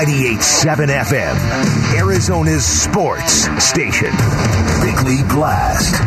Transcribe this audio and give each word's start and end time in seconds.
98.7 0.00 0.86
FM, 0.88 1.98
Arizona's 1.98 2.64
sports 2.64 3.46
station. 3.62 4.10
Bickley 4.80 5.22
Blast. 5.28 6.00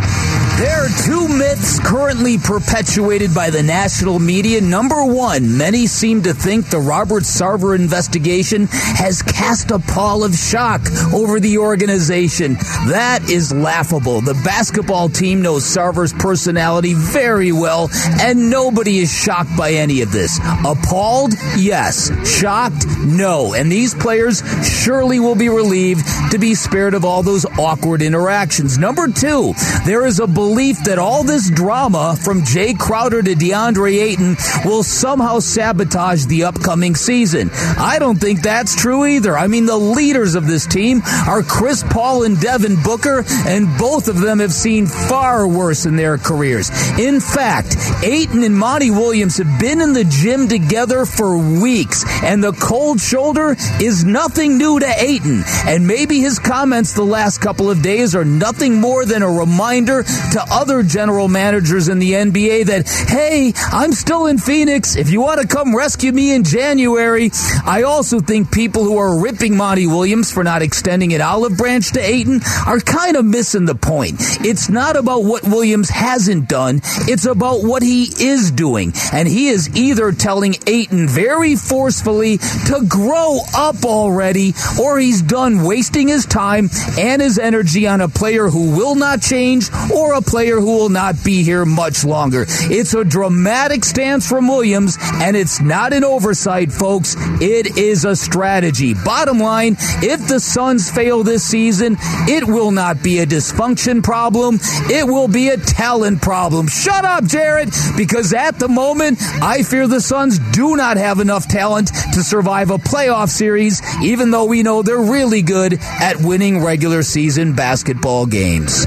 There 0.58 0.86
are 0.86 0.90
two 1.04 1.28
myths 1.28 1.80
currently 1.80 2.38
perpetuated 2.38 3.34
by 3.34 3.50
the 3.50 3.64
national 3.64 4.20
media. 4.20 4.62
Number 4.62 5.04
one, 5.04 5.58
many 5.58 5.88
seem 5.88 6.22
to 6.24 6.34
think 6.34 6.70
the 6.70 6.80
Robert 6.80 7.24
Sarver 7.24 7.76
investigation 7.76 8.68
has 8.70 9.24
cast 9.24 9.72
a 9.72 9.80
pall 9.80 10.24
of 10.24 10.36
shock 10.36 10.82
over 11.12 11.40
the 11.40 11.58
organization. 11.58 12.54
That 12.90 13.22
is 13.30 13.52
laughable. 13.52 14.22
The 14.22 14.40
basketball 14.46 15.10
team 15.10 15.42
knows 15.42 15.64
Sarver's 15.64 16.14
personality 16.14 16.94
very 16.94 17.52
well, 17.52 17.90
and 18.22 18.52
nobody 18.52 19.00
is 19.00 19.12
shocked 19.12 19.58
by 19.58 19.72
any 19.72 20.02
of 20.02 20.12
this. 20.12 20.40
Appalled? 20.66 21.34
Yes. 21.58 22.12
Shocked? 22.30 22.86
No. 23.00 23.56
And 23.56 23.72
these 23.72 23.96
players 23.96 24.44
surely 24.64 25.20
will 25.20 25.36
be 25.36 25.50
relieved 25.50 26.06
to 26.32 26.38
be 26.38 26.54
spared 26.54 26.94
of 26.94 27.06
all 27.06 27.24
those 27.24 27.46
awkward 27.58 28.04
interactions. 28.04 28.78
Number 28.78 29.08
two, 29.08 29.54
there 29.86 30.06
is 30.06 30.20
a 30.20 30.28
belief 30.44 30.84
that 30.84 31.00
all 31.00 31.24
this 31.24 31.50
drama 31.50 32.18
from 32.22 32.42
Jae 32.42 32.78
Crowder 32.78 33.24
to 33.24 33.34
DeAndre 33.34 33.94
Ayton 34.02 34.36
will 34.66 34.84
somehow 34.84 35.40
sabotage 35.40 36.26
the 36.26 36.44
upcoming 36.44 36.96
season. 36.96 37.50
I 37.78 37.98
don't 37.98 38.20
think 38.20 38.42
that's 38.42 38.76
true 38.76 39.06
either. 39.06 39.38
I 39.38 39.48
mean, 39.48 39.66
the 39.68 39.78
leaders 39.78 40.36
of 40.36 40.46
this 40.46 40.68
team 40.68 41.02
are 41.30 41.44
Chris 41.44 41.82
Paul 41.82 42.24
and 42.24 42.38
Devin 42.42 42.76
Booker, 42.84 43.24
and 43.48 43.78
both 43.78 44.10
of 44.10 44.20
them 44.20 44.40
have 44.40 44.52
seen 44.52 44.86
far 44.86 45.48
worse 45.48 45.86
in 45.86 45.96
their 45.96 46.18
careers. 46.18 46.70
In 47.00 47.22
fact, 47.22 47.78
Ayton 48.04 48.44
and 48.44 48.58
Monty 48.58 48.92
Williams 48.92 49.38
have 49.38 49.62
been 49.62 49.80
in 49.80 49.94
the 49.94 50.04
gym 50.04 50.50
together 50.50 51.06
for 51.06 51.38
weeks, 51.38 52.04
and 52.22 52.44
the 52.44 52.52
cold 52.52 53.00
shoulder 53.00 53.56
is 53.80 54.04
nothing 54.04 54.58
new 54.58 54.78
to 54.78 54.94
Ayton. 54.98 55.44
And 55.66 55.88
maybe 55.88 56.20
his 56.20 56.38
comments 56.38 56.92
the 56.92 57.06
last 57.06 57.38
couple 57.40 57.72
of 57.72 57.82
days 57.82 58.14
are 58.14 58.26
nothing 58.26 58.82
more 58.82 59.06
than 59.06 59.24
a 59.24 59.30
reminder 59.30 60.04
to 60.34 60.44
other 60.52 60.82
general 60.82 61.28
managers 61.28 61.90
in 61.90 62.00
the 62.00 62.14
NBA 62.14 62.66
that, 62.66 62.90
hey, 63.08 63.54
I'm 63.72 63.92
still 63.92 64.26
in 64.26 64.40
Phoenix. 64.40 64.96
If 64.96 65.12
you 65.12 65.22
want 65.22 65.42
to 65.42 65.48
come 65.48 65.76
rescue 65.76 66.12
me 66.12 66.34
in 66.34 66.44
January, 66.44 67.30
I 67.66 67.84
also 67.84 68.20
think 68.20 68.52
people 68.52 68.84
who 68.84 68.98
are 68.98 69.22
ripping 69.22 69.56
Monty 69.56 69.86
Williams 69.86 70.32
for 70.32 70.44
not 70.44 70.64
extending 70.64 71.14
an 71.14 71.22
olive 71.22 71.56
branch 71.56 71.92
to 71.94 72.00
Ayton 72.00 72.42
are 72.66 72.80
kind 72.80 73.16
of 73.16 73.26
missing 73.26 73.66
the 73.66 73.76
point. 73.76 74.16
It's 74.42 74.70
not 74.70 74.96
about 74.96 75.24
what 75.24 75.44
Williams 75.44 75.90
hasn't 75.90 76.50
done, 76.50 76.82
it's 77.08 77.26
about 77.26 77.64
what 77.64 77.84
he 77.84 78.04
is 78.04 78.50
doing. 78.50 78.94
And 79.12 79.28
he 79.28 79.50
is 79.50 79.76
either 79.76 80.12
telling 80.12 80.56
Ayton 80.66 81.08
very 81.08 81.56
forcefully 81.56 82.40
to 82.40 82.84
grow 82.88 83.40
up 83.56 83.86
already, 83.86 84.54
or 84.82 84.98
he's 84.98 85.22
done 85.22 85.64
wasting 85.64 86.08
his 86.08 86.26
time 86.26 86.70
and 86.98 87.22
his 87.22 87.38
energy 87.38 87.86
on 87.86 88.02
a 88.02 88.10
player 88.10 88.48
who 88.48 88.76
will 88.76 88.96
not 88.96 89.22
change 89.22 89.70
or 89.94 90.14
a 90.16 90.23
player 90.24 90.60
who 90.60 90.78
will 90.78 90.90
not 90.90 91.24
be 91.24 91.44
here 91.44 91.66
much 91.66 92.04
longer. 92.04 92.46
It's 92.48 92.94
a 92.94 93.04
dramatic 93.04 93.86
stance 93.86 94.28
from 94.28 94.48
Williams, 94.48 94.98
and 95.02 95.36
it's 95.36 95.62
not 95.62 95.94
an 95.94 96.04
oversight, 96.04 96.72
folks. 96.72 97.16
It 97.42 97.78
is 97.78 98.06
a 98.06 98.16
strategy. 98.16 98.94
Bottom 98.94 99.40
line, 99.40 99.76
if 100.02 100.28
the 100.28 100.40
Suns 100.40 100.90
fail 100.90 101.24
this 101.24 101.44
season, 101.44 101.98
it 102.28 102.46
will 102.46 102.72
not 102.72 103.04
be 103.04 103.20
a 103.20 103.26
dysfunction 103.26 104.04
problem. 104.04 104.60
It 104.90 105.06
will 105.08 105.28
be 105.28 105.50
a 105.50 105.58
talent 105.58 106.22
problem. 106.22 106.68
Shut 106.68 107.06
up, 107.06 107.26
Jared, 107.26 107.70
because 107.98 108.34
at 108.34 108.60
the 108.60 108.68
moment, 108.68 109.20
I 109.42 109.64
fear 109.64 109.88
the 109.88 110.02
Suns 110.02 110.40
do 110.52 110.76
not 110.76 110.98
have 110.98 111.20
enough 111.20 111.48
talent 111.48 111.92
to 112.14 112.24
survive 112.24 112.72
a 112.72 112.78
playoff 112.78 113.30
series, 113.30 113.82
even 114.04 114.32
though 114.32 114.46
we 114.46 114.64
know 114.64 114.82
they're 114.82 114.98
really 114.98 115.42
good 115.42 115.80
at 115.82 116.18
winning 116.18 116.64
regular 116.64 117.04
season 117.04 117.54
basketball 117.54 118.26
games. 118.26 118.86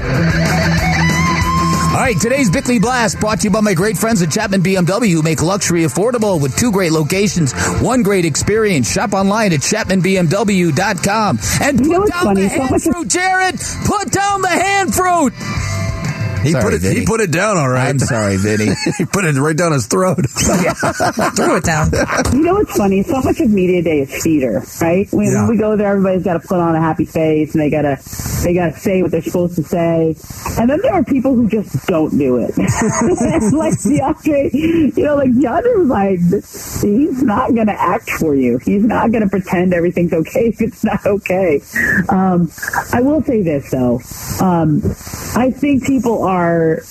All 1.97 2.03
right, 2.03 2.15
today's 2.21 2.51
Bickley 2.51 2.77
Blast 2.77 3.19
brought 3.19 3.39
to 3.39 3.45
you 3.45 3.49
by 3.49 3.61
my 3.61 3.73
great 3.73 3.97
friends 3.97 4.21
at 4.21 4.29
Chapman 4.29 4.61
BMW 4.61 5.09
who 5.11 5.23
make 5.23 5.41
luxury 5.41 5.81
affordable 5.81 6.39
with 6.39 6.55
two 6.55 6.71
great 6.71 6.91
locations, 6.91 7.53
one 7.81 8.03
great 8.03 8.23
experience. 8.23 8.91
Shop 8.91 9.13
online 9.13 9.51
at 9.51 9.61
chapmanbmw.com. 9.61 11.39
And 11.59 11.79
You 11.79 11.89
know 11.91 12.01
put 12.01 12.11
down 12.11 12.23
funny? 12.23 12.41
the 12.43 12.49
So 12.49 12.55
hand 12.59 12.69
much 12.71 12.83
fruit, 12.83 13.07
Jared. 13.07 13.55
Put 13.85 14.11
down 14.11 14.41
the 14.43 14.47
hand 14.47 14.93
fruit. 14.93 15.33
He 16.43 16.51
Sorry, 16.51 16.63
put 16.63 16.73
it. 16.75 16.81
Vinny. 16.81 16.99
He 16.99 17.05
put 17.07 17.19
it 17.19 17.31
down. 17.31 17.57
All 17.57 17.67
right. 17.67 17.89
I'm 17.89 17.97
sorry, 17.97 18.37
Vinny. 18.37 18.67
he 18.99 19.05
put 19.05 19.25
it 19.25 19.33
right 19.35 19.57
down 19.57 19.71
his 19.71 19.87
throat. 19.87 20.17
Threw 20.29 21.55
it 21.57 21.63
down. 21.63 21.89
You 22.31 22.41
know 22.43 22.53
what's 22.53 22.77
funny? 22.77 23.01
So 23.01 23.19
much 23.21 23.39
of 23.39 23.49
media 23.49 23.81
day 23.81 24.01
is 24.01 24.23
theater, 24.23 24.61
right? 24.79 25.07
When, 25.11 25.25
Yeah. 25.25 25.41
when 25.47 25.49
we 25.49 25.57
go 25.57 25.75
there, 25.75 25.87
everybody's 25.93 26.23
got 26.23 26.39
to 26.39 26.47
put 26.47 26.59
on 26.59 26.75
a 26.75 26.79
happy 26.79 27.05
face 27.05 27.55
and 27.55 27.61
they 27.61 27.71
gotta 27.71 27.97
they 28.43 28.53
gotta 28.53 28.77
say 28.77 29.01
what 29.01 29.11
they're 29.11 29.21
supposed 29.21 29.55
to 29.55 29.63
say. 29.63 30.15
And 30.59 30.69
then 30.69 30.79
there 30.81 30.93
are 30.93 31.03
people 31.03 31.35
who 31.35 31.49
just 31.49 31.85
don't 31.87 32.17
do 32.17 32.37
it. 32.37 32.57
like 32.57 33.73
DeAndre, 33.73 34.53
you 34.53 35.03
know, 35.03 35.15
like 35.15 35.31
DeAndre 35.31 35.77
was 35.77 35.87
like, 35.87 36.19
he's 36.19 37.23
not 37.23 37.55
gonna 37.55 37.75
act 37.77 38.09
for 38.11 38.35
you. 38.35 38.57
He's 38.59 38.83
not 38.83 39.11
gonna 39.11 39.29
pretend 39.29 39.73
everything's 39.73 40.13
okay 40.13 40.47
if 40.47 40.61
it's 40.61 40.83
not 40.83 41.05
okay. 41.05 41.61
Um, 42.09 42.51
I 42.93 43.01
will 43.01 43.21
say 43.23 43.41
this 43.41 43.71
though. 43.71 43.99
Um, 44.41 44.81
I 45.35 45.51
think 45.51 45.85
people 45.85 46.23
are 46.23 46.81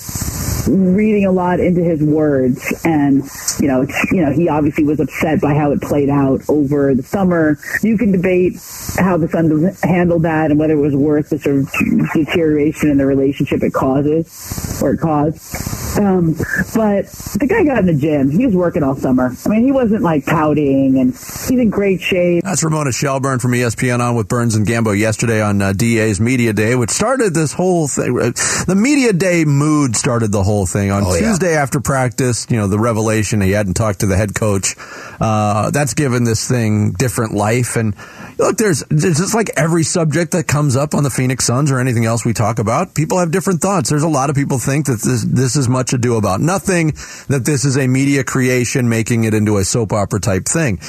reading 0.67 1.25
a 1.25 1.31
lot 1.31 1.59
into 1.59 1.81
his 1.81 2.01
words. 2.01 2.61
And 2.85 3.23
you 3.59 3.67
know 3.67 3.85
you 4.11 4.25
know 4.25 4.31
he 4.31 4.49
obviously 4.49 4.83
was 4.83 4.99
upset 4.99 5.41
by 5.41 5.53
how 5.53 5.71
it 5.71 5.81
played 5.81 6.09
out 6.09 6.41
over 6.49 6.93
the 6.95 7.03
summer. 7.03 7.57
You 7.81 7.97
can 7.97 8.11
debate 8.11 8.53
how 8.97 9.17
the 9.17 9.27
Suns 9.29 9.81
handled 9.81 10.23
that 10.23 10.51
and 10.51 10.59
whether 10.59 10.73
it 10.73 10.77
was 10.77 10.95
worth 10.95 11.29
the 11.29 11.39
sort 11.39 11.57
of 11.57 11.71
deterioration 12.13 12.89
in 12.89 12.97
the 12.97 13.05
relationship 13.05 13.63
it 13.63 13.73
causes 13.73 14.81
or 14.81 14.93
it 14.93 14.99
caused. 14.99 15.97
Um, 15.99 16.33
but 16.75 17.05
the 17.39 17.47
guy 17.49 17.63
got 17.63 17.79
in 17.79 17.85
the 17.87 17.95
gym. 17.95 18.29
He 18.29 18.45
was 18.45 18.55
working 18.55 18.83
all 18.83 18.95
summer. 18.95 19.35
I 19.45 19.49
mean 19.49 19.63
he 19.63 19.71
wasn't 19.71 20.03
like 20.03 20.25
pouting 20.25 20.99
and 20.99 21.11
he's 21.11 21.51
in 21.51 21.69
great 21.69 22.01
shape. 22.01 22.43
That's 22.43 22.63
Ramona 22.63 22.91
Shelburne 22.91 23.39
from 23.39 23.51
ESPN 23.51 23.99
on 23.99 24.15
with 24.15 24.27
Burns 24.27 24.55
and 24.55 24.65
Gambo 24.65 24.97
yesterday 24.97 25.41
on 25.41 25.61
uh, 25.61 25.73
DA's 25.73 26.19
Media 26.19 26.53
Day, 26.53 26.75
which 26.75 26.91
started 26.91 27.33
this 27.33 27.53
whole 27.53 27.87
thing. 27.87 28.17
Uh, 28.19 28.31
The 28.65 28.75
Media 28.75 29.13
Day 29.13 29.45
mood 29.45 29.95
started 29.95 30.31
the 30.31 30.43
whole 30.43 30.56
thing 30.65 30.91
on 30.91 31.03
Oh, 31.05 31.13
yeah. 31.13 31.21
Tuesday 31.29 31.55
after 31.55 31.79
practice. 31.79 32.47
You 32.49 32.57
know, 32.57 32.67
the 32.67 32.79
revelation 32.79 33.41
he 33.41 33.51
hadn't 33.51 33.75
talked 33.75 33.99
to 33.99 34.05
the 34.07 34.17
head 34.17 34.33
coach. 34.35 34.75
Uh, 35.19 35.71
that's 35.71 35.93
given 35.93 36.23
this 36.23 36.47
thing 36.47 36.91
different 36.91 37.33
life. 37.33 37.75
And 37.75 37.95
look, 38.37 38.57
there's 38.57 38.83
it's 38.89 39.19
just 39.19 39.35
like 39.35 39.49
every 39.55 39.83
subject 39.83 40.31
that 40.31 40.47
comes 40.47 40.75
up 40.75 40.93
on 40.93 41.03
the 41.03 41.09
Phoenix 41.09 41.45
Suns 41.45 41.71
or 41.71 41.79
anything 41.79 42.05
else 42.05 42.25
we 42.25 42.33
talk 42.33 42.59
about. 42.59 42.93
People 42.95 43.19
have 43.19 43.31
different 43.31 43.61
thoughts. 43.61 43.89
There's 43.89 44.03
a 44.03 44.07
lot 44.07 44.29
of 44.29 44.35
people 44.35 44.57
think 44.59 44.85
that 44.87 45.01
this 45.01 45.23
this 45.23 45.55
is 45.55 45.67
much 45.69 45.93
ado 45.93 46.15
about 46.17 46.41
nothing. 46.41 46.91
That 47.27 47.43
this 47.45 47.65
is 47.65 47.77
a 47.77 47.87
media 47.87 48.23
creation, 48.23 48.89
making 48.89 49.23
it 49.25 49.33
into 49.33 49.57
a 49.57 49.63
soap 49.65 49.93
opera 49.93 50.19
type 50.19 50.45
thing. 50.45 50.79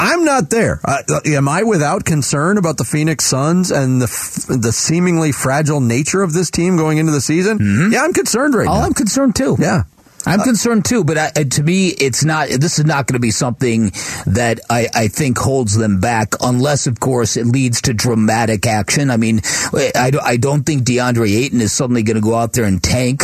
I'm 0.00 0.24
not 0.24 0.50
there. 0.50 0.80
Uh, 0.84 1.02
am 1.26 1.48
I 1.48 1.64
without 1.64 2.04
concern 2.04 2.56
about 2.56 2.76
the 2.76 2.84
Phoenix 2.84 3.24
Suns 3.24 3.70
and 3.70 4.00
the 4.00 4.04
f- 4.06 4.46
the 4.48 4.70
seemingly 4.72 5.32
fragile 5.32 5.80
nature 5.80 6.22
of 6.22 6.32
this 6.32 6.50
team 6.50 6.76
going 6.76 6.98
into 6.98 7.12
the 7.12 7.20
season? 7.20 7.90
Yeah, 7.92 8.02
I'm 8.02 8.12
concerned 8.12 8.54
right 8.54 8.68
Oh, 8.68 8.74
now. 8.74 8.82
I'm 8.86 8.94
concerned 8.94 9.34
too. 9.36 9.56
yeah. 9.58 9.82
I'm 10.26 10.40
concerned 10.40 10.84
too, 10.84 11.04
but 11.04 11.16
I, 11.16 11.26
uh, 11.28 11.44
to 11.44 11.62
me, 11.62 11.88
it's 11.88 12.22
not. 12.22 12.48
This 12.48 12.78
is 12.78 12.84
not 12.84 13.06
going 13.06 13.14
to 13.14 13.20
be 13.20 13.30
something 13.30 13.92
that 14.26 14.60
I, 14.68 14.86
I 14.94 15.08
think 15.08 15.38
holds 15.38 15.74
them 15.74 16.00
back, 16.00 16.34
unless, 16.42 16.86
of 16.86 17.00
course, 17.00 17.38
it 17.38 17.46
leads 17.46 17.80
to 17.82 17.94
dramatic 17.94 18.66
action. 18.66 19.10
I 19.10 19.16
mean, 19.16 19.40
I, 19.72 20.12
I 20.22 20.36
don't 20.36 20.64
think 20.64 20.82
DeAndre 20.82 21.30
Ayton 21.34 21.60
is 21.62 21.72
suddenly 21.72 22.02
going 22.02 22.16
to 22.16 22.20
go 22.20 22.34
out 22.34 22.52
there 22.52 22.64
and 22.66 22.82
tank 22.82 23.22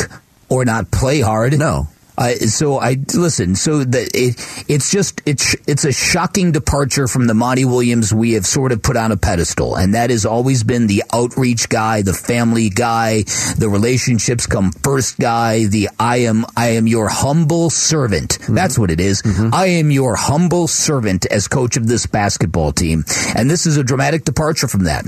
or 0.48 0.64
not 0.64 0.90
play 0.90 1.20
hard. 1.20 1.58
No. 1.58 1.88
Uh, 2.16 2.34
so 2.34 2.78
I 2.78 2.96
listen. 3.14 3.54
So 3.56 3.82
that 3.84 4.10
it, 4.14 4.64
it's 4.68 4.90
just 4.90 5.20
it's 5.26 5.56
it's 5.66 5.84
a 5.84 5.92
shocking 5.92 6.52
departure 6.52 7.08
from 7.08 7.26
the 7.26 7.34
Monty 7.34 7.64
Williams 7.64 8.14
we 8.14 8.32
have 8.32 8.46
sort 8.46 8.72
of 8.72 8.82
put 8.82 8.96
on 8.96 9.10
a 9.10 9.16
pedestal, 9.16 9.74
and 9.76 9.94
that 9.94 10.10
has 10.10 10.24
always 10.24 10.62
been 10.62 10.86
the 10.86 11.02
outreach 11.12 11.68
guy, 11.68 12.02
the 12.02 12.12
family 12.12 12.70
guy, 12.70 13.22
the 13.58 13.68
relationships 13.68 14.46
come 14.46 14.70
first 14.70 15.18
guy. 15.18 15.64
The 15.64 15.88
I 15.98 16.18
am 16.18 16.46
I 16.56 16.70
am 16.70 16.86
your 16.86 17.08
humble 17.08 17.70
servant. 17.70 18.38
That's 18.48 18.78
what 18.78 18.90
it 18.90 19.00
is. 19.00 19.22
I 19.52 19.66
am 19.66 19.90
your 19.90 20.14
humble 20.14 20.68
servant 20.68 21.26
as 21.26 21.48
coach 21.48 21.76
of 21.76 21.88
this 21.88 22.06
basketball 22.06 22.72
team, 22.72 23.04
and 23.34 23.50
this 23.50 23.66
is 23.66 23.76
a 23.76 23.82
dramatic 23.82 24.24
departure 24.24 24.68
from 24.68 24.84
that. 24.84 25.04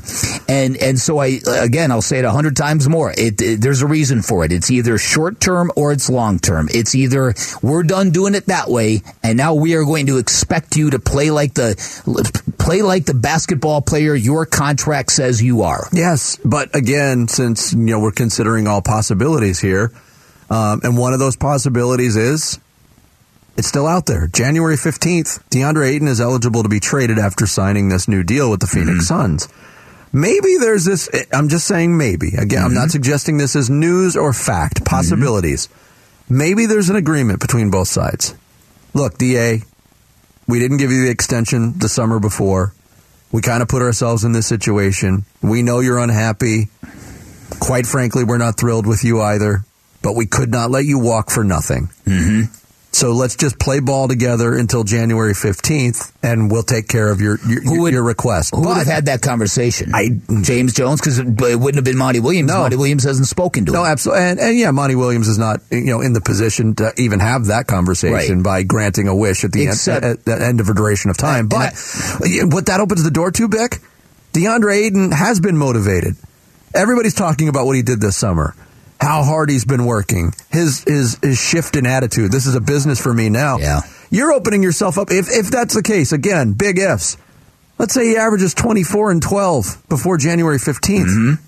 And 0.48 0.76
and 0.76 0.98
so 0.98 1.18
I 1.18 1.38
again 1.46 1.92
I'll 1.92 2.02
say 2.02 2.18
it 2.18 2.24
a 2.24 2.32
hundred 2.32 2.56
times 2.56 2.88
more. 2.88 3.12
It, 3.16 3.40
it 3.40 3.60
there's 3.60 3.82
a 3.82 3.86
reason 3.86 4.22
for 4.22 4.44
it. 4.44 4.50
It's 4.50 4.70
either 4.70 4.98
short 4.98 5.40
term 5.40 5.70
or 5.76 5.92
it's 5.92 6.10
long 6.10 6.40
term. 6.40 6.68
It's 6.72 6.95
either 6.96 7.34
we're 7.62 7.82
done 7.82 8.10
doing 8.10 8.34
it 8.34 8.46
that 8.46 8.68
way, 8.68 9.02
and 9.22 9.36
now 9.36 9.54
we 9.54 9.74
are 9.74 9.84
going 9.84 10.06
to 10.06 10.18
expect 10.18 10.76
you 10.76 10.90
to 10.90 10.98
play 10.98 11.30
like 11.30 11.54
the 11.54 11.76
play 12.58 12.82
like 12.82 13.04
the 13.04 13.14
basketball 13.14 13.80
player 13.82 14.14
your 14.14 14.46
contract 14.46 15.12
says 15.12 15.42
you 15.42 15.62
are. 15.62 15.86
Yes, 15.92 16.38
but 16.44 16.74
again, 16.74 17.28
since 17.28 17.72
you 17.72 17.78
know 17.78 18.00
we're 18.00 18.10
considering 18.12 18.66
all 18.66 18.82
possibilities 18.82 19.60
here, 19.60 19.92
um, 20.50 20.80
and 20.82 20.96
one 20.96 21.12
of 21.12 21.18
those 21.18 21.36
possibilities 21.36 22.16
is 22.16 22.58
It's 23.56 23.68
still 23.68 23.86
out 23.86 24.04
there. 24.06 24.26
January 24.26 24.76
15th, 24.76 25.40
DeAndre 25.50 25.88
Ayton 25.88 26.08
is 26.08 26.20
eligible 26.20 26.62
to 26.62 26.68
be 26.68 26.78
traded 26.80 27.18
after 27.18 27.46
signing 27.46 27.88
this 27.88 28.06
new 28.06 28.22
deal 28.22 28.50
with 28.50 28.60
the 28.60 28.66
Phoenix 28.66 29.06
Suns. 29.08 29.48
Maybe 30.12 30.56
there's 30.58 30.84
this, 30.84 31.08
I'm 31.32 31.48
just 31.48 31.66
saying 31.66 31.96
maybe. 31.96 32.36
Again, 32.38 32.62
I'm 32.62 32.74
not 32.74 32.90
suggesting 32.90 33.38
this 33.38 33.56
is 33.56 33.68
news 33.68 34.16
or 34.16 34.32
fact, 34.32 34.84
possibilities. 34.84 35.68
Maybe 36.28 36.66
there's 36.66 36.90
an 36.90 36.96
agreement 36.96 37.40
between 37.40 37.70
both 37.70 37.88
sides. 37.88 38.34
Look, 38.94 39.18
DA, 39.18 39.62
we 40.48 40.58
didn't 40.58 40.78
give 40.78 40.90
you 40.90 41.04
the 41.04 41.10
extension 41.10 41.78
the 41.78 41.88
summer 41.88 42.18
before. 42.18 42.72
We 43.32 43.42
kind 43.42 43.62
of 43.62 43.68
put 43.68 43.82
ourselves 43.82 44.24
in 44.24 44.32
this 44.32 44.46
situation. 44.46 45.24
We 45.42 45.62
know 45.62 45.80
you're 45.80 45.98
unhappy. 45.98 46.68
Quite 47.60 47.86
frankly, 47.86 48.24
we're 48.24 48.38
not 48.38 48.58
thrilled 48.58 48.86
with 48.86 49.04
you 49.04 49.20
either, 49.20 49.64
but 50.02 50.14
we 50.14 50.26
could 50.26 50.50
not 50.50 50.70
let 50.70 50.84
you 50.84 50.98
walk 50.98 51.30
for 51.30 51.44
nothing. 51.44 51.90
Mm-hmm. 52.04 52.65
So 52.96 53.12
let's 53.12 53.36
just 53.36 53.58
play 53.58 53.80
ball 53.80 54.08
together 54.08 54.56
until 54.56 54.82
January 54.82 55.34
15th, 55.34 56.12
and 56.22 56.50
we'll 56.50 56.62
take 56.62 56.88
care 56.88 57.10
of 57.10 57.20
your 57.20 57.38
your, 57.46 57.60
Who 57.60 57.80
would- 57.82 57.92
your 57.92 58.02
request. 58.02 58.54
Who 58.54 58.62
would 58.62 58.68
But- 58.68 58.76
have 58.78 58.86
had 58.86 59.04
that 59.06 59.20
conversation? 59.20 59.92
I- 59.94 60.18
James 60.40 60.72
Jones, 60.72 61.00
because 61.02 61.18
it, 61.18 61.26
wouldn't 61.26 61.74
have 61.74 61.84
been 61.84 61.98
Monty 61.98 62.20
Williams. 62.20 62.48
No. 62.48 62.60
Monty 62.60 62.76
Williams 62.76 63.04
hasn't 63.04 63.28
spoken 63.28 63.66
to 63.66 63.72
No, 63.72 63.80
him. 63.80 63.84
No, 63.84 63.90
absolutely, 63.90 64.24
and, 64.24 64.40
and 64.40 64.58
yeah, 64.58 64.70
Monty 64.70 64.94
Williams 64.94 65.28
is 65.28 65.36
not 65.36 65.60
you 65.70 65.82
know 65.82 66.00
in 66.00 66.14
the 66.14 66.22
position 66.22 66.74
to 66.76 66.90
even 66.96 67.20
have 67.20 67.46
that 67.46 67.66
conversation 67.66 68.36
Right. 68.38 68.42
by 68.42 68.62
granting 68.62 69.08
a 69.08 69.14
wish 69.14 69.44
at 69.44 69.52
the 69.52 69.64
Except- 69.64 70.02
end, 70.02 70.18
at 70.18 70.24
the 70.24 70.42
end 70.42 70.60
of 70.60 70.70
a 70.70 70.74
duration 70.74 71.10
of 71.10 71.18
time. 71.18 71.48
But 71.48 71.74
what 72.50 72.64
that 72.64 72.78
opens 72.80 73.02
the 73.02 73.10
door 73.10 73.30
to, 73.30 73.46
Bick, 73.46 73.78
DeAndre 74.32 74.74
Ayton 74.86 75.12
has 75.12 75.38
been 75.38 75.58
motivated. 75.58 76.16
Everybody's 76.74 77.12
talking 77.14 77.48
about 77.48 77.66
what 77.66 77.76
he 77.76 77.82
did 77.82 78.00
this 78.00 78.16
summer, 78.16 78.54
how 79.00 79.22
hard 79.22 79.50
he's 79.50 79.64
been 79.64 79.84
working, 79.84 80.32
his 80.50 80.82
his 80.84 81.18
his 81.22 81.38
shift 81.38 81.76
in 81.76 81.86
attitude. 81.86 82.32
This 82.32 82.46
is 82.46 82.54
a 82.54 82.60
business 82.60 83.00
for 83.00 83.12
me 83.12 83.28
now. 83.28 83.58
Yeah. 83.58 83.80
you're 84.10 84.32
opening 84.32 84.62
yourself 84.62 84.98
up. 84.98 85.10
If 85.10 85.28
if 85.30 85.50
that's 85.50 85.74
the 85.74 85.82
case, 85.82 86.12
again, 86.12 86.52
big 86.52 86.78
ifs. 86.78 87.16
Let's 87.78 87.92
say 87.92 88.06
he 88.06 88.16
averages 88.16 88.54
24 88.54 89.10
and 89.10 89.22
12 89.22 89.82
before 89.90 90.16
January 90.16 90.56
15th. 90.58 91.38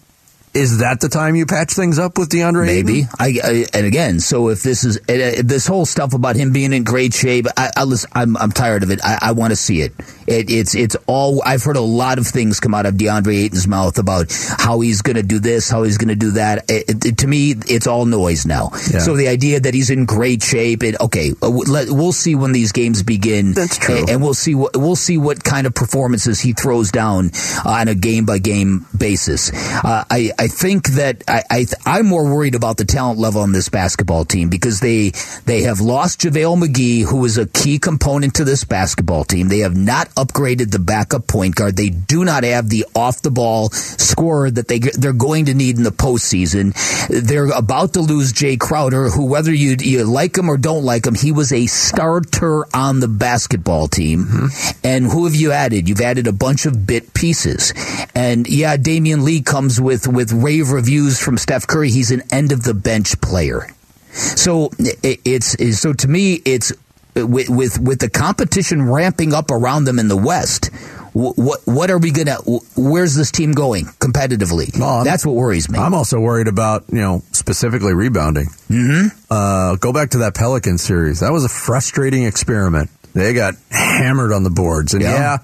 Is 0.55 0.79
that 0.79 1.01
the 1.01 1.09
time 1.09 1.37
you 1.37 1.47
patch 1.47 1.73
things 1.75 1.99
up 1.99 2.19
with 2.19 2.31
DeAndre? 2.31 2.67
Maybe. 2.67 3.05
I, 3.19 3.39
I 3.43 3.67
and 3.75 3.87
again, 3.87 4.21
so 4.21 4.49
if 4.49 4.63
this 4.63 4.85
is 4.85 4.97
uh, 5.09 5.43
this 5.45 5.67
whole 5.67 5.87
stuff 5.87 6.15
about 6.15 6.37
him 6.37 6.53
being 6.53 6.73
in 6.73 6.85
great 6.85 7.15
shape, 7.15 7.47
I, 7.57 7.71
I 7.77 7.85
listen, 7.85 8.11
I'm 8.15 8.37
I'm 8.37 8.51
tired 8.53 8.83
of 8.83 8.91
it. 8.91 9.01
I, 9.05 9.19
I 9.21 9.33
want 9.33 9.53
to 9.53 9.57
see 9.57 9.83
it. 9.83 9.93
it. 10.27 10.51
It's 10.51 10.75
it's 10.75 10.97
all. 11.07 11.43
I've 11.45 11.63
heard 11.63 11.77
a 11.77 11.81
lot 11.81 12.19
of 12.19 12.27
things 12.27 12.61
come 12.61 12.75
out 12.75 12.87
of 12.87 12.95
DeAndre 12.95 13.45
Ayton's 13.45 13.69
mouth 13.69 13.99
about 13.99 14.33
how 14.59 14.81
he's 14.81 15.03
going 15.03 15.17
to 15.17 15.23
do 15.23 15.39
this, 15.39 15.69
how 15.71 15.83
he's 15.85 15.99
going 15.99 16.09
to 16.09 16.17
do 16.17 16.33
that. 16.33 16.65
It, 16.69 17.05
it- 17.05 17.19
to 17.19 17.27
me, 17.27 17.53
it's 17.69 17.87
all 17.87 18.05
noise 18.05 18.47
now. 18.47 18.71
Yeah. 18.93 19.01
So 19.01 19.17
the 19.17 19.29
idea 19.29 19.61
that 19.61 19.75
he's 19.75 19.91
in 19.91 20.05
great 20.05 20.43
shape, 20.43 20.83
and 20.83 20.97
okay, 21.01 21.33
uh, 21.43 21.49
let, 21.49 21.91
we'll 21.91 22.13
see 22.13 22.35
when 22.35 22.53
these 22.53 22.73
games 22.73 23.03
begin. 23.03 23.53
That's 23.55 23.77
true. 23.79 23.99
And, 23.99 24.11
and 24.11 24.23
we'll 24.23 24.35
see 24.35 24.55
what 24.55 24.77
we'll 24.77 24.95
see 24.97 25.19
what 25.19 25.43
kind 25.43 25.67
of 25.67 25.75
performances 25.75 26.41
he 26.41 26.53
throws 26.53 26.91
down 26.93 27.31
on 27.65 27.89
a 27.89 27.95
game 27.95 28.25
by 28.25 28.39
game 28.39 28.87
basis. 28.97 29.51
Uh, 29.53 30.05
I 30.11 30.33
I 30.39 30.47
think 30.47 30.89
that 30.91 31.25
I, 31.27 31.43
I 31.51 31.67
I'm 31.85 32.07
more 32.07 32.25
worried 32.25 32.55
about 32.55 32.77
the 32.77 32.85
talent 32.85 33.19
level 33.19 33.43
on 33.43 33.53
this 33.53 33.69
basketball 33.69 34.25
team 34.25 34.49
because 34.49 34.81
they 34.81 35.11
they 35.47 35.63
have 35.63 35.81
lost 35.81 36.21
JaVale 36.21 36.65
McGee, 36.65 37.05
who 37.05 37.25
is 37.25 37.39
a 37.39 37.47
key 37.47 37.79
component 37.79 38.35
to 38.35 38.45
this 38.45 38.65
basketball 38.65 39.25
team. 39.25 39.49
They 39.49 39.61
have 39.61 39.77
not 39.77 40.09
upgraded 40.11 40.71
the 40.71 40.79
backup 40.79 41.27
point 41.27 41.57
guard. 41.57 41.77
They 41.77 41.91
do 41.91 42.25
not 42.25 42.45
have 42.45 42.69
the 42.69 42.87
off 42.95 43.23
the 43.23 43.31
ball 43.31 43.71
scorer 43.71 44.51
that 44.51 44.69
they 44.69 44.79
they're 44.79 45.13
going 45.13 45.47
to 45.47 45.55
need 45.55 45.77
in 45.77 45.83
the 45.83 45.91
postseason. 45.91 46.73
They're 47.09 47.51
about 47.51 47.95
to 47.95 48.01
lose 48.01 48.33
Jae 48.33 48.59
Crowder, 48.59 49.11
who 49.11 49.27
whether 49.27 49.53
you 49.53 49.77
you 49.81 50.05
like 50.05 50.37
him 50.37 50.49
or 50.49 50.57
don't 50.57 50.85
like 50.85 51.07
him, 51.07 51.15
he 51.15 51.33
was 51.33 51.53
a 51.53 51.67
starter 51.67 52.65
on 52.75 53.01
the 53.01 53.09
basketball 53.09 53.89
team. 53.89 54.25
Mm-hmm. 54.25 54.79
And 54.85 55.07
who 55.07 55.25
have 55.25 55.35
you 55.35 55.53
added? 55.53 55.89
You've 55.89 56.01
added 56.01 56.27
a 56.27 56.33
bunch 56.33 56.67
of 56.67 56.87
bit 56.87 57.13
pieces. 57.15 57.73
And 58.15 58.49
yeah, 58.49 58.77
Damion 58.77 59.23
Lee 59.23 59.43
comes 59.43 59.81
with 59.81 60.07
with 60.07 60.28
rave 60.33 60.71
reviews 60.71 61.21
from 61.21 61.39
Steph 61.39 61.67
Curry. 61.67 61.91
He's 61.91 62.11
an 62.11 62.23
end 62.31 62.53
of 62.53 62.63
the 62.63 62.75
bench 62.75 63.21
player. 63.21 63.67
So 64.13 64.71
it's, 64.79 65.55
it's 65.57 65.79
so 65.79 65.93
to 65.93 66.09
me 66.09 66.35
it's 66.45 66.73
with 67.15 67.49
with 67.51 67.79
with 67.81 67.99
the 68.01 68.09
competition 68.11 68.83
ramping 68.91 69.35
up 69.35 69.51
around 69.51 69.85
them 69.85 69.99
in 69.99 70.09
the 70.09 70.17
West. 70.17 70.71
What 71.13 71.61
what 71.67 71.91
are 71.91 71.99
we 71.99 72.11
gonna? 72.13 72.37
Where's 72.77 73.15
this 73.15 73.31
team 73.33 73.53
going 73.53 73.87
competitively? 73.87 74.79
Well, 74.79 75.05
That's 75.05 75.27
what 75.27 75.35
worries 75.35 75.69
me. 75.69 75.79
I'm 75.79 75.95
also 75.95 76.21
worried 76.21 76.49
about 76.49 76.85
you 76.93 77.01
know 77.01 77.23
specifically 77.33 77.93
rebounding. 77.93 78.47
Mm-hmm. 78.69 79.09
Uh, 79.31 79.77
go 79.77 79.93
back 79.93 80.11
to 80.11 80.19
that 80.19 80.35
Pelican 80.35 80.79
series. 80.79 81.21
That 81.21 81.33
was 81.33 81.45
a 81.45 81.49
frustrating 81.49 82.23
experiment. 82.25 82.91
They 83.15 83.33
got 83.35 83.55
hammered 83.71 84.33
on 84.33 84.45
the 84.45 84.51
boards, 84.51 84.95
and 84.95 85.03
Yeah. 85.03 85.13
yeah. 85.15 85.39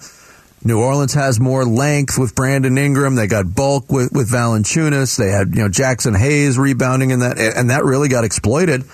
New 0.66 0.80
Orleans 0.80 1.12
has 1.14 1.38
more 1.38 1.64
length 1.64 2.18
with 2.18 2.34
Brandon 2.34 2.78
Ingram. 2.78 3.14
They 3.16 3.26
got 3.26 3.54
bulk 3.54 3.92
with 3.92 4.12
with 4.12 4.30
Valanciunas. 4.30 5.16
They 5.18 5.30
had 5.30 5.54
you 5.54 5.62
know 5.62 5.68
Jaxson 5.68 6.16
Hayes 6.16 6.58
rebounding 6.58 7.10
in 7.10 7.20
that, 7.20 7.38
and 7.38 7.70
that 7.70 7.84
really 7.84 8.08
got 8.08 8.24
exploited. 8.24 8.84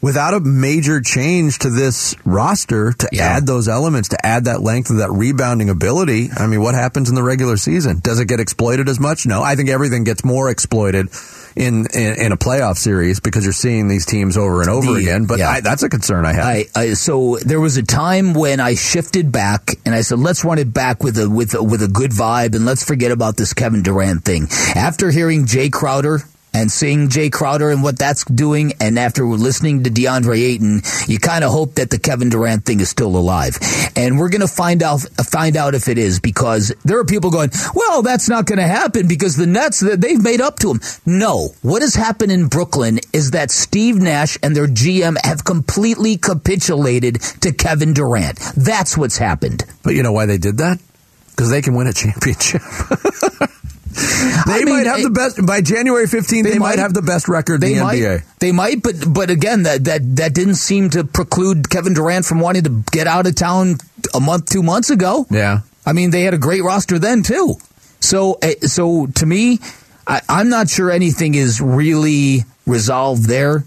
Without 0.00 0.34
a 0.34 0.40
major 0.40 1.00
change 1.00 1.60
to 1.60 1.70
this 1.70 2.16
roster 2.24 2.92
to 2.92 3.08
Yeah. 3.12 3.36
add 3.36 3.46
those 3.46 3.68
elements, 3.68 4.08
to 4.08 4.26
add 4.26 4.46
that 4.46 4.60
length 4.60 4.90
of 4.90 4.96
that 4.96 5.12
rebounding 5.12 5.68
ability, 5.70 6.28
I 6.36 6.48
mean, 6.48 6.60
what 6.60 6.74
happens 6.74 7.08
in 7.08 7.14
the 7.14 7.22
regular 7.22 7.56
season? 7.56 8.00
Does 8.02 8.18
it 8.18 8.26
get 8.26 8.40
exploited 8.40 8.88
as 8.88 8.98
much? 8.98 9.26
No, 9.26 9.42
I 9.44 9.54
think 9.54 9.68
everything 9.70 10.02
gets 10.02 10.24
more 10.24 10.50
exploited 10.50 11.08
in 11.56 11.86
in, 11.94 12.20
in 12.20 12.32
a 12.32 12.36
playoff 12.36 12.76
series 12.76 13.20
because 13.20 13.44
you're 13.44 13.52
seeing 13.52 13.88
these 13.88 14.06
teams 14.06 14.36
over 14.36 14.60
and 14.60 14.70
over 14.70 14.92
The- 14.94 15.00
again. 15.00 15.26
But 15.26 15.38
yeah. 15.38 15.50
I, 15.50 15.60
that's 15.60 15.82
a 15.82 15.88
concern 15.88 16.24
I 16.26 16.32
have. 16.32 16.44
I, 16.44 16.64
I 16.74 16.92
so 16.94 17.36
there 17.44 17.60
was 17.60 17.76
a 17.76 17.82
time 17.82 18.34
when 18.34 18.60
I 18.60 18.74
shifted 18.74 19.32
back 19.32 19.70
and 19.84 19.94
I 19.94 20.02
said 20.02 20.18
let's 20.18 20.44
run 20.44 20.58
it 20.58 20.72
back 20.72 21.02
with 21.02 21.18
a 21.18 21.28
with 21.28 21.54
a, 21.54 21.62
with 21.62 21.82
a 21.82 21.88
good 21.88 22.10
vibe 22.10 22.54
and 22.54 22.64
let's 22.64 22.84
forget 22.84 23.12
about 23.12 23.36
this 23.36 23.52
Kevin 23.52 23.82
Durant 23.82 24.24
thing. 24.24 24.48
After 24.74 25.10
hearing 25.10 25.44
Jae 25.46 25.70
Crowder 25.70 26.20
and 26.54 26.70
seeing 26.70 27.08
Jae 27.08 27.32
Crowder 27.32 27.70
and 27.70 27.82
what 27.82 27.98
that's 27.98 28.24
doing, 28.24 28.72
and 28.80 28.98
after 28.98 29.24
listening 29.24 29.84
to 29.84 29.90
DeAndre 29.90 30.38
Ayton, 30.38 30.82
you 31.06 31.18
kind 31.18 31.44
of 31.44 31.50
hope 31.50 31.74
that 31.74 31.90
the 31.90 31.98
Kevin 31.98 32.28
Durant 32.28 32.64
thing 32.64 32.80
is 32.80 32.90
still 32.90 33.16
alive. 33.16 33.58
And 33.96 34.18
we're 34.18 34.28
going 34.28 34.42
to 34.42 34.48
find 34.48 34.82
out 34.82 35.00
find 35.24 35.56
out 35.56 35.74
if 35.74 35.88
it 35.88 35.98
is 35.98 36.20
because 36.20 36.74
there 36.84 36.98
are 36.98 37.04
people 37.04 37.30
going, 37.30 37.50
well, 37.74 38.02
that's 38.02 38.28
not 38.28 38.46
going 38.46 38.58
to 38.58 38.66
happen 38.66 39.08
because 39.08 39.36
the 39.36 39.46
Nets 39.46 39.80
they've 39.80 40.22
made 40.22 40.40
up 40.40 40.58
to 40.60 40.70
him. 40.70 40.80
No, 41.06 41.48
what 41.62 41.82
has 41.82 41.94
happened 41.94 42.32
in 42.32 42.48
Brooklyn 42.48 43.00
is 43.12 43.32
that 43.32 43.50
Steve 43.50 43.96
Nash 43.96 44.36
and 44.42 44.54
their 44.54 44.66
GM 44.66 45.16
have 45.24 45.44
completely 45.44 46.16
capitulated 46.16 47.20
to 47.40 47.52
Kevin 47.52 47.92
Durant. 47.92 48.38
That's 48.56 48.96
what's 48.96 49.18
happened. 49.18 49.64
But 49.82 49.94
you 49.94 50.02
know 50.02 50.12
why 50.12 50.26
they 50.26 50.38
did 50.38 50.58
that? 50.58 50.80
Because 51.30 51.50
they 51.50 51.62
can 51.62 51.74
win 51.74 51.86
a 51.86 51.92
championship. 51.92 52.62
they 54.46 54.52
I 54.52 54.64
mean, 54.64 54.74
might 54.74 54.86
have 54.86 55.00
it- 55.00 55.04
the 55.04 55.10
best 55.10 55.44
by 55.46 55.60
January 55.60 56.06
15th. 56.06 56.44
They, 56.44 56.58
might, 56.58 56.78
have 56.78 56.94
the 56.94 57.02
best 57.02 57.28
record 57.28 57.54
in 57.56 57.60
They 57.60 57.74
the 57.74 57.82
might, 57.84 57.98
NBA. 58.00 58.22
they 58.40 58.52
might, 58.52 58.82
but 58.82 58.94
but 59.12 59.30
again, 59.30 59.64
that 59.64 59.84
that 59.84 60.16
that 60.16 60.34
didn't 60.34 60.56
seem 60.56 60.90
to 60.90 61.04
preclude 61.04 61.68
Kevin 61.70 61.94
Durant 61.94 62.24
from 62.24 62.40
wanting 62.40 62.64
to 62.64 62.82
get 62.90 63.06
out 63.06 63.26
of 63.26 63.34
town 63.34 63.78
a 64.14 64.20
month, 64.20 64.46
two 64.50 64.62
months 64.62 64.90
ago. 64.90 65.26
Yeah. 65.30 65.60
I 65.84 65.92
mean, 65.92 66.10
they 66.10 66.22
had 66.22 66.34
a 66.34 66.38
great 66.38 66.62
roster 66.62 66.98
then 66.98 67.22
too. 67.22 67.54
So, 68.00 68.38
eh, 68.42 68.54
so 68.62 69.06
to 69.06 69.26
me, 69.26 69.58
I, 70.06 70.20
I'm 70.28 70.48
not 70.48 70.68
sure 70.68 70.90
anything 70.90 71.34
is 71.34 71.60
really 71.60 72.44
resolved 72.66 73.26
there. 73.28 73.64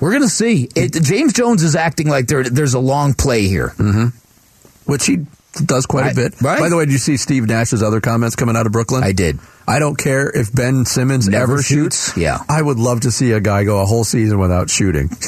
We're 0.00 0.12
gonna 0.12 0.28
see. 0.28 0.68
It, 0.74 0.92
James 1.02 1.32
Jones 1.32 1.62
is 1.62 1.74
acting 1.76 2.08
like 2.08 2.26
there 2.28 2.44
there's 2.44 2.74
a 2.74 2.78
long 2.80 3.14
play 3.14 3.48
here. 3.48 3.74
which 4.86 5.06
he 5.06 5.26
does 5.66 5.86
quite 5.86 6.04
I- 6.06 6.10
a 6.10 6.14
bit. 6.14 6.40
right. 6.40 6.58
By 6.60 6.68
the 6.68 6.76
way, 6.76 6.84
did 6.86 6.92
you 6.92 6.98
see 6.98 7.16
Steve 7.16 7.46
Nash's 7.46 7.82
other 7.82 8.00
comments 8.00 8.36
coming 8.36 8.56
out 8.56 8.66
of 8.66 8.72
Brooklyn? 8.72 9.02
I 9.04 9.12
did. 9.12 9.38
I 9.66 9.78
don't 9.78 9.96
care 9.98 10.30
if 10.30 10.52
Ben 10.52 10.84
Simmons 10.86 11.28
Never 11.28 11.54
ever 11.54 11.62
shoots? 11.62 12.06
shoots. 12.06 12.16
Yeah. 12.16 12.38
I 12.48 12.62
would 12.62 12.78
love 12.78 13.00
to 13.02 13.10
see 13.10 13.32
a 13.32 13.40
guy 13.40 13.64
go 13.64 13.80
a 13.82 13.84
whole 13.86 14.04
season 14.04 14.38
without 14.38 14.70
shooting. 14.70 15.10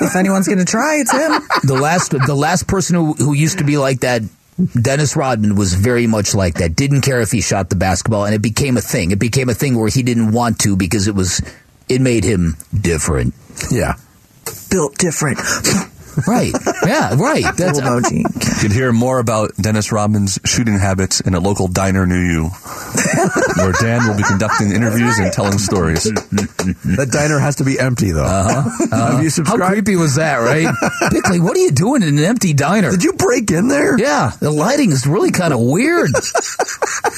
If 0.00 0.16
anyone's 0.16 0.46
going 0.46 0.58
to 0.58 0.64
try, 0.64 0.96
it's 0.96 1.10
him. 1.12 1.32
The 1.64 1.74
last 1.80 2.10
the 2.12 2.34
last 2.34 2.66
person 2.66 2.94
who, 2.96 3.12
who 3.14 3.32
used 3.32 3.58
to 3.58 3.64
be 3.64 3.76
like 3.78 4.00
that. 4.00 4.22
Dennis 4.80 5.16
Rodman 5.16 5.54
was 5.54 5.74
very 5.74 6.06
much 6.06 6.34
like 6.34 6.54
that. 6.54 6.74
Didn't 6.76 7.02
care 7.02 7.20
if 7.20 7.30
he 7.30 7.40
shot 7.42 7.68
the 7.70 7.76
basketball, 7.76 8.24
and 8.24 8.34
it 8.34 8.40
became 8.42 8.76
a 8.76 8.80
thing. 8.80 9.10
It 9.10 9.18
became 9.18 9.48
a 9.50 9.54
thing 9.54 9.78
where 9.78 9.88
he 9.88 10.02
didn't 10.02 10.32
want 10.32 10.58
to 10.60 10.76
because 10.76 11.08
it 11.08 11.14
was 11.14 11.42
it 11.88 12.00
made 12.00 12.24
him 12.24 12.56
different. 12.78 13.34
yeah. 13.70 13.94
Built 14.70 14.96
different. 14.98 15.38
Right? 16.26 16.52
Yeah. 16.86 17.14
Right. 17.16 17.44
That's 17.56 17.78
Little 17.80 18.00
emoji. 18.00 18.18
You 18.18 18.60
could 18.62 18.72
hear 18.72 18.92
more 18.92 19.18
about 19.18 19.54
Dennis 19.56 19.92
Rodman's 19.92 20.38
shooting 20.44 20.78
habits 20.78 21.20
in 21.20 21.34
a 21.34 21.40
local 21.40 21.68
diner 21.68 22.06
near 22.06 22.24
you, 22.24 22.48
where 23.56 23.72
Dan 23.80 24.06
will 24.08 24.16
be 24.16 24.22
conducting 24.22 24.72
interviews 24.72 25.18
and 25.18 25.32
telling 25.32 25.58
stories. 25.58 26.04
That 26.04 27.08
diner 27.12 27.38
has 27.38 27.56
to 27.56 27.64
be 27.64 27.78
empty 27.78 28.12
though. 28.12 28.24
Uh-huh. 28.24 29.12
Have 29.12 29.22
you 29.22 29.30
subscribed? 29.30 29.62
How 29.62 29.68
creepy 29.70 29.96
was 29.96 30.14
that, 30.16 30.36
right? 30.38 30.66
Bickley, 31.10 31.40
what 31.40 31.56
are 31.56 31.60
you 31.60 31.70
doing 31.72 32.02
in 32.02 32.18
an 32.18 32.24
empty 32.24 32.52
diner? 32.54 32.90
Did 32.90 33.02
you 33.04 33.12
break 33.14 33.50
in 33.50 33.68
there? 33.68 33.98
yeah, 33.98 34.32
the 34.40 34.50
lighting 34.50 34.92
is 34.92 35.06
really 35.06 35.30
kind 35.30 35.52
of 35.52 35.60
weird. 35.60 36.10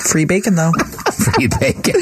Free 0.09 0.25
bacon, 0.25 0.55
though. 0.55 0.73
free 1.13 1.49
bacon. 1.61 1.95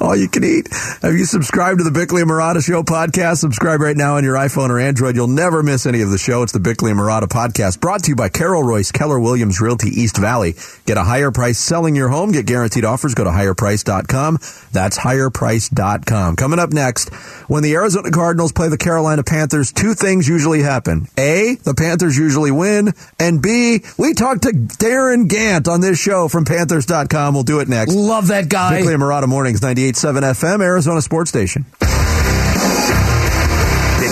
All 0.00 0.14
you 0.16 0.28
can 0.28 0.44
eat. 0.44 0.68
Have 1.02 1.14
you 1.14 1.24
subscribed 1.24 1.78
to 1.78 1.84
the 1.84 1.90
Bickley 1.90 2.22
and 2.22 2.30
Marotta 2.30 2.64
Show 2.64 2.82
podcast? 2.82 3.38
Subscribe 3.38 3.80
right 3.80 3.96
now 3.96 4.16
on 4.16 4.24
your 4.24 4.34
iPhone 4.36 4.70
or 4.70 4.78
Android. 4.78 5.16
You'll 5.16 5.28
never 5.28 5.62
miss 5.62 5.86
any 5.86 6.02
of 6.02 6.10
the 6.10 6.18
show. 6.18 6.35
It's 6.42 6.52
the 6.52 6.60
Bickley 6.60 6.90
and 6.90 7.00
Marotta 7.00 7.28
podcast 7.28 7.80
brought 7.80 8.02
to 8.04 8.10
you 8.10 8.16
by 8.16 8.28
Carol 8.28 8.62
Royse, 8.62 8.92
Keller 8.92 9.18
Williams 9.18 9.60
Realty 9.60 9.88
East 9.88 10.16
Valley. 10.16 10.54
Get 10.84 10.96
a 10.96 11.04
higher 11.04 11.30
price 11.30 11.58
selling 11.58 11.94
your 11.94 12.08
home. 12.08 12.32
Get 12.32 12.46
guaranteed 12.46 12.84
offers. 12.84 13.14
Go 13.14 13.24
to 13.24 13.30
higherprice.com. 13.30 14.38
That's 14.72 14.98
higherprice.com. 14.98 16.36
Coming 16.36 16.58
up 16.58 16.72
next, 16.72 17.12
when 17.48 17.62
the 17.62 17.74
Arizona 17.74 18.10
Cardinals 18.10 18.52
play 18.52 18.68
the 18.68 18.78
Carolina 18.78 19.22
Panthers, 19.22 19.72
two 19.72 19.94
things 19.94 20.28
usually 20.28 20.62
happen. 20.62 21.06
A, 21.18 21.56
the 21.62 21.74
Panthers 21.74 22.16
usually 22.16 22.50
win. 22.50 22.92
And 23.18 23.40
B, 23.40 23.82
we 23.98 24.14
talk 24.14 24.40
to 24.42 24.52
Darin 24.52 25.28
Gantt 25.28 25.68
on 25.68 25.80
this 25.80 25.98
show 25.98 26.28
from 26.28 26.44
Panthers.com. 26.44 27.34
We'll 27.34 27.42
do 27.42 27.60
it 27.60 27.68
next. 27.68 27.94
Love 27.94 28.28
that 28.28 28.48
guy. 28.48 28.78
Bickley 28.78 28.94
and 28.94 29.02
Marotta 29.02 29.28
Mornings, 29.28 29.60
98.7 29.60 30.22
FM, 30.22 30.62
Arizona 30.62 31.02
Sports 31.02 31.30
Station. 31.30 31.66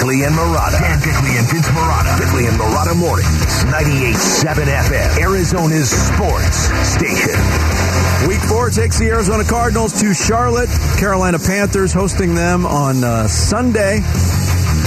Bickley 0.04 0.24
and 0.24 0.34
Marotta. 0.34 0.78
Dan 0.78 0.98
Bickley 1.00 1.38
and 1.38 1.48
Vince 1.48 1.68
Marotta. 1.68 2.18
Bickley 2.20 2.44
and 2.44 2.60
Marotta 2.60 2.94
Mornings, 2.94 3.64
98.7 3.72 4.68
FM, 4.68 5.18
Arizona's 5.18 5.88
sports 5.88 6.68
station. 6.92 8.28
Week 8.28 8.40
four 8.40 8.68
takes 8.68 8.98
the 8.98 9.06
Arizona 9.08 9.44
Cardinals 9.44 9.98
to 10.02 10.12
Charlotte. 10.12 10.68
Carolina 10.98 11.38
Panthers 11.38 11.94
hosting 11.94 12.34
them 12.34 12.66
on 12.66 13.02
uh, 13.02 13.26
Sunday. 13.28 14.00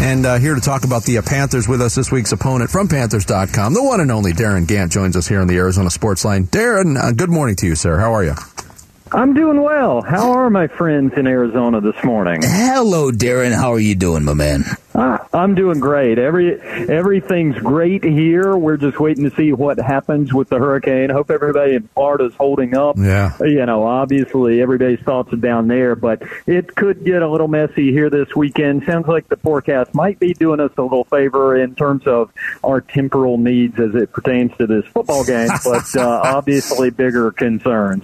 And 0.01 0.23
uh, 0.23 0.37
here 0.37 0.53
to 0.53 0.61
talk 0.61 0.83
about 0.83 1.01
the 1.01 1.17
uh, 1.17 1.23
Panthers 1.23 1.67
with 1.67 1.81
us 1.81 1.95
this 1.95 2.11
week's 2.11 2.31
opponent 2.31 2.69
from 2.69 2.87
Panthers.com, 2.87 3.73
the 3.73 3.81
one 3.81 4.01
and 4.01 4.11
only 4.11 4.33
Darin 4.33 4.67
Gantt 4.67 4.91
joins 4.91 5.17
us 5.17 5.27
here 5.27 5.41
on 5.41 5.47
the 5.47 5.57
Arizona 5.57 5.89
Sports 5.89 6.25
Line. 6.25 6.43
Darin, 6.43 6.95
uh, 6.95 7.11
good 7.11 7.31
morning 7.31 7.55
to 7.55 7.65
you, 7.65 7.73
sir. 7.73 7.97
How 7.97 8.13
are 8.13 8.23
you? 8.23 8.35
I'm 9.11 9.33
doing 9.33 9.61
well. 9.61 10.01
How 10.01 10.31
are 10.31 10.49
my 10.49 10.67
friends 10.67 11.13
in 11.15 11.27
Arizona 11.27 11.79
this 11.79 12.03
morning? 12.03 12.41
Hello, 12.43 13.11
Darin. 13.11 13.53
How 13.53 13.71
are 13.71 13.79
you 13.79 13.95
doing, 13.95 14.23
my 14.23 14.33
man? 14.33 14.65
Ah, 14.95 15.27
I'm 15.31 15.53
doing 15.53 15.79
great. 15.79 16.17
Every 16.17 16.59
everything's 16.59 17.57
great 17.59 18.03
here. 18.03 18.57
We're 18.57 18.77
just 18.77 18.99
waiting 18.99 19.29
to 19.29 19.35
see 19.35 19.53
what 19.53 19.77
happens 19.77 20.33
with 20.33 20.49
the 20.49 20.57
hurricane. 20.57 21.11
Hope 21.11 21.29
everybody 21.29 21.75
in 21.75 21.87
Florida's 21.89 22.33
holding 22.35 22.75
up. 22.75 22.97
Yeah. 22.97 23.37
You 23.39 23.65
know, 23.67 23.83
obviously 23.83 24.59
everybody's 24.59 24.99
thoughts 25.01 25.31
are 25.31 25.37
down 25.37 25.67
there, 25.67 25.95
but 25.95 26.23
it 26.47 26.75
could 26.75 27.05
get 27.05 27.21
a 27.21 27.29
little 27.29 27.47
messy 27.47 27.91
here 27.91 28.09
this 28.09 28.35
weekend. 28.35 28.85
Sounds 28.85 29.07
like 29.07 29.29
the 29.29 29.37
forecast 29.37 29.93
might 29.93 30.19
be 30.19 30.33
doing 30.33 30.59
us 30.59 30.71
a 30.77 30.81
little 30.81 31.05
favor 31.05 31.55
in 31.55 31.75
terms 31.75 32.07
of 32.07 32.33
our 32.63 32.81
temporal 32.81 33.37
needs 33.37 33.79
as 33.79 33.93
it 33.93 34.11
pertains 34.11 34.51
to 34.57 34.65
this 34.65 34.85
football 34.87 35.23
game, 35.23 35.49
but 35.63 35.95
uh, 35.95 36.21
obviously 36.23 36.89
bigger 36.89 37.31
concerns. 37.31 38.03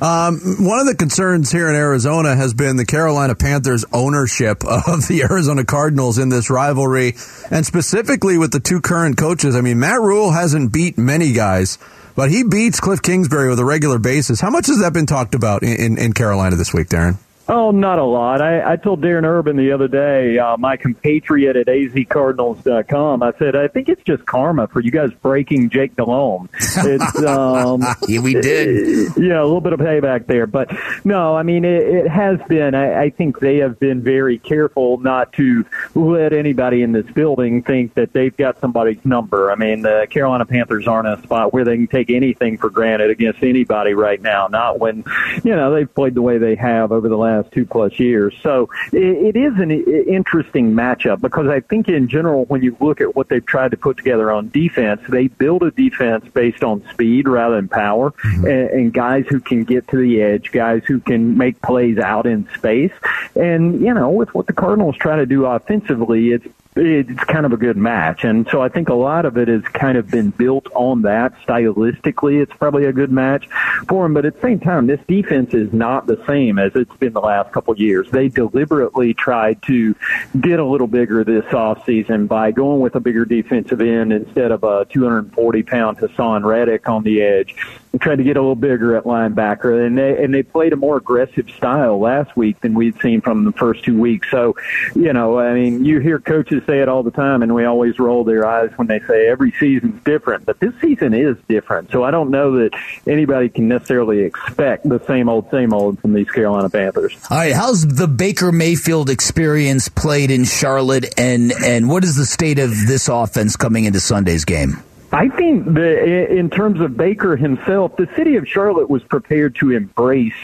Um, 0.00 0.40
one 0.58 0.80
of 0.80 0.86
the 0.86 0.94
concerns 0.94 1.50
here 1.50 1.68
in 1.68 1.74
Arizona 1.74 2.34
has 2.34 2.52
been 2.52 2.76
the 2.76 2.84
Carolina 2.84 3.34
Panthers' 3.34 3.84
ownership 3.92 4.64
of 4.64 5.06
the 5.08 5.22
Arizona 5.30 5.64
Cardinals 5.64 6.18
in 6.18 6.28
this 6.28 6.50
rivalry, 6.50 7.14
and 7.50 7.64
specifically 7.64 8.36
with 8.36 8.52
the 8.52 8.60
two 8.60 8.80
current 8.80 9.16
coaches. 9.16 9.56
I 9.56 9.60
mean, 9.60 9.78
Matt 9.78 10.00
Rhule 10.00 10.32
hasn't 10.32 10.72
beat 10.72 10.98
many 10.98 11.32
guys, 11.32 11.78
but 12.16 12.30
he 12.30 12.42
beats 12.42 12.80
Cliff 12.80 13.02
Kingsbury 13.02 13.48
with 13.48 13.58
a 13.58 13.64
regular 13.64 13.98
basis. 13.98 14.40
How 14.40 14.50
much 14.50 14.66
has 14.66 14.80
that 14.80 14.92
been 14.92 15.06
talked 15.06 15.34
about 15.34 15.62
in, 15.62 15.72
in, 15.80 15.98
in 15.98 16.12
Carolina 16.12 16.56
this 16.56 16.74
week, 16.74 16.88
Darin? 16.88 17.18
Oh, 17.46 17.70
not 17.70 17.98
a 17.98 18.04
lot. 18.04 18.40
I, 18.40 18.72
I 18.72 18.76
told 18.76 19.02
Darren 19.02 19.24
Urban 19.24 19.56
the 19.56 19.72
other 19.72 19.86
day, 19.86 20.38
uh, 20.38 20.56
my 20.56 20.78
compatriot 20.78 21.56
at 21.56 21.66
azcardinals.com, 21.66 23.22
I 23.22 23.32
said, 23.38 23.54
I 23.54 23.68
think 23.68 23.90
it's 23.90 24.02
just 24.02 24.24
karma 24.24 24.66
for 24.66 24.80
you 24.80 24.90
guys 24.90 25.10
breaking 25.20 25.70
Jake 25.70 25.94
Delhomme. 25.96 26.48
It's, 26.76 27.22
um, 27.22 27.82
yeah, 28.08 28.20
we 28.20 28.34
did. 28.34 29.12
Yeah, 29.16 29.40
a 29.40 29.44
little 29.44 29.60
bit 29.60 29.72
of 29.72 29.80
payback 29.80 30.26
there. 30.26 30.46
But 30.46 30.70
no, 31.04 31.36
I 31.36 31.42
mean, 31.44 31.64
it, 31.64 31.82
it 31.82 32.08
has 32.08 32.40
been, 32.48 32.74
I, 32.74 33.04
I 33.04 33.10
think 33.10 33.38
they 33.38 33.58
have 33.58 33.78
been 33.78 34.02
very 34.02 34.38
careful 34.38 34.98
not 34.98 35.32
to 35.34 35.64
let 35.94 36.32
anybody 36.32 36.82
in 36.82 36.92
this 36.92 37.06
building 37.06 37.62
think 37.62 37.94
that 37.94 38.12
they've 38.12 38.36
got 38.36 38.60
somebody's 38.60 39.02
number. 39.04 39.52
I 39.52 39.54
mean, 39.54 39.82
the 39.82 40.06
Carolina 40.10 40.46
Panthers 40.46 40.88
aren't 40.88 41.06
in 41.06 41.14
a 41.14 41.22
spot 41.22 41.52
where 41.52 41.64
they 41.64 41.76
can 41.76 41.86
take 41.86 42.10
anything 42.10 42.58
for 42.58 42.70
granted 42.70 43.10
against 43.10 43.42
anybody 43.42 43.94
right 43.94 44.20
now, 44.20 44.48
not 44.48 44.78
when, 44.80 45.04
you 45.44 45.54
know, 45.54 45.72
they've 45.72 45.92
played 45.92 46.14
the 46.14 46.22
way 46.22 46.38
they 46.38 46.56
have 46.56 46.90
over 46.92 47.08
the 47.08 47.16
last 47.16 47.33
two 47.42 47.66
plus 47.66 47.98
years. 47.98 48.34
So 48.42 48.68
it, 48.92 49.34
it 49.34 49.36
is 49.36 49.58
an 49.58 49.70
interesting 49.70 50.72
matchup 50.72 51.20
because 51.20 51.48
I 51.48 51.60
think 51.60 51.88
in 51.88 52.08
general, 52.08 52.44
when 52.46 52.62
you 52.62 52.76
look 52.80 53.00
at 53.00 53.14
what 53.16 53.28
they've 53.28 53.44
tried 53.44 53.70
to 53.72 53.76
put 53.76 53.96
together 53.96 54.30
on 54.30 54.50
defense, 54.50 55.00
they 55.08 55.28
build 55.28 55.62
a 55.62 55.70
defense 55.70 56.24
based 56.32 56.62
on 56.62 56.86
speed 56.90 57.28
rather 57.28 57.56
than 57.56 57.68
power 57.68 58.10
mm-hmm. 58.10 58.46
and, 58.46 58.70
and 58.70 58.92
guys 58.92 59.24
who 59.28 59.40
can 59.40 59.64
get 59.64 59.88
to 59.88 59.96
the 59.96 60.22
edge, 60.22 60.52
guys 60.52 60.82
who 60.86 61.00
can 61.00 61.36
make 61.36 61.60
plays 61.62 61.98
out 61.98 62.26
in 62.26 62.48
space. 62.54 62.92
And, 63.34 63.80
you 63.80 63.92
know, 63.92 64.10
with 64.10 64.34
what 64.34 64.46
the 64.46 64.52
Cardinals 64.52 64.96
try 64.96 65.16
to 65.16 65.26
do 65.26 65.46
offensively, 65.46 66.32
it's 66.32 66.46
it's 66.76 67.22
kind 67.24 67.46
of 67.46 67.52
a 67.52 67.56
good 67.56 67.76
match. 67.76 68.24
And 68.24 68.48
so 68.50 68.60
I 68.60 68.68
think 68.68 68.88
a 68.88 68.94
lot 68.94 69.24
of 69.24 69.36
it 69.36 69.48
has 69.48 69.62
kind 69.62 69.96
of 69.96 70.10
been 70.10 70.30
built 70.30 70.66
on 70.74 71.02
that 71.02 71.32
stylistically. 71.46 72.42
It's 72.42 72.52
probably 72.54 72.86
a 72.86 72.92
good 72.92 73.12
match 73.12 73.48
for 73.88 74.04
them. 74.04 74.14
But 74.14 74.24
at 74.24 74.34
the 74.34 74.40
same 74.40 74.58
time, 74.58 74.86
this 74.86 75.00
defense 75.06 75.54
is 75.54 75.72
not 75.72 76.06
the 76.06 76.22
same 76.26 76.58
as 76.58 76.72
it's 76.74 76.94
been 76.96 77.12
the 77.12 77.20
last 77.20 77.52
couple 77.52 77.72
of 77.72 77.78
years. 77.78 78.10
They 78.10 78.28
deliberately 78.28 79.14
tried 79.14 79.62
to 79.62 79.94
get 80.40 80.58
a 80.58 80.64
little 80.64 80.88
bigger 80.88 81.22
this 81.22 81.44
offseason 81.46 82.26
by 82.26 82.50
going 82.50 82.80
with 82.80 82.96
a 82.96 83.00
bigger 83.00 83.24
defensive 83.24 83.80
end 83.80 84.12
instead 84.12 84.50
of 84.50 84.64
a 84.64 84.84
240 84.86 85.62
pound 85.62 85.98
Haason 85.98 86.44
Reddick 86.44 86.88
on 86.88 87.04
the 87.04 87.22
edge 87.22 87.54
tried 88.00 88.16
to 88.16 88.24
get 88.24 88.36
a 88.36 88.40
little 88.40 88.54
bigger 88.54 88.96
at 88.96 89.04
linebacker. 89.04 89.86
And 89.86 89.96
they, 89.96 90.22
and 90.22 90.34
they 90.34 90.42
played 90.42 90.72
a 90.72 90.76
more 90.76 90.96
aggressive 90.96 91.48
style 91.50 91.98
last 91.98 92.36
week 92.36 92.60
than 92.60 92.74
we'd 92.74 93.00
seen 93.00 93.20
from 93.20 93.44
the 93.44 93.52
first 93.52 93.84
two 93.84 93.98
weeks. 93.98 94.30
So, 94.30 94.56
you 94.94 95.12
know, 95.12 95.38
I 95.38 95.54
mean, 95.54 95.84
you 95.84 96.00
hear 96.00 96.18
coaches 96.18 96.62
say 96.66 96.80
it 96.80 96.88
all 96.88 97.02
the 97.02 97.10
time, 97.10 97.42
and 97.42 97.54
we 97.54 97.64
always 97.64 97.98
roll 97.98 98.24
their 98.24 98.46
eyes 98.46 98.70
when 98.76 98.88
they 98.88 99.00
say 99.00 99.28
every 99.28 99.52
season's 99.52 100.02
different. 100.04 100.46
But 100.46 100.60
this 100.60 100.72
season 100.80 101.14
is 101.14 101.36
different, 101.48 101.90
so 101.90 102.04
I 102.04 102.10
don't 102.10 102.30
know 102.30 102.58
that 102.58 102.70
anybody 103.06 103.48
can 103.48 103.68
necessarily 103.68 104.20
expect 104.20 104.88
the 104.88 105.04
same 105.06 105.28
old, 105.28 105.50
same 105.50 105.72
old 105.72 106.00
from 106.00 106.12
these 106.12 106.30
Carolina 106.30 106.70
Panthers. 106.70 107.16
All 107.30 107.38
right, 107.38 107.52
how's 107.52 107.86
the 107.86 108.08
Baker 108.08 108.52
Mayfield 108.52 109.10
experience 109.10 109.88
played 109.88 110.30
in 110.30 110.44
Charlotte, 110.44 111.18
and 111.18 111.52
and 111.52 111.88
what 111.88 112.04
is 112.04 112.16
the 112.16 112.26
state 112.26 112.58
of 112.58 112.70
this 112.86 113.08
offense 113.08 113.56
coming 113.56 113.84
into 113.84 114.00
Sunday's 114.00 114.44
game? 114.44 114.83
I 115.14 115.28
think 115.28 115.64
that 115.74 116.28
in 116.28 116.50
terms 116.50 116.80
of 116.80 116.96
Baker 116.96 117.36
himself, 117.36 117.94
the 117.96 118.08
city 118.16 118.34
of 118.34 118.48
Charlotte 118.48 118.90
was 118.90 119.04
prepared 119.04 119.54
to 119.56 119.70
embrace 119.70 120.34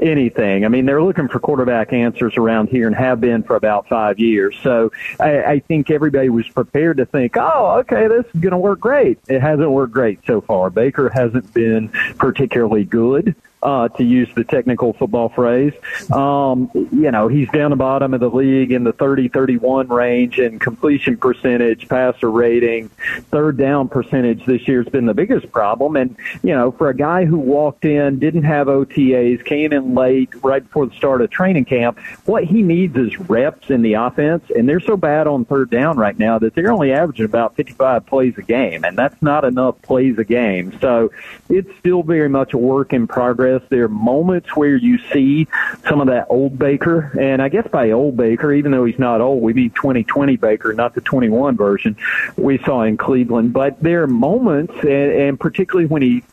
anything. 0.00 0.64
I 0.64 0.68
mean, 0.68 0.86
they're 0.86 1.02
looking 1.02 1.28
for 1.28 1.38
quarterback 1.38 1.92
answers 1.92 2.38
around 2.38 2.70
here 2.70 2.86
and 2.86 2.96
have 2.96 3.20
been 3.20 3.42
for 3.42 3.54
about 3.54 3.86
five 3.86 4.18
years. 4.18 4.56
So 4.62 4.92
I, 5.20 5.44
I 5.44 5.58
think 5.58 5.90
everybody 5.90 6.30
was 6.30 6.48
prepared 6.48 6.96
to 6.96 7.04
think, 7.04 7.36
oh, 7.36 7.80
okay, 7.80 8.08
this 8.08 8.24
is 8.34 8.40
going 8.40 8.52
to 8.52 8.56
work 8.56 8.80
great. 8.80 9.18
It 9.28 9.42
hasn't 9.42 9.70
worked 9.70 9.92
great 9.92 10.20
so 10.26 10.40
far. 10.40 10.70
Baker 10.70 11.10
hasn't 11.10 11.52
been 11.52 11.90
particularly 12.16 12.84
good 12.84 13.36
uh, 13.64 13.88
to 13.88 14.04
use 14.04 14.28
the 14.36 14.44
technical 14.44 14.92
football 14.92 15.30
phrase. 15.30 15.72
Um, 16.12 16.70
you 16.74 17.10
know, 17.10 17.28
he's 17.28 17.48
down 17.48 17.70
the 17.70 17.76
bottom 17.76 18.12
of 18.12 18.20
the 18.20 18.28
league 18.28 18.72
in 18.72 18.84
the 18.84 18.92
30 18.92 19.28
31 19.28 19.88
range 19.88 20.38
in 20.38 20.58
completion 20.58 21.16
percentage, 21.16 21.88
passer 21.88 22.30
rating, 22.30 22.90
third 23.30 23.56
down 23.56 23.88
percentage 23.88 24.44
this 24.44 24.68
year 24.68 24.82
has 24.82 24.92
been 24.92 25.06
the 25.06 25.14
biggest 25.14 25.50
problem. 25.50 25.96
And, 25.96 26.16
you 26.42 26.54
know, 26.54 26.72
for 26.72 26.90
a 26.90 26.96
guy 26.96 27.24
who 27.24 27.38
walked 27.38 27.84
in, 27.86 28.18
didn't 28.18 28.44
have 28.44 28.66
OTAs, 28.66 29.44
came 29.44 29.72
in 29.72 29.94
late 29.94 30.28
right 30.44 30.62
before 30.62 30.86
the 30.86 30.94
start 30.94 31.22
of 31.22 31.30
training 31.30 31.64
camp, 31.64 31.98
what 32.26 32.44
he 32.44 32.62
needs 32.62 32.96
is 32.96 33.18
reps 33.20 33.70
in 33.70 33.80
the 33.80 33.94
offense. 33.94 34.44
And 34.54 34.68
they're 34.68 34.80
so 34.80 34.96
bad 34.96 35.26
on 35.26 35.46
third 35.46 35.70
down 35.70 35.96
right 35.96 36.18
now 36.18 36.38
that 36.38 36.54
they're 36.54 36.72
only 36.72 36.92
averaging 36.92 37.24
about 37.24 37.56
55 37.56 38.04
plays 38.04 38.34
a 38.36 38.42
game. 38.42 38.84
And 38.84 38.98
that's 38.98 39.20
not 39.22 39.44
enough 39.44 39.80
plays 39.80 40.18
a 40.18 40.24
game. 40.24 40.78
So 40.80 41.10
it's 41.48 41.70
still 41.78 42.02
very 42.02 42.28
much 42.28 42.52
a 42.52 42.58
work 42.58 42.92
in 42.92 43.06
progress 43.06 43.53
there 43.70 43.84
are 43.84 43.88
moments 43.88 44.56
where 44.56 44.76
you 44.76 44.98
see 45.12 45.46
some 45.88 46.00
of 46.00 46.06
that 46.08 46.26
old 46.28 46.58
Baker, 46.58 47.16
and 47.18 47.40
I 47.42 47.48
guess 47.48 47.66
by 47.68 47.90
old 47.90 48.16
Baker, 48.16 48.52
even 48.52 48.72
though 48.72 48.84
he's 48.84 48.98
not 48.98 49.20
old, 49.20 49.42
we 49.42 49.52
mean 49.52 49.70
2020 49.70 50.36
Baker, 50.36 50.72
not 50.72 50.94
the 50.94 51.00
21 51.00 51.56
version 51.56 51.96
we 52.36 52.58
saw 52.58 52.82
in 52.82 52.96
Cleveland. 52.96 53.52
But 53.52 53.82
there 53.82 54.02
are 54.02 54.06
moments, 54.06 54.74
and, 54.82 55.12
and 55.12 55.40
particularly 55.40 55.86
when 55.86 56.02
he 56.02 56.24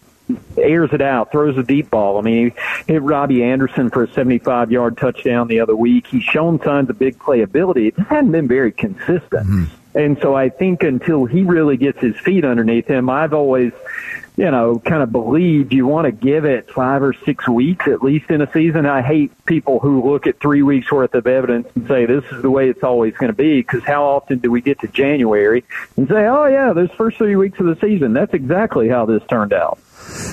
airs 0.58 0.92
it 0.94 1.02
out, 1.02 1.32
throws 1.32 1.58
a 1.58 1.64
deep 1.64 1.90
ball. 1.90 2.18
I 2.18 2.22
mean, 2.22 2.52
he 2.86 2.94
hit 2.94 3.02
Robbie 3.02 3.44
Anderson 3.44 3.90
for 3.90 4.04
a 4.04 4.12
75 4.14 4.72
yard 4.72 4.98
touchdown 4.98 5.48
the 5.48 5.60
other 5.60 5.76
week. 5.76 6.08
He's 6.08 6.24
shown 6.24 6.62
signs 6.62 6.90
of 6.90 7.00
big 7.00 7.20
playability. 7.20 7.88
It 7.88 7.98
just 7.98 8.10
hadn't 8.10 8.32
been 8.32 8.48
very 8.48 8.72
consistent. 8.72 9.48
Mm-hmm. 9.48 9.66
And 9.94 10.18
so 10.22 10.36
I 10.36 10.50
think 10.50 10.84
until 10.84 11.26
he 11.26 11.44
really 11.44 11.76
gets 11.76 12.00
his 12.00 12.18
feet 12.18 12.46
underneath 12.46 12.88
him, 12.88 13.10
I've 13.10 13.34
always 13.34 13.74
you 14.42 14.50
know, 14.50 14.80
kind 14.80 15.04
of 15.04 15.12
believe 15.12 15.72
you 15.72 15.86
want 15.86 16.06
to 16.06 16.12
give 16.12 16.46
it 16.46 16.72
five 16.72 17.04
or 17.04 17.14
six 17.14 17.48
weeks 17.48 17.88
at 17.88 18.02
least 18.02 18.32
in 18.32 18.42
a 18.42 18.52
season. 18.52 18.88
I 18.88 19.04
hate 19.04 19.46
people 19.46 19.78
who 19.78 20.12
look 20.12 20.26
at 20.26 20.40
three 20.40 20.64
weeks 20.64 20.92
worth 20.92 21.14
of 21.14 21.28
evidence 21.28 21.68
and 21.76 21.88
say 21.88 22.08
this 22.08 22.24
is 22.32 22.42
the 22.42 22.50
way 22.50 22.68
it's 22.68 22.82
always 22.82 23.14
going 23.14 23.32
to 23.32 23.38
be 23.38 23.62
because 23.62 23.84
how 23.84 24.04
often 24.04 24.40
do 24.40 24.50
we 24.50 24.60
get 24.60 24.80
to 24.80 24.88
January 24.88 25.64
and 25.96 26.08
say, 26.08 26.26
oh 26.26 26.48
yeah, 26.48 26.74
those 26.74 26.90
first 26.94 27.20
three 27.20 27.36
weeks 27.36 27.60
of 27.60 27.68
the 27.68 27.78
season, 27.80 28.14
that's 28.14 28.34
exactly 28.34 28.90
how 28.90 29.06
this 29.06 29.22
turned 29.30 29.54
out. 29.54 29.78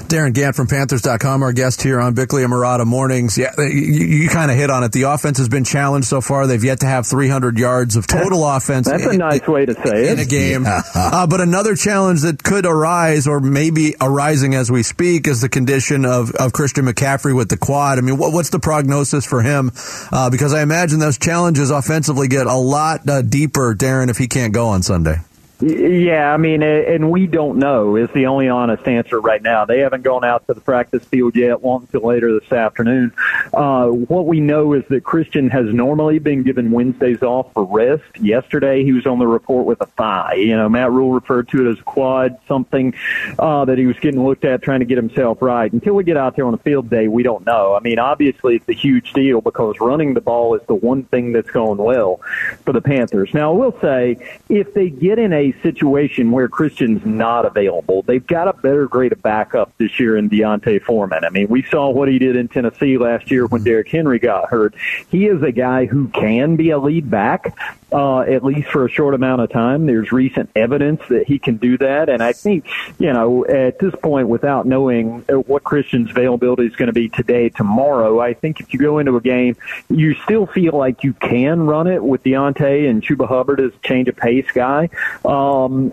Darin 0.08 0.32
Gantt 0.32 0.54
from 0.54 0.66
Panthers.com, 0.66 1.42
our 1.42 1.52
guest 1.52 1.82
here 1.82 2.00
on 2.00 2.14
Bickley 2.14 2.42
and 2.42 2.52
Marotta 2.52 2.86
Mornings. 2.86 3.36
Yeah, 3.36 3.52
you, 3.58 3.66
you 3.66 4.28
kind 4.28 4.50
of 4.50 4.56
hit 4.56 4.70
on 4.70 4.82
it. 4.82 4.92
The 4.92 5.02
offense 5.02 5.38
has 5.38 5.48
been 5.48 5.64
challenged 5.64 6.08
so 6.08 6.20
far. 6.20 6.46
They've 6.46 6.62
yet 6.62 6.80
to 6.80 6.86
have 6.86 7.06
300 7.06 7.58
yards 7.58 7.96
of 7.96 8.06
total 8.06 8.46
offense. 8.46 8.88
That's 8.88 9.04
a 9.04 9.16
nice 9.16 9.46
way 9.46 9.66
to 9.66 9.74
say 9.74 10.08
in 10.08 10.12
it. 10.12 10.12
In 10.12 10.18
a 10.20 10.24
game. 10.24 10.66
Uh, 10.94 11.26
but 11.26 11.40
another 11.40 11.74
challenge 11.74 12.22
that 12.22 12.42
could 12.42 12.66
arise, 12.66 13.26
or 13.26 13.40
maybe 13.40 13.94
arising 14.00 14.54
as 14.54 14.70
we 14.70 14.82
speak, 14.82 15.26
is 15.26 15.40
the 15.40 15.48
condition 15.48 16.04
of, 16.04 16.32
of 16.32 16.52
Christian 16.52 16.84
McCaffrey 16.86 17.34
with 17.34 17.48
the 17.48 17.56
quad. 17.56 17.98
I 17.98 18.00
mean, 18.00 18.18
what, 18.18 18.32
what's 18.32 18.50
the 18.50 18.58
prognosis 18.58 19.24
for 19.24 19.42
him? 19.42 19.70
Uh, 20.12 20.28
because 20.30 20.52
I 20.52 20.62
imagine 20.62 20.98
those 20.98 21.18
challenges 21.18 21.70
offensively 21.70 22.28
get 22.28 22.46
a 22.46 22.54
lot 22.54 23.08
uh, 23.08 23.22
deeper, 23.22 23.74
Darin, 23.74 24.10
if 24.10 24.18
he 24.18 24.28
can't 24.28 24.52
go 24.52 24.68
on 24.68 24.82
Sunday. 24.82 25.18
Yeah, 25.60 26.32
I 26.32 26.36
mean, 26.36 26.62
and 26.62 27.10
we 27.10 27.26
don't 27.26 27.58
know 27.58 27.96
is 27.96 28.08
the 28.14 28.26
only 28.26 28.48
honest 28.48 28.86
answer 28.86 29.20
right 29.20 29.42
now. 29.42 29.64
They 29.64 29.80
haven't 29.80 30.02
gone 30.02 30.24
out 30.24 30.46
to 30.46 30.54
the 30.54 30.60
practice 30.60 31.04
field 31.04 31.34
yet, 31.34 31.62
won't 31.62 31.82
until 31.82 32.06
later 32.06 32.38
this 32.38 32.52
afternoon. 32.52 33.12
Uh, 33.52 33.88
what 33.88 34.26
we 34.26 34.38
know 34.38 34.72
is 34.74 34.84
that 34.88 35.02
Christian 35.02 35.50
has 35.50 35.66
normally 35.66 36.20
been 36.20 36.44
given 36.44 36.70
Wednesdays 36.70 37.24
off 37.24 37.52
for 37.54 37.64
rest. 37.64 38.04
Yesterday, 38.20 38.84
he 38.84 38.92
was 38.92 39.04
on 39.04 39.18
the 39.18 39.26
report 39.26 39.66
with 39.66 39.80
a 39.80 39.86
thigh. 39.86 40.34
You 40.34 40.56
know, 40.56 40.68
Matt 40.68 40.92
Rhule 40.92 41.12
referred 41.12 41.48
to 41.48 41.66
it 41.66 41.72
as 41.72 41.80
a 41.80 41.82
quad, 41.82 42.38
something 42.46 42.94
uh, 43.40 43.64
that 43.64 43.78
he 43.78 43.86
was 43.86 43.98
getting 43.98 44.24
looked 44.24 44.44
at 44.44 44.62
trying 44.62 44.80
to 44.80 44.86
get 44.86 44.96
himself 44.96 45.42
right. 45.42 45.72
Until 45.72 45.94
we 45.94 46.04
get 46.04 46.16
out 46.16 46.36
there 46.36 46.46
on 46.46 46.54
a 46.54 46.58
field 46.58 46.88
day, 46.88 47.08
we 47.08 47.24
don't 47.24 47.44
know. 47.44 47.74
I 47.74 47.80
mean, 47.80 47.98
obviously, 47.98 48.54
it's 48.54 48.68
a 48.68 48.74
huge 48.74 49.12
deal 49.12 49.40
because 49.40 49.74
running 49.80 50.14
the 50.14 50.20
ball 50.20 50.54
is 50.54 50.62
the 50.68 50.76
one 50.76 51.02
thing 51.02 51.32
that's 51.32 51.50
going 51.50 51.78
well 51.78 52.20
for 52.64 52.72
the 52.72 52.80
Panthers. 52.80 53.34
Now, 53.34 53.52
I 53.52 53.56
will 53.56 53.76
say, 53.80 54.38
if 54.48 54.72
they 54.72 54.88
get 54.88 55.18
in 55.18 55.32
a 55.32 55.47
situation 55.62 56.30
where 56.30 56.48
Christian's 56.48 57.04
not 57.04 57.44
available. 57.44 58.02
They've 58.02 58.26
got 58.26 58.48
a 58.48 58.52
better 58.52 58.86
grade 58.86 59.12
of 59.12 59.22
backup 59.22 59.72
this 59.78 59.98
year 59.98 60.16
in 60.16 60.28
D'Onta 60.28 60.82
Foreman. 60.82 61.24
I 61.24 61.30
mean, 61.30 61.48
we 61.48 61.62
saw 61.64 61.90
what 61.90 62.08
he 62.08 62.18
did 62.18 62.36
in 62.36 62.48
Tennessee 62.48 62.98
last 62.98 63.30
year 63.30 63.46
when 63.46 63.60
mm-hmm. 63.60 63.68
Derrick 63.68 63.88
Henry 63.88 64.18
got 64.18 64.48
hurt. 64.48 64.74
He 65.10 65.26
is 65.26 65.42
a 65.42 65.52
guy 65.52 65.86
who 65.86 66.08
can 66.08 66.56
be 66.56 66.70
a 66.70 66.78
lead 66.78 67.10
back, 67.10 67.56
uh, 67.92 68.20
at 68.20 68.44
least 68.44 68.68
for 68.68 68.84
a 68.84 68.90
short 68.90 69.14
amount 69.14 69.40
of 69.40 69.50
time. 69.50 69.86
There's 69.86 70.12
recent 70.12 70.50
evidence 70.54 71.00
that 71.08 71.26
he 71.26 71.38
can 71.38 71.56
do 71.56 71.78
that. 71.78 72.08
And 72.08 72.22
I 72.22 72.32
think, 72.32 72.66
you 72.98 73.12
know, 73.12 73.44
at 73.46 73.78
this 73.78 73.94
point, 74.02 74.28
without 74.28 74.66
knowing 74.66 75.24
uh, 75.28 75.34
what 75.34 75.64
Christian's 75.64 76.10
availability 76.10 76.66
is 76.66 76.76
going 76.76 76.88
to 76.88 76.92
be 76.92 77.08
today, 77.08 77.48
tomorrow, 77.48 78.20
I 78.20 78.34
think 78.34 78.60
if 78.60 78.72
you 78.72 78.78
go 78.78 78.98
into 78.98 79.16
a 79.16 79.20
game, 79.20 79.56
you 79.88 80.14
still 80.24 80.46
feel 80.46 80.76
like 80.76 81.04
you 81.04 81.12
can 81.14 81.62
run 81.62 81.86
it 81.86 82.02
with 82.02 82.22
D'Onta 82.24 82.88
and 82.88 83.02
Chuba 83.02 83.26
Hubbard 83.26 83.60
as 83.60 83.72
a 83.72 83.86
change 83.86 84.08
of 84.08 84.16
pace 84.16 84.50
guy. 84.52 84.90
Uh, 85.24 85.37
Um, 85.38 85.92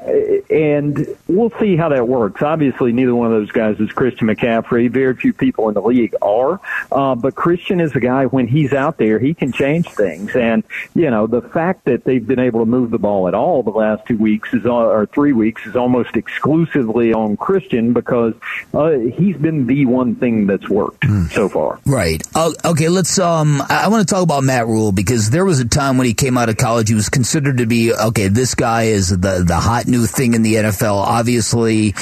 and 0.50 1.08
we'll 1.28 1.52
see 1.60 1.76
how 1.76 1.90
that 1.90 2.08
works. 2.08 2.42
Obviously, 2.42 2.92
neither 2.92 3.14
one 3.14 3.28
of 3.28 3.34
those 3.34 3.52
guys 3.52 3.80
is 3.80 3.92
Christian 3.92 4.28
McCaffrey. 4.28 4.90
Very 4.90 5.16
few 5.16 5.34
people 5.34 5.68
in 5.68 5.76
the 5.76 5.82
league 5.82 6.16
are. 6.22 6.60
Uh, 6.92 7.16
but 7.16 7.36
Christian 7.36 7.80
is 7.80 7.96
a 7.96 8.00
guy, 8.00 8.26
when 8.26 8.48
he's 8.48 8.74
out 8.74 8.98
there, 8.98 9.20
he 9.20 9.34
can 9.34 9.52
change 9.52 9.90
things. 9.90 10.36
And, 10.36 10.64
you 10.94 11.10
know, 11.12 11.28
the 11.28 11.42
fact 11.42 11.86
that 11.86 12.06
they've 12.06 12.26
been 12.26 12.40
able 12.40 12.62
to 12.62 12.66
move 12.66 12.90
the 12.92 12.98
ball 12.98 13.28
at 13.28 13.36
all 13.36 13.62
the 13.62 13.72
last 13.72 14.08
two 14.08 14.18
weeks 14.18 14.54
is, 14.54 14.66
or 14.66 15.06
three 15.08 15.34
weeks 15.34 15.66
is 15.66 15.76
almost 15.76 16.16
exclusively 16.16 17.14
on 17.14 17.38
Christian 17.38 17.94
because 17.94 18.34
uh, 18.74 18.92
he's 18.92 19.38
been 19.38 19.68
the 19.68 19.86
one 19.86 20.16
thing 20.16 20.48
that's 20.48 20.70
worked 20.70 21.02
mm. 21.02 21.30
so 21.32 21.50
far. 21.50 21.80
Right. 21.86 22.24
Uh, 22.34 22.52
okay, 22.64 22.90
let's, 22.90 23.20
um, 23.20 23.62
I 23.70 23.90
want 23.90 24.08
to 24.08 24.12
talk 24.14 24.24
about 24.24 24.44
Matt 24.44 24.68
Rhule 24.68 24.92
because 24.92 25.30
there 25.30 25.46
was 25.46 25.60
a 25.60 25.68
time 25.68 25.98
when 25.98 26.08
he 26.08 26.14
came 26.14 26.38
out 26.38 26.50
of 26.50 26.58
college, 26.58 26.90
he 26.90 26.96
was 26.96 27.10
considered 27.10 27.58
to 27.58 27.66
be, 27.66 27.94
okay, 27.94 28.28
this 28.28 28.56
guy 28.56 28.84
is 28.84 29.10
the, 29.10 29.35
the 29.44 29.56
hot 29.56 29.88
new 29.88 30.06
thing 30.06 30.34
in 30.34 30.42
the 30.42 30.56
NFL. 30.56 30.96
Obviously, 30.96 31.94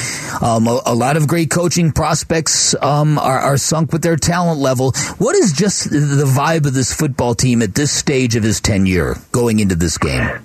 um, 0.42 0.68
a, 0.68 0.82
a, 0.86 0.96
lot 0.96 1.18
of 1.18 1.28
great 1.28 1.50
coaching 1.50 1.92
prospects 1.92 2.76
um, 2.82 3.18
are, 3.18 3.40
are, 3.40 3.58
sunk 3.58 3.92
with 3.92 4.02
their 4.02 4.16
talent 4.16 4.60
level. 4.60 4.92
What 5.18 5.36
is 5.36 5.54
just 5.54 5.90
the 5.90 6.26
vibe 6.26 6.66
of 6.66 6.74
this 6.74 6.94
football 6.94 7.36
team 7.36 7.62
at 7.62 7.76
this 7.76 7.92
stage 7.92 8.36
of 8.36 8.44
his 8.44 8.62
tenure 8.62 9.18
going 9.32 9.60
into 9.60 9.76
this 9.76 9.98
game? 9.98 10.40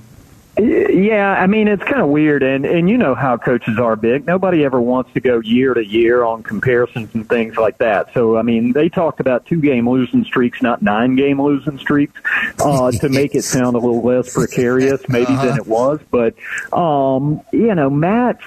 Yeah, 0.59 1.37
I 1.39 1.47
mean 1.47 1.69
it's 1.69 1.85
kind 1.85 2.01
of 2.01 2.09
weird, 2.09 2.43
and 2.43 2.67
and 2.67 2.91
you 2.91 2.99
know 2.99 3.15
how 3.15 3.37
coaches 3.37 3.79
are 3.79 3.95
big. 3.95 4.27
Nobody 4.27 4.65
ever 4.65 4.81
wants 4.81 5.13
to 5.15 5.21
go 5.21 5.39
year 5.39 5.73
to 5.73 5.85
year 5.85 6.25
on 6.25 6.43
comparisons 6.43 7.15
and 7.15 7.29
things 7.29 7.57
like 7.57 7.79
that. 7.79 8.13
So 8.13 8.37
I 8.37 8.43
mean, 8.43 8.73
they 8.73 8.89
talked 8.89 9.21
about 9.21 9.47
two 9.47 9.61
game 9.61 9.89
losing 9.89 10.25
streaks, 10.25 10.61
not 10.61 10.83
nine 10.83 11.15
game 11.15 11.41
losing 11.41 11.79
streaks, 11.79 12.21
uh, 12.59 12.91
to 12.91 13.09
make 13.09 13.37
it 13.37 13.43
sound 13.43 13.77
a 13.77 13.79
little 13.79 14.03
less 14.03 14.35
precarious, 14.35 15.01
maybe 15.09 15.27
uh-huh. 15.27 15.47
than 15.47 15.57
it 15.59 15.67
was. 15.67 16.01
But 16.11 16.35
um, 16.73 17.41
you 17.53 17.75
know, 17.75 17.89
Matt, 17.89 18.41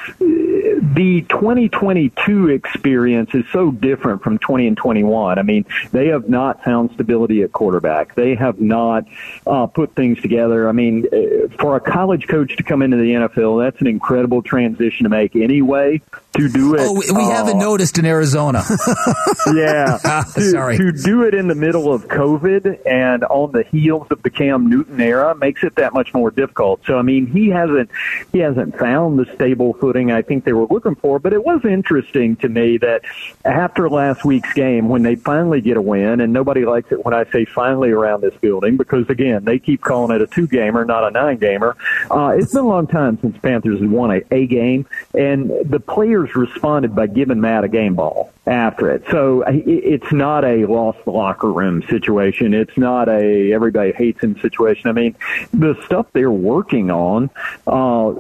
the 0.82 1.22
2022 1.30 2.50
experience 2.50 3.34
is 3.34 3.46
so 3.52 3.72
different 3.72 4.22
from 4.22 4.38
20 4.38 4.68
and 4.68 4.78
21. 4.78 5.40
I 5.40 5.42
mean, 5.42 5.66
they 5.92 6.08
have 6.08 6.30
not 6.30 6.64
found 6.64 6.92
stability 6.92 7.42
at 7.44 7.52
quarterback. 7.52 8.16
They 8.16 8.36
have 8.36 8.60
not 8.60 9.06
uh, 9.48 9.68
put 9.68 9.96
things 9.96 10.22
together. 10.22 10.70
I 10.70 10.72
mean, 10.72 11.08
uh, 11.08 11.56
for 11.60 11.76
a 11.76 11.80
college 11.80 12.28
coach 12.28 12.56
to 12.58 12.64
come 12.64 12.82
into 12.82 12.98
the 12.98 13.12
NFL, 13.12 13.64
that's 13.64 13.82
an 13.82 13.88
incredible 13.88 14.42
transition 14.42 15.04
to 15.04 15.10
make 15.10 15.36
anyway. 15.36 16.02
To 16.34 16.48
do 16.48 16.76
it. 16.76 16.82
Oh, 16.82 16.94
we, 16.94 17.12
we 17.12 17.24
uh, 17.24 17.30
haven't 17.30 17.60
noticed 17.60 17.98
in 17.98 18.06
Arizona. 18.06 18.64
yeah. 19.54 19.98
to, 20.34 20.42
Sorry. 20.42 20.78
To 20.78 20.92
do 20.94 21.24
it 21.24 21.34
in 21.34 21.48
the 21.48 21.56
middle 21.56 21.94
of 21.94 22.08
COVID 22.08 22.86
and 22.86 23.24
on 23.26 23.52
the 23.52 23.64
heels 23.64 24.08
of 24.12 24.24
the 24.24 24.30
Cam 24.30 24.70
Newton 24.70 25.02
era 25.02 25.36
makes 25.36 25.64
it 25.64 25.76
that 25.76 25.94
much 25.94 26.14
more 26.14 26.32
difficult. 26.32 26.82
So, 26.86 26.98
I 26.98 27.02
mean, 27.02 27.28
he 27.28 27.50
hasn't, 27.50 27.90
he 28.32 28.40
hasn't 28.40 28.78
found 28.78 29.20
the 29.20 29.26
stable 29.36 29.74
footing 29.74 30.12
I 30.12 30.22
think 30.22 30.46
they 30.46 30.54
were 30.54 30.68
looking 30.68 30.96
for, 30.96 31.20
but 31.20 31.34
it 31.34 31.44
was 31.44 31.66
interesting 31.66 32.38
to 32.38 32.50
me 32.50 32.78
that 32.78 33.02
after 33.44 33.90
last 33.90 34.24
week's 34.24 34.54
game, 34.54 34.88
when 34.88 35.04
they 35.04 35.16
finally 35.16 35.60
get 35.60 35.78
a 35.78 35.82
win, 35.82 36.22
and 36.22 36.32
nobody 36.32 36.66
likes 36.66 36.92
it 36.92 37.04
when 37.04 37.14
I 37.14 37.26
say 37.32 37.46
finally 37.46 37.92
around 37.92 38.22
this 38.22 38.36
building 38.36 38.78
because 38.78 39.10
again, 39.10 39.44
they 39.44 39.60
keep 39.60 39.82
calling 39.82 40.16
it 40.16 40.22
a 40.22 40.28
two 40.28 40.48
gamer, 40.48 40.86
not 40.86 41.04
a 41.04 41.12
nine 41.12 41.38
gamer. 41.38 41.76
Uh, 42.10 42.34
it's 42.38 42.54
been 42.54 42.64
a 42.64 42.68
long 42.68 42.88
time 42.88 43.18
since 43.22 43.38
Panthers 43.40 43.82
have 43.82 43.92
won 43.92 44.12
a, 44.12 44.22
a 44.32 44.48
game, 44.48 44.86
and 45.14 45.52
the 45.66 45.80
players 45.80 46.21
responded 46.36 46.96
by 46.96 47.08
giving 47.08 47.42
Matt 47.42 47.64
a 47.64 47.68
game 47.68 47.96
ball 47.96 48.32
after 48.48 48.90
it. 48.90 49.04
So 49.12 49.44
it's 49.48 50.12
not 50.12 50.44
a 50.44 50.66
lost 50.66 51.06
locker 51.06 51.52
room 51.52 51.84
situation. 51.84 52.54
It's 52.54 52.76
not 52.78 53.08
a 53.08 53.54
everybody 53.54 53.92
hates 53.92 54.22
him 54.22 54.40
situation. 54.40 54.90
I 54.90 54.94
mean, 54.94 55.16
the 55.54 55.76
stuff 55.86 56.08
they're 56.14 56.32
working 56.32 56.90
on 56.90 57.30
uh, 57.68 58.14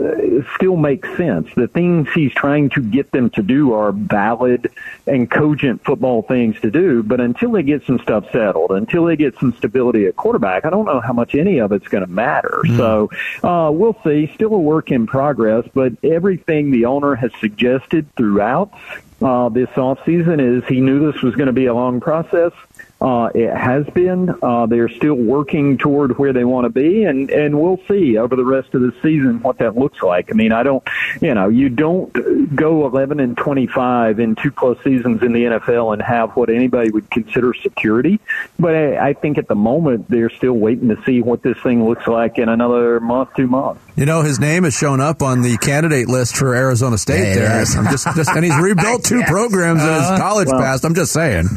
still 0.55 0.77
makes 0.77 1.09
sense. 1.17 1.47
The 1.55 1.67
things 1.67 2.07
he's 2.13 2.33
trying 2.33 2.69
to 2.71 2.81
get 2.81 3.11
them 3.11 3.29
to 3.31 3.43
do 3.43 3.73
are 3.73 3.91
valid 3.91 4.71
and 5.07 5.29
cogent 5.29 5.83
football 5.83 6.21
things 6.21 6.59
to 6.61 6.71
do. 6.71 7.03
But 7.03 7.19
until 7.19 7.51
they 7.51 7.63
get 7.63 7.83
some 7.85 7.99
stuff 7.99 8.31
settled, 8.31 8.71
until 8.71 9.05
they 9.05 9.15
get 9.15 9.37
some 9.39 9.53
stability 9.57 10.05
at 10.05 10.15
quarterback, 10.15 10.65
I 10.65 10.69
don't 10.69 10.85
know 10.85 11.01
how 11.01 11.13
much 11.13 11.35
any 11.35 11.59
of 11.59 11.71
it's 11.71 11.87
going 11.87 12.05
to 12.05 12.11
matter. 12.11 12.61
Mm. 12.65 12.77
So 12.77 13.09
uh, 13.47 13.71
we'll 13.71 13.97
see. 14.03 14.31
Still 14.35 14.53
a 14.53 14.59
work 14.59 14.91
in 14.91 15.07
progress, 15.07 15.67
but 15.73 15.93
everything 16.03 16.71
the 16.71 16.85
owner 16.85 17.15
has 17.15 17.31
suggested 17.39 17.90
throughout 18.15 18.73
uh, 19.21 19.49
this 19.49 19.69
off 19.77 19.99
season 20.06 20.39
is 20.39 20.63
he 20.67 20.82
knew 20.82 21.12
this 21.12 21.21
was 21.21 21.36
going 21.36 21.47
to 21.47 21.54
be 21.54 21.67
a 21.67 21.73
long 21.73 21.99
process. 21.99 22.51
Uh, 22.99 23.30
it 23.34 23.51
has 23.56 23.86
been. 23.93 24.34
Uh, 24.43 24.67
they're 24.67 24.89
still 24.89 25.15
working 25.15 25.77
toward 25.77 26.17
where 26.19 26.34
they 26.34 26.43
want 26.43 26.65
to 26.65 26.69
be, 26.69 27.04
and 27.04 27.32
and 27.32 27.60
we'll 27.60 27.80
see 27.88 28.15
over 28.17 28.36
the 28.36 28.45
rest 28.45 28.75
of 28.75 28.82
the 28.82 28.93
season 29.01 29.41
what 29.41 29.58
that 29.58 29.75
looks 29.75 30.04
like. 30.04 30.30
I 30.32 30.36
mean, 30.36 30.51
I 30.51 30.62
don't, 30.62 30.84
you 31.19 31.34
know, 31.34 31.49
you 31.49 31.69
don't 31.69 32.56
go 32.56 32.86
11 32.86 33.19
and 33.19 33.36
25 33.36 34.19
in 34.19 34.36
two 34.36 34.51
plus 34.51 34.77
seasons 34.84 35.23
in 35.23 35.34
the 35.34 35.45
NFL 35.45 35.93
and 35.93 36.01
have 36.01 36.36
what 36.36 36.51
anybody 36.51 36.91
would 36.91 37.10
consider 37.10 37.56
security. 37.56 38.19
But 38.60 38.75
I, 38.75 39.10
I 39.10 39.13
think 39.13 39.39
at 39.39 39.47
the 39.47 39.56
moment 39.56 40.08
they're 40.08 40.30
still 40.30 40.54
waiting 40.54 40.89
to 40.89 41.04
see 41.04 41.23
what 41.23 41.41
this 41.41 41.58
thing 41.63 41.88
looks 41.88 42.08
like 42.08 42.38
in 42.38 42.49
another 42.49 42.99
month, 42.99 43.30
two 43.36 43.47
months. 43.47 43.82
You 43.95 44.06
know, 44.06 44.21
his 44.21 44.39
name 44.39 44.63
has 44.63 44.73
shown 44.73 45.01
up 45.01 45.21
on 45.21 45.41
the 45.41 45.58
candidate 45.58 46.08
list 46.08 46.38
for 46.38 46.56
Arizona 46.56 46.97
State. 46.97 47.36
Yeah, 47.36 47.63
there, 47.63 47.77
I'm 47.77 47.91
just, 47.91 48.08
just, 48.15 48.30
and 48.30 48.45
he's 48.45 48.56
rebuilt 48.56 49.04
two 49.06 49.21
programs 49.23 49.82
uh, 49.82 49.88
in 49.88 49.93
his 49.93 50.04
uh-huh. 50.04 50.17
college 50.17 50.47
well, 50.47 50.62
past. 50.62 50.86
I'm 50.86 50.95
just 50.95 51.12
saying. 51.12 51.47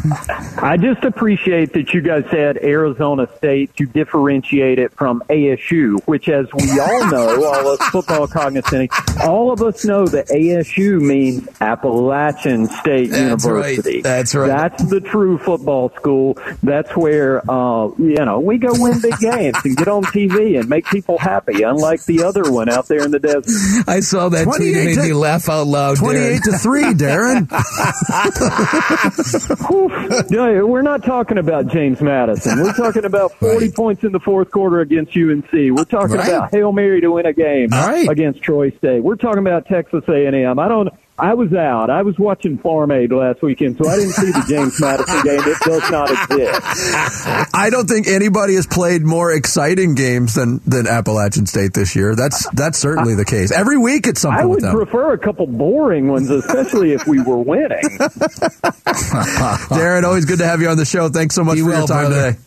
I 0.58 0.76
just 0.76 1.04
appreciate 1.04 1.72
that 1.74 1.94
you 1.94 2.00
guys 2.00 2.24
said 2.30 2.58
Arizona 2.58 3.28
State 3.36 3.76
to 3.76 3.86
differentiate 3.86 4.80
it 4.80 4.92
from 4.94 5.22
ASU, 5.28 6.04
which, 6.06 6.28
as 6.28 6.46
we 6.54 6.80
all 6.80 7.06
know, 7.10 7.44
all 7.44 7.68
us 7.68 7.88
football 7.90 8.26
cognizant, 8.26 8.90
all 9.22 9.52
of 9.52 9.62
us 9.62 9.84
know 9.84 10.04
that 10.06 10.26
ASU 10.28 11.00
means 11.00 11.48
Appalachian 11.60 12.66
State 12.66 13.10
That's 13.10 13.44
University. 13.44 13.96
Right. 13.96 14.02
That's 14.02 14.34
right. 14.34 14.48
That's 14.48 14.84
the 14.90 15.00
true 15.00 15.38
football 15.38 15.90
school. 15.90 16.36
That's 16.64 16.96
where 16.96 17.48
uh, 17.48 17.90
you 17.96 18.24
know 18.24 18.40
we 18.40 18.58
go 18.58 18.72
win 18.72 19.00
big 19.00 19.18
games 19.18 19.56
and 19.64 19.76
get 19.76 19.86
on 19.86 20.02
TV 20.04 20.58
and 20.58 20.68
make 20.68 20.86
people 20.86 21.18
happy, 21.18 21.62
unlike 21.62 22.04
the 22.06 22.24
other 22.24 22.33
one 22.42 22.68
out 22.68 22.88
there 22.88 23.04
in 23.04 23.10
the 23.10 23.18
desert. 23.18 23.46
I 23.88 24.00
saw 24.00 24.28
that 24.28 24.44
tweet 24.44 24.76
and 24.76 24.86
made 24.86 24.98
me 24.98 25.12
laugh 25.12 25.48
out 25.48 25.66
loud. 25.66 25.96
Twenty-eight 25.96 26.42
Darin. 26.42 26.42
to 26.42 26.58
three, 26.58 26.94
Darin. 26.94 27.48
no, 30.30 30.66
we're 30.66 30.82
not 30.82 31.04
talking 31.04 31.38
about 31.38 31.68
James 31.68 32.00
Madison. 32.00 32.62
We're 32.62 32.74
talking 32.74 33.04
about 33.04 33.32
forty 33.32 33.66
right. 33.66 33.74
points 33.74 34.04
in 34.04 34.12
the 34.12 34.20
fourth 34.20 34.50
quarter 34.50 34.80
against 34.80 35.16
UNC. 35.16 35.52
We're 35.52 35.84
talking 35.84 36.16
right. 36.16 36.28
about 36.28 36.50
hail 36.50 36.72
mary 36.72 37.00
to 37.00 37.12
win 37.12 37.26
a 37.26 37.32
game 37.32 37.68
right. 37.70 38.08
against 38.08 38.42
Troy 38.42 38.70
State. 38.70 39.02
We're 39.02 39.16
talking 39.16 39.40
about 39.40 39.66
Texas 39.66 40.04
A&M. 40.08 40.58
I 40.58 40.68
don't 40.68 40.88
I 41.16 41.34
was 41.34 41.52
out. 41.52 41.90
I 41.90 42.02
was 42.02 42.18
watching 42.18 42.58
Farm 42.58 42.90
Aid 42.90 43.12
last 43.12 43.40
weekend, 43.40 43.76
so 43.78 43.88
I 43.88 43.96
didn't 43.96 44.14
see 44.14 44.32
the 44.32 44.44
James 44.48 44.80
Madison 44.80 45.22
game. 45.22 45.40
It 45.44 45.58
does 45.64 45.88
not 45.90 46.10
exist. 46.10 47.50
I 47.54 47.68
don't 47.70 47.86
think 47.88 48.08
anybody 48.08 48.56
has 48.56 48.66
played 48.66 49.02
more 49.02 49.30
exciting 49.30 49.94
games 49.94 50.34
than, 50.34 50.60
than 50.66 50.88
Appalachian 50.88 51.46
State 51.46 51.72
this 51.72 51.94
year. 51.94 52.16
That's 52.16 52.48
that's 52.50 52.78
certainly 52.78 53.14
the 53.14 53.24
case. 53.24 53.52
Every 53.52 53.78
week 53.78 54.08
it's 54.08 54.22
something 54.22 54.40
I 54.42 54.44
would 54.44 54.56
with 54.56 54.64
them. 54.64 54.74
prefer 54.74 55.12
a 55.12 55.18
couple 55.18 55.46
boring 55.46 56.08
ones, 56.08 56.30
especially 56.30 56.92
if 56.94 57.06
we 57.06 57.22
were 57.22 57.38
winning. 57.38 57.78
Darin, 59.70 60.04
always 60.04 60.24
good 60.24 60.38
to 60.38 60.46
have 60.46 60.60
you 60.60 60.68
on 60.68 60.76
the 60.76 60.84
show. 60.84 61.08
Thanks 61.10 61.36
so 61.36 61.44
much 61.44 61.56
Be 61.56 61.60
for 61.62 61.68
well, 61.68 61.78
your 61.78 61.86
time 61.86 62.06
brother. 62.10 62.32
today. 62.32 62.40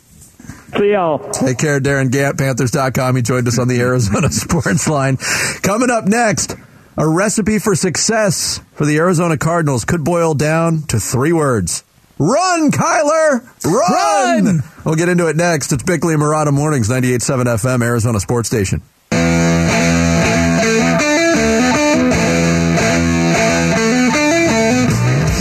See 0.77 0.91
y'all. 0.91 1.19
Take 1.31 1.57
care, 1.57 1.79
Darin 1.79 2.09
Gantt, 2.09 2.37
Panthers.com. 2.37 3.15
He 3.15 3.21
joined 3.21 3.47
us 3.47 3.57
on 3.57 3.69
the 3.69 3.79
Arizona 3.79 4.29
Sports 4.31 4.89
Line. 4.89 5.15
Coming 5.61 5.89
up 5.89 6.03
next, 6.05 6.55
a 6.97 7.07
recipe 7.07 7.59
for 7.59 7.75
success 7.75 8.59
for 8.73 8.85
the 8.85 8.97
Arizona 8.97 9.37
Cardinals 9.37 9.85
could 9.85 10.03
boil 10.03 10.33
down 10.33 10.81
to 10.87 10.99
three 10.99 11.31
words. 11.31 11.83
Run, 12.17 12.71
Kyler! 12.71 13.45
Run! 13.63 14.45
Run! 14.45 14.63
We'll 14.83 14.95
get 14.95 15.07
into 15.07 15.27
it 15.27 15.35
next. 15.35 15.71
It's 15.71 15.83
Bickley 15.83 16.15
and 16.15 16.23
Marotta 16.23 16.51
Mornings, 16.51 16.89
98.7 16.89 17.43
FM, 17.43 17.83
Arizona 17.83 18.19
Sports 18.19 18.47
Station. 18.47 18.81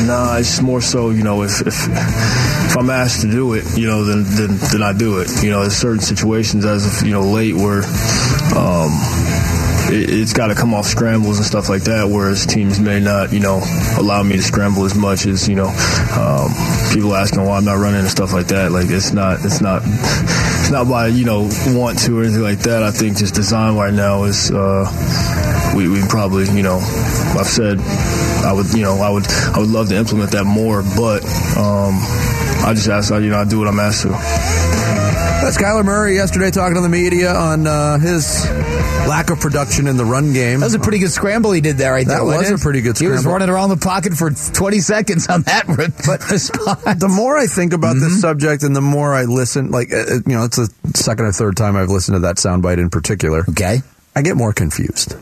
Nah, 0.07 0.37
it's 0.37 0.61
more 0.61 0.83
so, 0.83 1.09
you 1.09 1.25
know, 1.25 1.42
if, 1.42 1.66
if 1.66 1.88
if 1.88 2.77
I'm 2.77 2.90
asked 2.90 3.23
to 3.23 3.31
do 3.31 3.55
it, 3.55 3.64
you 3.77 3.87
know, 3.87 4.05
then 4.05 4.25
then 4.25 4.59
then 4.71 4.83
I 4.83 4.92
do 4.92 5.21
it. 5.21 5.31
You 5.42 5.51
know, 5.51 5.62
there's 5.62 5.77
certain 5.77 6.01
situations 6.01 6.66
as 6.66 6.87
of 6.87 7.07
you 7.07 7.12
know 7.12 7.23
late 7.23 7.55
where 7.55 7.83
um, 8.55 8.92
it, 9.90 10.11
it's 10.11 10.33
got 10.33 10.49
to 10.49 10.55
come 10.55 10.75
off 10.75 10.87
scrambles 10.87 11.38
and 11.38 11.46
stuff 11.46 11.68
like 11.68 11.83
that. 11.85 12.09
Whereas 12.09 12.46
teams 12.46 12.81
may 12.81 13.01
not, 13.01 13.33
you 13.33 13.40
know, 13.40 13.61
allow 13.99 14.22
me 14.22 14.37
to 14.37 14.42
scramble 14.42 14.85
as 14.85 14.94
much 14.94 15.27
as 15.27 15.49
you 15.49 15.57
know. 15.57 15.68
Um, 15.68 16.51
people 16.92 17.14
asking 17.14 17.44
why 17.44 17.57
I'm 17.57 17.64
not 17.64 17.79
running 17.79 18.01
and 18.01 18.11
stuff 18.11 18.33
like 18.33 18.49
that. 18.49 18.72
Like 18.72 18.90
it's 18.90 19.12
not 19.12 19.44
it's 19.44 19.61
not 19.61 19.83
it's 19.85 20.70
not 20.70 20.88
by 20.88 21.09
you 21.09 21.25
know 21.25 21.49
want 21.68 21.99
to 22.01 22.18
or 22.18 22.25
anything 22.25 22.42
like 22.42 22.61
that. 22.61 22.83
I 22.83 22.90
think 22.90 23.18
just 23.18 23.35
design 23.35 23.77
right 23.77 23.94
now 23.94 24.25
is. 24.25 24.51
Uh, 24.51 24.87
we, 25.77 25.88
we 25.88 26.01
probably, 26.09 26.46
you 26.46 26.62
know, 26.62 26.77
I've 26.77 27.46
said 27.46 27.79
I 27.81 28.53
would, 28.53 28.72
you 28.72 28.83
know, 28.83 28.96
I 28.96 29.11
would, 29.11 29.27
I 29.29 29.59
would 29.59 29.68
love 29.68 29.88
to 29.90 29.96
implement 29.96 30.31
that 30.33 30.44
more, 30.44 30.83
but 30.83 31.22
um, 31.57 32.01
I 32.64 32.72
just 32.75 32.88
ask, 32.88 33.12
you 33.12 33.29
know, 33.29 33.38
I 33.38 33.44
do 33.44 33.59
what 33.59 33.68
I'm 33.68 33.79
asked 33.79 34.03
to. 34.03 34.66
That's 35.47 35.59
Kyler 35.59 35.85
Murray 35.85 36.17
yesterday 36.17 36.51
talking 36.51 36.75
to 36.75 36.81
the 36.81 36.89
media 36.89 37.33
on 37.33 37.69
uh, 37.69 37.99
his 38.01 38.45
lack 39.07 39.31
of 39.31 39.39
production 39.39 39.87
in 39.87 39.97
the 39.97 40.05
run 40.05 40.33
game. 40.33 40.59
That 40.59 40.67
was 40.67 40.75
a 40.75 40.81
pretty 40.81 40.99
good 40.99 41.13
scramble 41.13 41.53
he 41.53 41.61
did 41.61 41.77
there. 41.77 41.93
Right 41.93 42.05
That 42.05 42.17
there, 42.17 42.25
was 42.25 42.51
a 42.51 42.59
pretty 42.59 42.81
good 42.81 42.97
scramble. 42.97 43.13
He 43.13 43.17
was 43.19 43.27
running 43.27 43.49
around 43.49 43.69
the 43.69 43.77
pocket 43.77 44.15
for 44.15 44.31
20 44.31 44.81
seconds 44.81 45.29
on 45.29 45.43
that 45.43 45.69
re- 45.69 45.87
response. 46.33 46.99
the 47.01 47.07
more 47.09 47.39
I 47.39 47.47
think 47.47 47.73
about 47.75 47.95
Mm-hmm. 47.95 48.05
this 48.09 48.21
subject 48.21 48.65
and 48.65 48.75
the 48.75 48.81
more 48.81 49.15
I 49.15 49.23
listen, 49.27 49.71
like, 49.71 49.93
uh, 49.93 49.99
uh, 49.99 50.15
you 50.27 50.35
know, 50.35 50.43
it's 50.47 50.57
the 50.57 50.69
second 50.95 51.27
or 51.27 51.33
third 51.33 51.57
time 51.57 51.77
I've 51.77 51.91
listened 51.91 52.17
to 52.17 52.21
that 52.21 52.37
soundbite 52.39 52.79
in 52.79 52.91
particular. 52.91 53.45
Okay. 53.51 53.83
I 54.17 54.23
get 54.23 54.37
more 54.37 54.53
confused. 54.53 55.15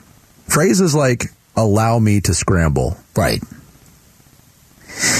Phrases 0.48 0.94
like 0.94 1.24
"allow 1.54 1.98
me 1.98 2.22
to 2.22 2.32
scramble." 2.32 2.96
Right. 3.14 3.42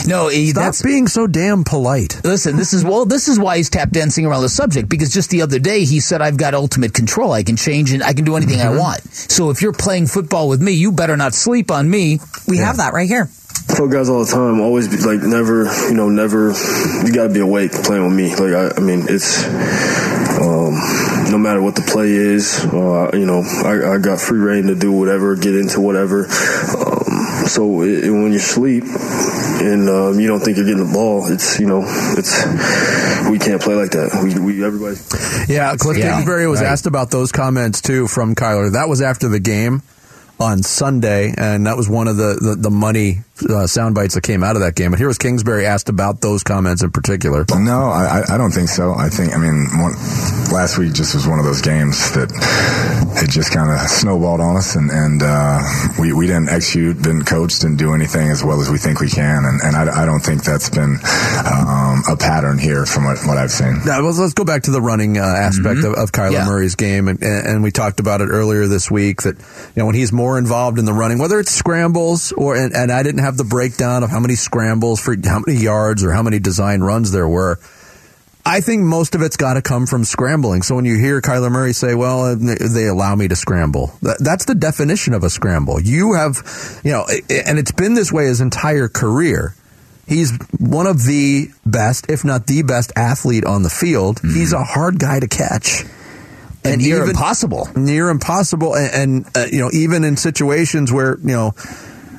No, 0.07 0.29
he, 0.29 0.49
Stop 0.51 0.63
that's 0.63 0.83
being 0.83 1.07
so 1.07 1.27
damn 1.27 1.65
polite. 1.65 2.21
Listen, 2.25 2.57
this 2.57 2.73
is 2.73 2.85
well. 2.85 3.05
This 3.05 3.29
is 3.29 3.39
why 3.39 3.57
he's 3.57 3.71
tap 3.71 3.91
dancing 3.91 4.27
around 4.27 4.43
the 4.43 4.49
subject 4.49 4.89
because 4.89 5.13
just 5.13 5.31
the 5.31 5.43
other 5.43 5.59
day 5.59 5.85
he 5.85 6.01
said, 6.01 6.23
"I've 6.23 6.37
got 6.37 6.55
ultimate 6.55 6.95
control. 6.95 7.33
I 7.33 7.43
can 7.43 7.57
change 7.57 7.93
and 7.93 8.03
I 8.03 8.13
can 8.13 8.25
do 8.25 8.37
anything 8.37 8.59
Mm-hmm. 8.59 8.77
I 8.77 8.81
want." 8.81 9.05
So 9.15 9.51
if 9.51 9.63
you're 9.63 9.73
playing 9.73 10.07
football 10.07 10.49
with 10.49 10.61
me, 10.61 10.73
you 10.73 10.93
better 10.93 11.17
not 11.17 11.35
sleep 11.35 11.71
on 11.71 11.89
me. 11.89 12.21
We 12.47 12.59
have 12.59 12.77
that 12.79 12.93
right 12.93 13.09
here. 13.09 13.29
I 13.69 13.75
tell 13.75 13.89
guys 13.89 14.09
all 14.09 14.25
the 14.25 14.31
time, 14.31 14.61
always 14.61 14.89
be 14.89 14.99
like, 14.99 15.21
never, 15.23 15.65
you 15.89 15.95
know, 15.95 16.09
never. 16.11 16.53
You 17.05 17.13
got 17.15 17.29
to 17.29 17.35
be 17.35 17.41
awake 17.41 17.73
playing 17.73 18.05
with 18.05 18.15
me. 18.15 18.29
Like, 18.31 18.53
I, 18.53 18.77
I 18.77 18.81
mean, 18.81 19.07
it's 19.09 19.47
um, 20.39 20.75
no 21.31 21.39
matter 21.39 21.63
what 21.63 21.75
the 21.75 21.83
play 21.83 22.11
is. 22.13 22.65
Uh, 22.65 23.11
you 23.15 23.27
know, 23.27 23.43
I, 23.43 23.95
I 23.95 23.99
got 23.99 24.21
free 24.21 24.39
reign 24.39 24.67
to 24.67 24.75
do 24.75 24.93
whatever, 24.93 25.35
get 25.37 25.57
into 25.57 25.81
whatever. 25.81 26.27
Um, 26.27 27.47
so 27.47 27.83
it, 27.83 28.11
when 28.11 28.33
you 28.33 28.39
sleep 28.39 28.85
and 29.73 29.89
um, 29.89 30.21
you 30.21 30.27
don't 30.29 30.41
think 30.41 30.57
you're 30.57 30.67
getting 30.67 30.87
the 30.87 30.93
ball, 30.93 31.31
it's 31.33 31.59
you 31.59 31.67
know, 31.67 31.83
it's 32.17 32.45
we 33.31 33.39
can't 33.39 33.61
play 33.61 33.75
like 33.75 33.91
that. 33.93 34.11
We, 34.23 34.39
we 34.39 34.65
everybody. 34.65 34.97
Yeah, 35.53 35.75
Cliff 35.77 35.97
Yeah, 35.99 36.13
Kingsbury 36.17 36.47
was 36.47 36.61
right. 36.61 36.69
asked 36.71 36.87
about 36.87 37.11
those 37.11 37.33
comments 37.33 37.81
too 37.81 38.07
from 38.09 38.35
Kyler. 38.35 38.73
That 38.73 38.89
was 38.89 39.01
after 39.03 39.29
the 39.29 39.41
game 39.41 39.83
on 40.41 40.63
Sunday, 40.63 41.33
and 41.37 41.67
that 41.67 41.77
was 41.77 41.89
one 41.89 42.09
of 42.09 42.17
the 42.17 42.39
the, 42.41 42.57
the 42.57 42.71
money 42.71 43.21
uh, 43.49 43.67
sound 43.67 43.95
bites 43.95 44.15
that 44.15 44.23
came 44.23 44.43
out 44.45 44.57
of 44.57 44.63
that 44.63 44.75
game. 44.75 44.91
But 44.91 44.99
here 44.99 45.09
was 45.09 45.19
Kingsbury 45.19 45.67
asked 45.67 45.89
about 45.89 46.21
those 46.21 46.43
comments 46.43 46.83
in 46.83 46.91
particular. 46.91 47.45
No, 47.55 47.91
I, 47.91 48.21
I- 48.21 48.35
I 48.35 48.39
don't 48.39 48.51
think 48.53 48.69
so. 48.69 48.95
I 48.95 49.09
think, 49.09 49.35
I 49.35 49.39
mean, 49.39 49.67
one, 49.81 49.93
last 50.53 50.79
week 50.79 50.93
just 50.95 51.15
was 51.15 51.27
one 51.27 51.39
of 51.39 51.45
those 51.45 51.61
games 51.63 51.97
that 52.13 52.31
it 53.23 53.31
just 53.31 53.53
kind 53.53 53.71
of 53.71 53.79
snowballed 53.89 54.41
on 54.41 54.57
us, 54.57 54.77
and, 54.77 54.91
and 54.91 55.23
uh, 55.23 55.61
we, 56.01 56.13
we 56.13 56.27
didn't 56.27 56.49
execute, 56.49 56.97
didn't 57.03 57.25
coach, 57.25 57.59
didn't 57.61 57.77
do 57.77 57.95
anything 57.95 58.31
as 58.31 58.43
well 58.43 58.61
as 58.61 58.71
we 58.71 58.79
think 58.79 59.01
we 59.01 59.09
can. 59.09 59.45
And, 59.45 59.61
and 59.63 59.77
I, 59.77 60.03
I 60.03 60.07
don't 60.07 60.21
think 60.21 60.43
that's 60.45 60.71
been 60.71 60.99
um, 61.45 62.03
a 62.11 62.17
pattern 62.19 62.59
here 62.59 62.87
from 62.87 63.05
what, 63.05 63.19
what 63.27 63.37
I've 63.37 63.51
seen. 63.51 63.81
Now, 63.85 64.01
let's, 64.01 64.19
let's 64.19 64.35
go 64.35 64.45
back 64.45 64.63
to 64.65 64.71
the 64.71 64.81
running 64.81 65.19
uh, 65.19 65.23
aspect 65.23 65.85
of, 65.85 65.95
of 65.95 66.13
Kyler 66.13 66.33
Yeah. 66.33 66.47
Murray's 66.47 66.75
game, 66.75 67.09
and, 67.09 67.23
and 67.23 67.63
we 67.63 67.71
talked 67.71 68.01
about 68.01 68.21
it 68.21 68.27
earlier 68.29 68.67
this 68.67 68.91
week. 68.91 69.23
That 69.23 69.37
you 69.39 69.45
know 69.77 69.87
when 69.87 69.95
he's 69.95 70.13
more 70.13 70.39
involved 70.39 70.79
in 70.79 70.85
the 70.85 70.93
running, 70.93 71.19
whether 71.19 71.39
it's 71.41 71.51
scrambles 71.53 72.33
or 72.33 72.57
and, 72.57 72.75
and 72.75 72.91
I 72.91 73.03
didn't 73.03 73.23
have 73.25 73.37
the 73.37 73.45
breakdown 73.45 74.03
of 74.03 74.11
how 74.11 74.21
many 74.21 74.35
scrambles 74.37 75.01
for 75.01 75.17
how 75.25 75.41
many 75.45 75.59
yards 75.61 76.05
or 76.05 76.13
how 76.13 76.23
many 76.23 76.39
design 76.39 76.81
runs 76.81 77.11
there 77.11 77.29
were. 77.29 77.59
I 78.47 78.61
think 78.61 78.83
most 78.83 79.15
of 79.15 79.23
it's 79.23 79.39
got 79.39 79.55
to 79.55 79.63
come 79.63 79.87
from 79.87 80.05
scrambling. 80.05 80.61
So 80.63 80.75
when 80.75 80.85
you 80.85 80.99
hear 80.99 81.21
Kyler 81.23 81.51
Murray 81.51 81.73
say, 81.73 81.95
"Well, 81.95 82.37
they 82.37 82.87
allow 82.87 83.15
me 83.15 83.27
to 83.29 83.37
scramble," 83.37 83.95
that's 84.03 84.45
the 84.45 84.55
definition 84.55 85.15
of 85.15 85.25
a 85.25 85.31
scramble. 85.31 85.81
You 85.81 86.13
have, 86.13 86.43
you 86.85 86.93
know, 86.93 87.07
and 87.31 87.59
it's 87.59 87.73
been 87.73 87.95
this 87.95 88.13
way 88.13 88.27
his 88.27 88.43
entire 88.43 88.89
career. 88.89 89.55
He's 90.07 90.31
one 90.59 90.87
of 90.87 91.05
the 91.05 91.49
best, 91.65 92.11
if 92.11 92.23
not 92.23 92.47
the 92.47 92.61
best, 92.63 92.93
athlete 92.95 93.47
on 93.47 93.63
the 93.63 93.71
field. 93.71 94.21
He's 94.21 94.53
a 94.53 94.63
hard 94.63 94.99
guy 94.99 95.21
to 95.21 95.27
catch, 95.27 95.85
And 96.63 96.83
near 96.83 97.03
impossible. 97.05 97.67
near 97.75 98.11
impossible. 98.11 98.75
And, 98.75 98.93
and 98.95 99.27
uh, 99.35 99.47
you 99.51 99.61
know, 99.61 99.71
even 99.73 100.05
in 100.05 100.19
situations 100.19 100.93
where 100.93 101.17
you 101.21 101.33
know 101.33 101.55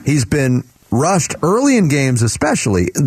he's 0.03 0.25
been 0.25 0.63
rushed 0.95 1.35
early 1.43 1.77
in 1.77 1.87
games, 1.89 2.21
especially 2.21 2.85
the, 2.93 3.01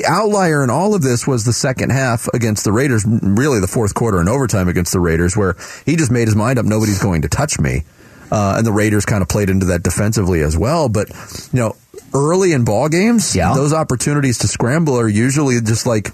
the 0.00 0.04
outlier 0.08 0.62
in 0.64 0.70
all 0.70 0.94
of 0.94 1.02
this 1.02 1.26
was 1.26 1.44
the 1.44 1.52
second 1.52 1.90
half 1.90 2.28
against 2.34 2.64
the 2.64 2.72
Raiders. 2.72 3.04
Really, 3.06 3.60
the 3.60 3.66
fourth 3.68 3.94
quarter 3.94 4.18
and 4.18 4.28
overtime 4.28 4.68
against 4.68 4.92
the 4.92 5.00
Raiders, 5.00 5.36
where 5.36 5.56
he 5.84 5.96
just 5.96 6.10
made 6.10 6.28
his 6.28 6.36
mind 6.36 6.58
up. 6.58 6.64
Nobody's 6.66 7.00
going 7.02 7.22
to 7.22 7.28
touch 7.28 7.58
me. 7.60 7.84
Uh, 8.30 8.54
and 8.56 8.66
the 8.66 8.72
Raiders 8.72 9.04
kind 9.04 9.22
of 9.22 9.28
played 9.28 9.50
into 9.50 9.66
that 9.66 9.82
defensively 9.82 10.40
as 10.40 10.56
well. 10.56 10.88
But 10.88 11.10
you 11.52 11.60
know, 11.60 11.76
early 12.14 12.52
in 12.52 12.64
ball 12.64 12.88
games, 12.88 13.36
Yeah. 13.36 13.52
those 13.54 13.72
opportunities 13.72 14.38
to 14.38 14.48
scramble 14.48 14.98
are 14.98 15.08
usually 15.08 15.60
just 15.60 15.86
like 15.86 16.10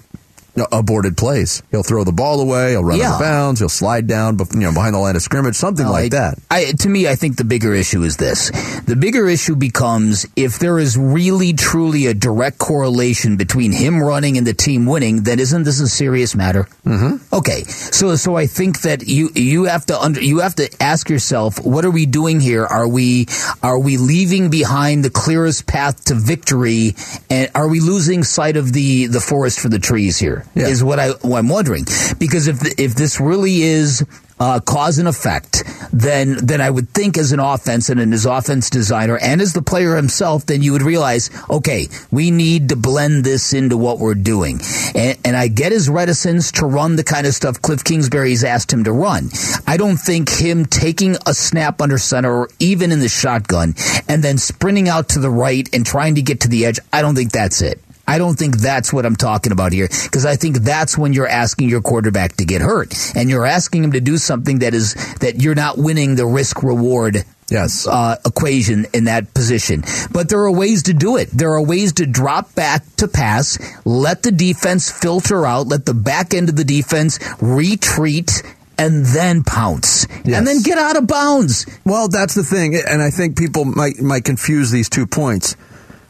aborted 0.71 1.17
plays. 1.17 1.63
He'll 1.71 1.83
throw 1.83 2.03
the 2.03 2.11
ball 2.11 2.41
away. 2.41 2.71
He'll 2.71 2.83
run 2.83 3.01
out 3.01 3.13
of 3.15 3.19
bounds. 3.19 3.59
He'll 3.59 3.69
slide 3.69 4.07
down, 4.07 4.37
you 4.53 4.59
know, 4.59 4.73
behind 4.73 4.95
the 4.95 4.99
line 4.99 5.15
of 5.15 5.21
scrimmage, 5.21 5.55
something 5.55 5.85
No, 5.85 5.91
like 5.91 6.13
I- 6.13 6.17
that. 6.17 6.37
I, 6.49 6.71
to 6.79 6.89
me, 6.89 7.07
I 7.07 7.15
think 7.15 7.37
the 7.37 7.43
bigger 7.45 7.73
issue 7.73 8.03
is 8.03 8.17
this. 8.17 8.49
The 8.85 8.95
bigger 8.95 9.27
issue 9.29 9.55
becomes 9.55 10.25
if 10.35 10.59
there 10.59 10.77
is 10.79 10.97
really, 10.97 11.53
truly 11.53 12.07
a 12.07 12.13
direct 12.13 12.57
correlation 12.57 13.37
between 13.37 13.71
him 13.71 14.01
running 14.01 14.37
and 14.37 14.45
the 14.45 14.53
team 14.53 14.85
winning, 14.85 15.23
then 15.23 15.39
isn't 15.39 15.63
this 15.63 15.79
a 15.79 15.87
serious 15.87 16.35
matter? 16.35 16.67
Mm-hmm. 16.85 17.35
Okay, 17.35 17.63
so 17.63 18.15
so 18.15 18.35
I 18.35 18.47
think 18.47 18.81
that 18.81 19.07
you 19.07 19.29
you 19.35 19.65
have 19.65 19.85
to 19.87 19.99
under 19.99 20.21
you 20.21 20.39
have 20.39 20.55
to 20.55 20.69
ask 20.81 21.09
yourself, 21.09 21.63
what 21.63 21.85
are 21.85 21.91
we 21.91 22.05
doing 22.05 22.39
here? 22.39 22.65
Are 22.65 22.87
we 22.87 23.27
are 23.63 23.79
we 23.79 23.97
leaving 23.97 24.49
behind 24.49 25.05
the 25.05 25.09
clearest 25.09 25.67
path 25.67 26.03
to 26.05 26.15
victory, 26.15 26.95
and 27.29 27.49
are 27.55 27.67
we 27.67 27.79
losing 27.79 28.23
sight 28.23 28.57
of 28.57 28.73
the 28.73 29.07
the 29.07 29.21
forest 29.21 29.59
for 29.59 29.69
the 29.69 29.79
trees 29.79 30.17
here? 30.19 30.40
Is 30.55 30.81
Yeah. 30.81 30.85
what 30.87 30.99
I 30.99 31.09
what 31.21 31.37
I'm 31.39 31.49
wondering 31.49 31.85
because 32.17 32.47
if 32.47 32.61
if 32.79 32.95
this 32.95 33.19
really 33.19 33.61
is 33.61 34.05
uh, 34.39 34.59
cause 34.59 34.97
and 34.97 35.07
effect, 35.07 35.63
then 35.93 36.35
then 36.43 36.61
I 36.61 36.69
would 36.71 36.89
think 36.89 37.15
as 37.15 37.31
an 37.31 37.39
offense 37.39 37.89
and 37.89 38.11
as 38.11 38.25
offense 38.25 38.71
designer 38.71 39.17
and 39.19 39.39
as 39.39 39.53
the 39.53 39.61
player 39.61 39.95
himself, 39.95 40.47
then 40.47 40.63
you 40.63 40.71
would 40.71 40.81
realize, 40.81 41.29
okay, 41.47 41.87
we 42.09 42.31
need 42.31 42.69
to 42.69 42.75
blend 42.75 43.23
this 43.23 43.53
into 43.53 43.77
what 43.77 43.99
we're 43.99 44.15
doing. 44.15 44.59
And, 44.95 45.15
and 45.23 45.37
I 45.37 45.47
get 45.47 45.71
his 45.71 45.89
reticence 45.89 46.51
to 46.53 46.65
run 46.65 46.95
the 46.95 47.03
kind 47.03 47.27
of 47.27 47.35
stuff 47.35 47.61
Cliff 47.61 47.83
Kingsbury's 47.83 48.43
asked 48.43 48.73
him 48.73 48.83
to 48.85 48.91
run. 48.91 49.29
I 49.67 49.77
don't 49.77 49.97
think 49.97 50.29
him 50.31 50.65
taking 50.65 51.17
a 51.27 51.35
snap 51.35 51.79
under 51.79 51.99
center 51.99 52.33
or 52.33 52.49
even 52.57 52.91
in 52.91 52.99
the 52.99 53.09
shotgun 53.09 53.75
and 54.09 54.23
then 54.23 54.39
sprinting 54.39 54.89
out 54.89 55.09
to 55.09 55.19
the 55.19 55.29
right 55.29 55.69
and 55.71 55.85
trying 55.85 56.15
to 56.15 56.23
get 56.23 56.41
to 56.41 56.47
the 56.47 56.65
edge, 56.65 56.79
I 56.91 57.03
don't 57.03 57.13
think 57.13 57.31
that's 57.31 57.61
it. 57.61 57.79
I 58.11 58.17
don't 58.17 58.37
think 58.37 58.57
that's 58.57 58.91
what 58.91 59.05
I'm 59.05 59.15
talking 59.15 59.51
about 59.53 59.71
here 59.71 59.87
because 60.03 60.25
I 60.25 60.35
think 60.35 60.57
that's 60.57 60.97
when 60.97 61.13
you're 61.13 61.27
asking 61.43 61.69
your 61.69 61.81
quarterback 61.81 62.35
to 62.37 62.45
get 62.45 62.61
hurt 62.61 62.93
and 63.15 63.29
you're 63.29 63.45
asking 63.45 63.83
him 63.85 63.91
to 63.93 64.01
do 64.01 64.17
something 64.17 64.59
that 64.59 64.73
is 64.73 64.95
that 65.19 65.41
you're 65.41 65.55
not 65.55 65.77
winning 65.77 66.15
the 66.15 66.25
risk 66.25 66.61
reward 66.63 67.23
Yes. 67.49 67.85
uh, 67.85 68.15
equation 68.25 68.85
in 68.93 69.05
that 69.05 69.33
position. 69.33 69.83
But 70.11 70.29
there 70.29 70.39
are 70.39 70.51
ways 70.51 70.83
to 70.83 70.93
do 70.93 71.17
it. 71.17 71.29
There 71.31 71.51
are 71.51 71.61
ways 71.61 71.91
to 71.93 72.05
drop 72.05 72.55
back 72.55 72.83
to 72.97 73.07
pass, 73.09 73.57
let 73.85 74.23
the 74.23 74.31
defense 74.31 74.89
filter 74.89 75.45
out, 75.45 75.67
let 75.67 75.85
the 75.85 75.93
back 75.93 76.33
end 76.33 76.47
of 76.47 76.55
the 76.55 76.63
defense 76.63 77.19
retreat. 77.41 78.41
And 78.77 79.05
then 79.05 79.43
pounce, 79.43 80.07
Yes. 80.25 80.37
and 80.39 80.47
then 80.47 80.63
get 80.63 80.79
out 80.79 80.97
of 80.97 81.05
bounds. 81.05 81.67
Well, 81.85 82.07
that's 82.07 82.33
the 82.33 82.43
thing, 82.43 82.73
and 82.75 82.99
I 82.99 83.11
think 83.11 83.37
people 83.37 83.63
might 83.63 84.01
might 84.01 84.23
confuse 84.23 84.71
these 84.71 84.89
two 84.89 85.05
points. 85.05 85.55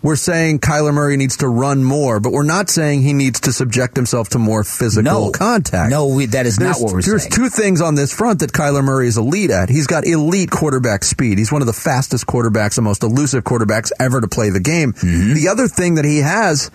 We're 0.04 0.16
saying 0.16 0.60
Kyler 0.60 0.94
Murray 0.94 1.16
needs 1.16 1.38
to 1.38 1.48
run 1.48 1.84
more, 1.84 2.20
but 2.20 2.32
we're 2.32 2.42
not 2.44 2.70
saying 2.70 3.04
he 3.04 3.14
needs 3.14 3.40
to 3.42 3.54
subject 3.54 3.96
himself 3.96 4.30
to 4.30 4.40
more 4.40 4.64
physical 4.64 5.04
No. 5.28 5.32
contact. 5.32 5.92
No, 5.92 6.08
we, 6.08 6.26
that 6.28 6.48
is 6.48 6.58
There's, 6.58 6.80
not 6.80 6.84
what 6.84 6.94
we're 6.94 7.02
saying. 7.02 7.12
there's 7.20 7.28
two 7.28 7.50
things 7.50 7.82
on 7.82 7.94
this 7.94 8.12
front 8.12 8.40
that 8.40 8.52
Kyler 8.52 8.84
Murray 8.84 9.08
is 9.08 9.18
elite 9.18 9.52
at. 9.52 9.70
He's 9.70 9.86
got 9.86 10.06
elite 10.08 10.50
quarterback 10.50 11.04
speed. 11.04 11.38
He's 11.38 11.52
one 11.52 11.62
of 11.62 11.68
the 11.68 11.74
fastest 11.74 12.26
quarterbacks, 12.26 12.76
the 12.76 12.82
most 12.82 13.04
elusive 13.04 13.44
quarterbacks 13.44 13.92
ever 14.00 14.20
to 14.22 14.28
play 14.28 14.50
the 14.50 14.60
game. 14.60 14.94
Mm-hmm. 14.94 15.34
The 15.36 15.48
other 15.50 15.68
thing 15.68 15.96
that 15.96 16.06
he 16.06 16.18
has 16.20 16.72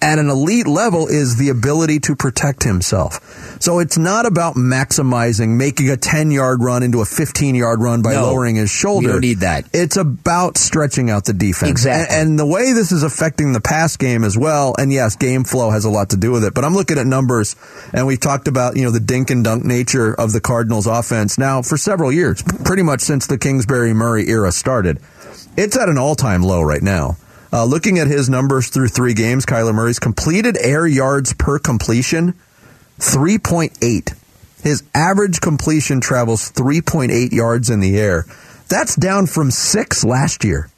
at 0.00 0.18
an 0.18 0.28
elite 0.30 0.66
level 0.66 1.06
is 1.08 1.36
the 1.36 1.48
ability 1.48 1.98
to 2.00 2.14
protect 2.14 2.62
himself. 2.62 3.20
So 3.60 3.80
it's 3.80 3.98
not 3.98 4.26
about 4.26 4.54
maximizing, 4.54 5.56
making 5.56 5.90
a 5.90 5.96
10 5.96 6.30
yard 6.30 6.62
run 6.62 6.82
into 6.82 7.00
a 7.00 7.04
15 7.04 7.54
yard 7.54 7.80
run 7.80 8.02
by 8.02 8.12
No. 8.14 8.22
lowering 8.26 8.56
his 8.56 8.70
shoulder. 8.70 9.06
We 9.08 9.12
don't 9.12 9.20
need 9.20 9.38
that. 9.40 9.64
It's 9.72 9.96
about 9.96 10.56
stretching 10.56 11.10
out 11.10 11.24
the 11.24 11.32
defense. 11.32 11.70
Exactly. 11.70 12.14
And, 12.16 12.30
and 12.30 12.38
the 12.38 12.46
way 12.46 12.72
this 12.72 12.92
is 12.92 13.02
affecting 13.02 13.52
the 13.52 13.60
pass 13.60 13.96
game 13.96 14.22
as 14.24 14.38
well, 14.38 14.74
and 14.78 14.92
yes, 14.92 15.16
game 15.16 15.42
flow 15.44 15.70
has 15.70 15.84
a 15.84 15.90
lot 15.90 16.10
to 16.10 16.16
do 16.16 16.30
with 16.30 16.44
it, 16.44 16.54
but 16.54 16.64
I'm 16.64 16.74
looking 16.74 16.98
at 16.98 17.06
numbers, 17.06 17.56
and 17.92 18.06
we've 18.06 18.20
talked 18.20 18.46
about, 18.48 18.76
you 18.76 18.84
know, 18.84 18.90
the 18.90 19.00
dink 19.00 19.30
and 19.30 19.42
dunk 19.42 19.64
nature 19.64 20.14
of 20.14 20.32
the 20.32 20.40
Cardinals 20.40 20.86
offense 20.86 21.38
now 21.38 21.62
for 21.62 21.76
several 21.76 22.12
years, 22.12 22.42
pretty 22.64 22.82
much 22.82 23.00
since 23.00 23.26
the 23.26 23.38
Kingsbury 23.38 23.92
Murray 23.94 24.28
era 24.28 24.52
started. 24.52 25.00
It's 25.56 25.76
at 25.76 25.88
an 25.88 25.98
all 25.98 26.14
time 26.14 26.42
low 26.42 26.62
right 26.62 26.82
now. 26.82 27.16
Uh, 27.52 27.64
looking 27.64 27.98
at 27.98 28.06
his 28.06 28.28
numbers 28.28 28.68
through 28.68 28.88
three 28.88 29.14
games, 29.14 29.46
Kyler 29.46 29.74
Murray's 29.74 29.98
completed 29.98 30.56
air 30.60 30.86
yards 30.86 31.32
per 31.34 31.58
completion, 31.58 32.34
3.8. 32.98 34.14
His 34.62 34.82
average 34.94 35.40
completion 35.40 36.00
travels 36.00 36.50
3.8 36.52 37.32
yards 37.32 37.70
in 37.70 37.80
the 37.80 37.98
air. 37.98 38.26
That's 38.68 38.96
down 38.96 39.26
from 39.26 39.50
six 39.50 40.04
last 40.04 40.44
year. 40.44 40.68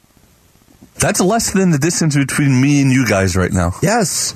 That's 0.99 1.19
less 1.19 1.51
than 1.51 1.71
the 1.71 1.77
distance 1.77 2.15
between 2.15 2.61
me 2.61 2.81
and 2.81 2.91
you 2.91 3.07
guys 3.07 3.35
right 3.35 3.51
now. 3.51 3.71
Yes. 3.81 4.35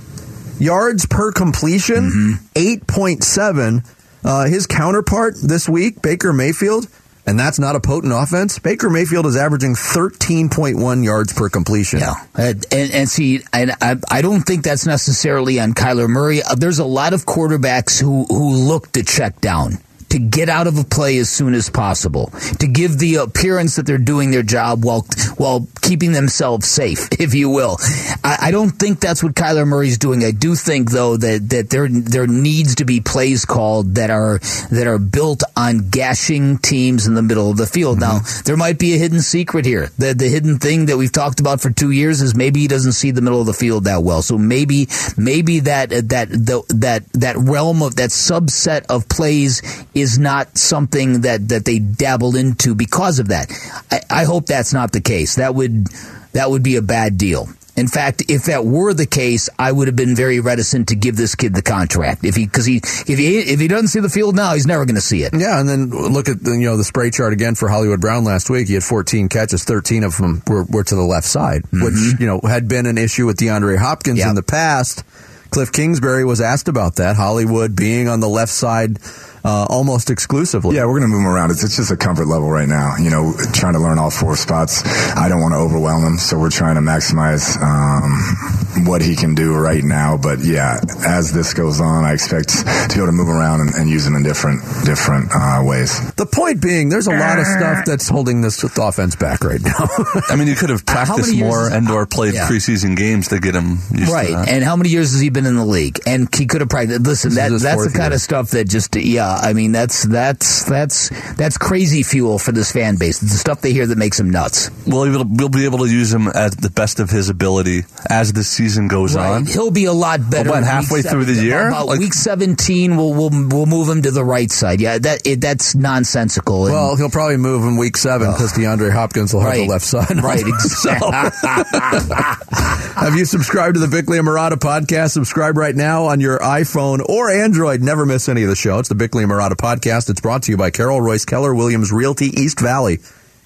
Yards 0.60 1.06
per 1.06 1.32
completion, 1.32 2.39
8.7. 2.56 3.86
Uh, 4.24 4.45
his 4.45 4.65
counterpart 4.65 5.36
this 5.41 5.69
week, 5.69 6.02
Baker 6.02 6.34
Mayfield, 6.34 6.88
and 7.26 7.40
that's 7.40 7.60
not 7.60 7.76
a 7.76 7.80
potent 7.80 8.14
offense. 8.14 8.60
Baker 8.60 8.90
Mayfield 8.90 9.26
is 9.26 9.36
averaging 9.36 9.74
13.1 9.74 11.04
yards 11.04 11.34
per 11.34 11.50
completion. 11.50 12.00
Yeah, 12.00 12.16
and, 12.36 12.66
and, 12.72 13.10
see, 13.10 13.42
I, 13.52 13.98
I 14.10 14.22
don't 14.22 14.42
think 14.42 14.64
that's 14.64 14.86
necessarily 14.86 15.60
on 15.60 15.74
Kyler 15.74 16.08
Murray. 16.08 16.44
Uh, 16.44 16.56
There's 16.56 16.80
a 16.80 16.86
lot 16.86 17.14
of 17.14 17.26
quarterbacks 17.26 18.00
who 18.00 18.26
who 18.26 18.50
look 18.54 18.92
to 18.94 19.04
check 19.04 19.42
down. 19.42 19.80
To 20.15 20.19
get 20.19 20.47
out 20.47 20.65
of 20.65 20.78
a 20.78 20.86
play 20.86 21.17
as 21.17 21.30
soon 21.30 21.54
as 21.54 21.69
possible, 21.69 22.32
to 22.60 22.67
give 22.67 22.99
the 22.99 23.15
appearance 23.15 23.75
that 23.75 23.86
they're 23.86 23.97
doing 23.97 24.32
their 24.32 24.43
job 24.43 24.86
while 24.86 25.01
while 25.36 25.67
keeping 25.82 26.13
themselves 26.13 26.67
safe, 26.67 27.10
if 27.19 27.34
you 27.34 27.49
will. 27.49 27.75
I, 28.23 28.38
I 28.43 28.51
don't 28.51 28.69
think 28.69 29.01
that's 29.01 29.21
what 29.21 29.34
Kyler 29.34 29.67
Murray's 29.67 29.97
doing. 29.97 30.23
I 30.23 30.32
do 30.32 30.56
think 30.56 30.91
though 30.91 31.17
that, 31.17 31.49
that 31.49 31.69
there 31.69 31.89
there 31.89 32.28
needs 32.28 32.75
to 32.75 32.86
be 32.86 33.01
plays 33.01 33.43
called 33.43 33.95
that 33.95 34.10
are 34.10 34.39
that 34.71 34.88
are 34.88 34.99
built 34.99 35.43
on 35.58 35.89
gashing 35.89 36.60
teams 36.60 37.08
in 37.08 37.13
the 37.15 37.21
middle 37.21 37.51
of 37.51 37.58
the 37.58 37.67
field. 37.67 37.99
Now 37.99 38.19
mm-hmm. 38.19 38.43
there 38.45 38.56
might 38.56 38.80
be 38.80 38.93
a 38.93 38.97
hidden 38.97 39.19
secret 39.19 39.65
here. 39.65 39.89
The 39.97 40.13
the 40.13 40.30
hidden 40.30 40.60
thing 40.60 40.86
that 40.86 40.95
we've 40.95 41.12
talked 41.12 41.41
about 41.41 41.60
for 41.60 41.71
two 41.71 41.91
years 41.91 42.21
is 42.21 42.36
maybe 42.36 42.62
he 42.62 42.69
doesn't 42.69 42.93
see 42.93 43.12
the 43.12 43.21
middle 43.21 43.41
of 43.41 43.47
the 43.47 43.54
field 43.54 43.84
that 43.84 44.01
well. 44.01 44.21
So 44.21 44.38
maybe 44.38 44.88
maybe 45.17 45.60
that 45.60 45.89
that 45.89 46.30
the, 46.30 46.63
that 46.69 47.04
that 47.12 47.36
realm 47.36 47.82
of 47.82 47.97
that 47.97 48.12
subset 48.12 48.86
of 48.88 49.10
plays 49.10 49.62
is 49.93 50.05
not 50.18 50.58
something 50.58 51.22
that 51.22 51.50
that 51.50 51.65
they 51.65 51.80
dabble 51.80 52.36
into 52.36 52.76
because 52.76 53.20
of 53.20 53.30
that. 53.30 53.52
I, 53.91 54.02
I 54.10 54.24
hope 54.26 54.46
that's 54.46 54.74
not 54.74 54.91
the 54.91 55.02
case. 55.02 55.36
That 55.36 55.56
would 55.56 55.88
that 56.34 56.50
would 56.50 56.63
be 56.63 56.76
a 56.76 56.82
bad 56.82 57.18
deal. 57.18 57.48
In 57.78 57.88
fact, 57.89 58.24
if 58.30 58.46
that 58.46 58.63
were 58.65 58.94
the 58.94 59.06
case, 59.06 59.50
I 59.60 59.70
would 59.70 59.88
have 59.88 59.98
been 59.98 60.15
very 60.15 60.39
reticent 60.39 60.89
to 60.89 60.96
give 60.96 61.18
this 61.18 61.36
kid 61.36 61.54
the 61.54 61.62
contract. 61.62 62.24
If 62.24 62.36
he, 62.36 62.46
because 62.46 62.65
he, 62.65 62.78
if 62.78 63.18
he, 63.18 63.39
if 63.39 63.60
he 63.60 63.68
doesn't 63.68 63.89
see 63.89 64.00
the 64.00 64.10
field 64.10 64.34
now, 64.34 64.54
he's 64.54 64.65
never 64.65 64.86
going 64.86 64.96
to 64.96 65.02
see 65.02 65.24
it. 65.24 65.34
Yeah, 65.36 65.60
and 65.60 65.68
then 65.68 65.89
look 65.89 66.30
at 66.30 66.41
the, 66.41 66.52
you 66.52 66.65
know 66.65 66.78
the 66.78 66.86
spray 66.86 67.10
chart 67.10 67.34
again 67.34 67.56
for 67.56 67.68
Hollywood 67.68 68.00
Brown 68.00 68.24
last 68.24 68.50
week. 68.50 68.70
He 68.70 68.76
had 68.76 68.84
14 68.84 69.28
catches, 69.28 69.65
13 69.65 70.06
of 70.06 70.15
them 70.15 70.41
were, 70.48 70.63
were 70.63 70.86
to 70.86 70.96
the 70.96 71.04
left 71.04 71.28
side, 71.28 71.63
mm-hmm. 71.63 71.84
which 71.84 72.20
you 72.20 72.28
know 72.28 72.39
had 72.48 72.70
been 72.70 72.86
an 72.86 72.98
issue 72.98 73.26
with 73.26 73.38
DeAndre 73.38 73.78
Hopkins 73.78 74.20
Yep. 74.20 74.30
in 74.30 74.36
the 74.36 74.44
past. 74.44 75.04
Cliff 75.52 75.72
Kingsbury 75.72 76.26
was 76.26 76.41
asked 76.41 76.68
about 76.68 76.96
that. 76.96 77.15
Hollywood 77.15 77.76
being 77.76 78.08
on 78.08 78.20
the 78.20 78.28
left 78.28 78.52
side 78.52 79.00
uh, 79.46 79.68
almost 79.70 80.10
exclusively. 80.10 80.76
Yeah, 80.76 80.86
we're 80.86 81.00
going 81.00 81.04
to 81.04 81.16
move 81.16 81.22
him 81.22 81.28
around. 81.28 81.52
It's, 81.52 81.64
it's 81.64 81.76
just 81.78 81.92
a 81.92 81.98
comfort 81.98 82.26
level 82.28 82.50
right 82.50 82.68
now. 82.68 82.96
You 82.98 83.10
know, 83.12 83.34
trying 83.54 83.74
to 83.74 83.80
learn 83.80 84.00
all 84.00 84.10
four 84.10 84.36
spots. 84.36 84.82
I 85.16 85.30
don't 85.30 85.40
want 85.42 85.54
to 85.54 85.60
overwhelm 85.60 86.04
him, 86.04 86.18
so 86.18 86.40
we're 86.40 86.50
trying 86.50 86.76
to 86.76 86.82
maximize 86.82 87.56
um, 87.62 88.86
what 88.86 89.02
he 89.02 89.16
can 89.16 89.36
do 89.36 89.56
right 89.56 89.84
now. 89.84 90.18
But 90.18 90.40
yeah, 90.40 90.80
as 91.06 91.32
this 91.32 91.54
goes 91.54 91.80
on, 91.80 92.04
I 92.04 92.14
expect 92.14 92.50
to 92.50 92.88
be 92.90 92.96
able 92.96 93.08
to 93.08 93.12
move 93.12 93.30
around 93.30 93.62
and, 93.62 93.74
and 93.76 93.90
use 93.90 94.06
him 94.06 94.16
in 94.16 94.24
different 94.24 94.62
different 94.84 95.30
uh, 95.34 95.62
ways. 95.64 95.94
The 96.16 96.26
point 96.26 96.62
being, 96.62 96.90
there's 96.90 97.08
a 97.08 97.12
lot 97.18 97.40
of 97.40 97.46
stuff 97.46 97.86
that's 97.86 98.10
holding 98.10 98.42
this 98.42 98.64
offense 98.64 99.16
back 99.16 99.44
right 99.44 99.62
now. 99.62 99.88
I 100.30 100.36
mean, 100.36 100.48
you 100.48 100.56
could 100.56 100.70
have 100.72 100.86
practiced 100.86 101.30
many 101.30 101.40
more 101.42 101.68
is- 101.68 101.74
and 101.74 101.90
or 101.90 102.06
played 102.06 102.34
Yeah. 102.34 102.48
preseason 102.50 102.98
games 102.98 103.28
to 103.30 103.40
get 103.40 103.54
him 103.56 103.78
used 103.94 104.12
Right, 104.12 104.28
to 104.30 104.34
that. 104.36 104.50
and 104.50 104.64
how 104.64 104.76
many 104.76 104.90
years 104.90 105.12
has 105.12 105.22
he 105.22 105.30
been 105.30 105.46
in 105.46 105.56
the 105.56 105.66
league? 105.66 106.00
And 106.08 106.34
he 106.36 106.46
could 106.48 106.62
have 106.62 106.70
practiced. 106.70 107.02
Listen, 107.02 107.36
that 107.36 107.50
that's 107.52 107.84
the 107.86 107.92
kind 107.92 108.10
year. 108.12 108.16
of 108.16 108.22
stuff 108.22 108.50
that 108.52 108.68
just 108.68 108.96
yeah. 108.96 109.35
I 109.41 109.54
mean, 109.54 109.71
that's 109.71 110.04
that's 110.04 110.63
that's 110.65 111.10
that's 111.36 111.58
crazy 111.58 112.04
fuel 112.04 112.39
for 112.39 112.52
this 112.52 112.71
fan 112.71 112.95
base. 112.98 113.21
It's 113.21 113.32
the 113.32 113.38
stuff 113.38 113.62
they 113.62 113.74
hear 113.74 113.86
that 113.88 113.98
makes 113.98 114.17
them 114.17 114.30
nuts. 114.30 114.69
We'll, 114.88 115.10
we'll, 115.10 115.26
we'll 115.28 115.50
be 115.50 115.65
able 115.65 115.80
to 115.80 115.88
use 115.88 116.13
him 116.13 116.28
at 116.28 116.56
the 116.60 116.69
best 116.69 117.00
of 117.00 117.10
his 117.10 117.30
ability 117.30 117.84
as 118.10 118.34
the 118.34 118.43
season 118.43 118.88
goes 118.88 119.15
Right, 119.15 119.30
on. 119.32 119.45
he'll 119.45 119.71
be 119.71 119.86
a 119.86 119.93
lot 119.93 120.19
better. 120.30 120.50
What, 120.50 120.58
in 120.60 120.63
week 120.63 120.71
halfway 120.71 121.02
through 121.02 121.26
the 121.26 121.34
year? 121.43 121.67
About 121.67 121.88
Like- 121.88 122.00
week 122.00 122.13
seventeen, 122.13 122.98
we'll 122.98 123.13
we'll 123.13 123.30
we'll 123.32 123.65
move 123.65 123.89
him 123.89 124.02
to 124.04 124.12
the 124.12 124.24
right 124.24 124.52
side. 124.52 124.80
Yeah, 124.82 124.98
that 125.00 125.21
it, 125.26 125.41
that's 125.41 125.76
nonsensical. 125.76 126.65
And- 126.65 126.74
well, 126.74 126.95
he'll 126.95 127.10
probably 127.10 127.38
move 127.38 127.63
in 127.63 127.78
week 127.78 127.98
seven 127.98 128.32
because 128.32 128.54
DeAndre 128.54 128.91
Hopkins 128.91 129.34
will 129.34 129.41
have 129.41 129.50
right, 129.52 129.65
the 129.65 129.67
left 129.67 129.86
side. 129.86 130.15
Right, 130.24 130.43
exactly. 130.48 131.10
Have 133.06 133.13
you 133.13 133.26
subscribed 133.26 133.76
to 133.76 133.80
the 133.80 133.88
Bickley 133.88 134.18
and 134.18 134.28
Marotta 134.28 134.54
podcast? 134.54 135.12
Subscribe 135.12 135.58
right 135.58 135.76
now 135.76 136.06
on 136.06 136.20
your 136.20 136.39
iPhone 136.39 137.08
or 137.08 137.30
Android. 137.30 137.80
Never 137.84 138.04
miss 138.04 138.28
any 138.28 138.41
of 138.41 138.50
the 138.50 138.56
show. 138.56 138.80
It's 138.80 138.89
the 138.89 138.96
Bickley 138.96 139.22
and 139.22 139.32
Marotta 139.32 139.52
podcast. 139.52 140.10
It's 140.10 140.22
brought 140.22 140.41
to 140.44 140.52
you 140.52 140.58
by 140.58 140.72
Carol 140.72 141.00
Royse 141.02 141.24
Keller 141.24 141.54
Williams 141.54 141.91
Realty 141.91 142.30
East 142.30 142.60
Valley. 142.60 142.98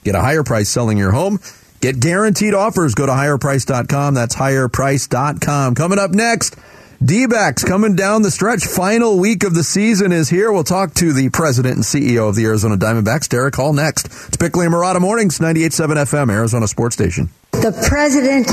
Get 0.05 0.15
a 0.15 0.21
higher 0.21 0.45
price 0.45 0.69
selling 0.69 0.97
your 0.97 1.11
home. 1.11 1.41
Get 1.81 1.99
guaranteed 1.99 2.53
offers. 2.53 2.95
Go 2.95 3.05
to 3.05 3.11
higherprice.com. 3.11 4.13
That's 4.13 4.33
higherprice.com. 4.33 5.75
Coming 5.75 5.99
up 5.99 6.11
next, 6.11 6.55
D-backs 7.01 7.63
coming 7.63 7.95
down 7.95 8.23
the 8.23 8.31
stretch. 8.31 8.65
Final 8.65 9.17
week 9.19 9.45
of 9.45 9.53
the 9.53 9.63
season 9.63 10.11
is 10.11 10.27
here. 10.27 10.51
We'll 10.51 10.65
talk 10.65 10.93
to 10.95 11.13
the 11.13 11.29
president 11.29 11.75
and 11.75 11.83
CEO 11.85 12.27
of 12.27 12.35
the 12.35 12.43
Arizona 12.43 12.75
Diamondbacks, 12.75 13.29
Derrick 13.29 13.55
Hall, 13.55 13.71
next. 13.71 14.07
It's 14.27 14.35
Bickley 14.35 14.65
and 14.65 14.75
Marotta 14.75 14.99
Mornings, 14.99 15.39
98.7 15.39 15.95
FM, 15.95 16.29
Arizona 16.29 16.67
Sports 16.67 16.95
Station. 16.95 17.29
The 17.51 17.71
president 17.87 18.47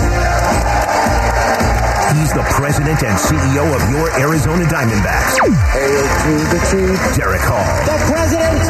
He's 2.15 2.33
the 2.33 2.47
president 2.55 3.03
and 3.03 3.19
CEO 3.19 3.67
of 3.67 3.83
your 3.91 4.09
Arizona 4.15 4.65
Diamondbacks. 4.67 5.43
Hail 5.43 6.07
to 6.23 6.33
the 6.47 6.61
chief. 6.71 7.17
Derrick 7.19 7.43
Hall. 7.43 7.67
The 7.83 7.99
president 8.07 8.63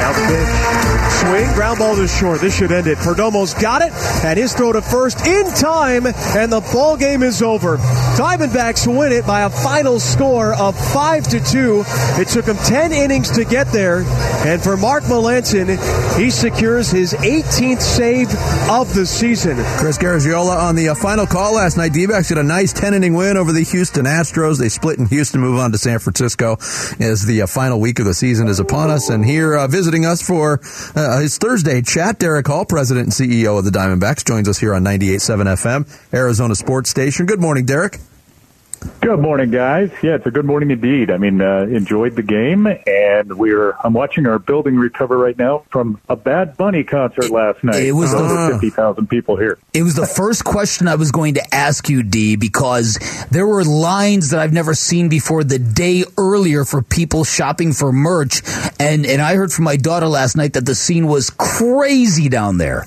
Now 0.00 0.16
pitch. 0.24 0.95
Swing, 1.10 1.52
ground 1.54 1.78
ball 1.78 1.96
to 1.96 2.08
short. 2.08 2.40
This 2.40 2.56
should 2.56 2.72
end 2.72 2.86
it. 2.86 2.98
Perdomo's 2.98 3.54
got 3.54 3.82
it, 3.82 3.92
and 4.24 4.38
his 4.38 4.52
throw 4.54 4.72
to 4.72 4.82
first 4.82 5.26
in 5.26 5.46
time, 5.54 6.06
and 6.06 6.52
the 6.52 6.60
ball 6.72 6.96
game 6.96 7.22
is 7.22 7.42
over. 7.42 7.76
Diamondbacks 8.16 8.86
win 8.86 9.12
it 9.12 9.26
by 9.26 9.42
a 9.42 9.50
final 9.50 10.00
score 10.00 10.54
of 10.54 10.76
five 10.92 11.24
to 11.28 11.40
two. 11.40 11.84
It 12.20 12.28
took 12.28 12.46
him 12.46 12.56
ten 12.58 12.92
innings 12.92 13.30
to 13.32 13.44
get 13.44 13.72
there, 13.72 14.04
and 14.46 14.62
for 14.62 14.76
Mark 14.76 15.04
Melancon, 15.04 15.76
he 16.18 16.30
secures 16.30 16.90
his 16.90 17.12
18th 17.14 17.80
save 17.80 18.28
of 18.70 18.92
the 18.94 19.06
season. 19.06 19.56
Chris 19.78 19.98
Garagiola 19.98 20.56
on 20.56 20.74
the 20.74 20.88
uh, 20.88 20.94
final 20.94 21.26
call 21.26 21.54
last 21.54 21.76
night. 21.76 21.92
D-backs 21.92 22.28
get 22.28 22.38
a 22.38 22.42
nice 22.42 22.72
10 22.72 22.94
inning 22.94 23.14
win 23.14 23.36
over 23.36 23.52
the 23.52 23.62
Houston 23.62 24.06
Astros. 24.06 24.58
They 24.58 24.68
split 24.68 24.98
in 24.98 25.06
Houston, 25.06 25.40
move 25.40 25.58
on 25.58 25.72
to 25.72 25.78
San 25.78 25.98
Francisco 25.98 26.54
as 27.00 27.24
the 27.26 27.42
uh, 27.42 27.46
final 27.46 27.80
week 27.80 27.98
of 27.98 28.06
the 28.06 28.14
season 28.14 28.48
is 28.48 28.60
upon 28.60 28.90
us. 28.90 29.08
And 29.08 29.24
here 29.24 29.56
uh, 29.56 29.66
visiting 29.68 30.04
us 30.04 30.22
for 30.22 30.60
uh, 30.96 31.20
his 31.20 31.38
Thursday 31.38 31.82
chat, 31.82 32.18
Derrick 32.18 32.46
Hall, 32.46 32.64
president 32.64 33.04
and 33.06 33.12
CEO 33.12 33.58
of 33.58 33.64
the 33.64 33.70
Diamondbacks, 33.70 34.24
joins 34.24 34.48
us 34.48 34.58
here 34.58 34.74
on 34.74 34.82
98.7 34.82 35.44
FM, 35.44 36.14
Arizona 36.14 36.54
Sports 36.54 36.90
Station. 36.90 37.26
Good 37.26 37.40
morning, 37.40 37.66
Derek. 37.66 37.98
Good 39.00 39.20
morning, 39.20 39.50
guys. 39.50 39.90
Yeah, 40.02 40.16
it's 40.16 40.26
a 40.26 40.30
good 40.30 40.44
morning 40.44 40.70
indeed. 40.70 41.10
I 41.10 41.16
mean, 41.16 41.40
uh, 41.40 41.60
enjoyed 41.62 42.16
the 42.16 42.22
game, 42.22 42.66
and 42.66 43.38
we're 43.38 43.72
I'm 43.84 43.92
watching 43.92 44.26
our 44.26 44.38
building 44.38 44.76
recover 44.76 45.16
right 45.16 45.36
now 45.38 45.64
from 45.70 46.00
a 46.08 46.16
Bad 46.16 46.56
Bunny 46.56 46.84
concert 46.84 47.30
last 47.30 47.62
night. 47.64 47.82
It 47.82 47.92
was 47.92 48.12
over 48.14 48.28
the- 48.32 48.52
fifty 48.52 48.70
thousand 48.70 49.08
people 49.08 49.36
here. 49.36 49.58
It 49.72 49.82
was 49.82 49.94
the 49.94 50.06
first 50.06 50.44
question 50.44 50.88
I 50.88 50.94
was 50.96 51.12
going 51.12 51.34
to 51.34 51.54
ask 51.54 51.88
you, 51.88 52.02
D, 52.02 52.36
because 52.36 52.98
there 53.30 53.46
were 53.46 53.64
lines 53.64 54.30
that 54.30 54.40
I've 54.40 54.52
never 54.52 54.74
seen 54.74 55.08
before 55.08 55.44
the 55.44 55.58
day 55.58 56.04
earlier 56.18 56.64
for 56.64 56.82
people 56.82 57.24
shopping 57.24 57.72
for 57.72 57.92
merch. 57.92 58.42
And, 58.80 59.04
and 59.06 59.20
I 59.22 59.34
heard 59.36 59.52
from 59.52 59.64
my 59.64 59.76
daughter 59.76 60.08
last 60.08 60.36
night 60.36 60.54
that 60.54 60.64
the 60.66 60.74
scene 60.74 61.06
was 61.06 61.30
crazy 61.30 62.28
down 62.28 62.58
there. 62.58 62.86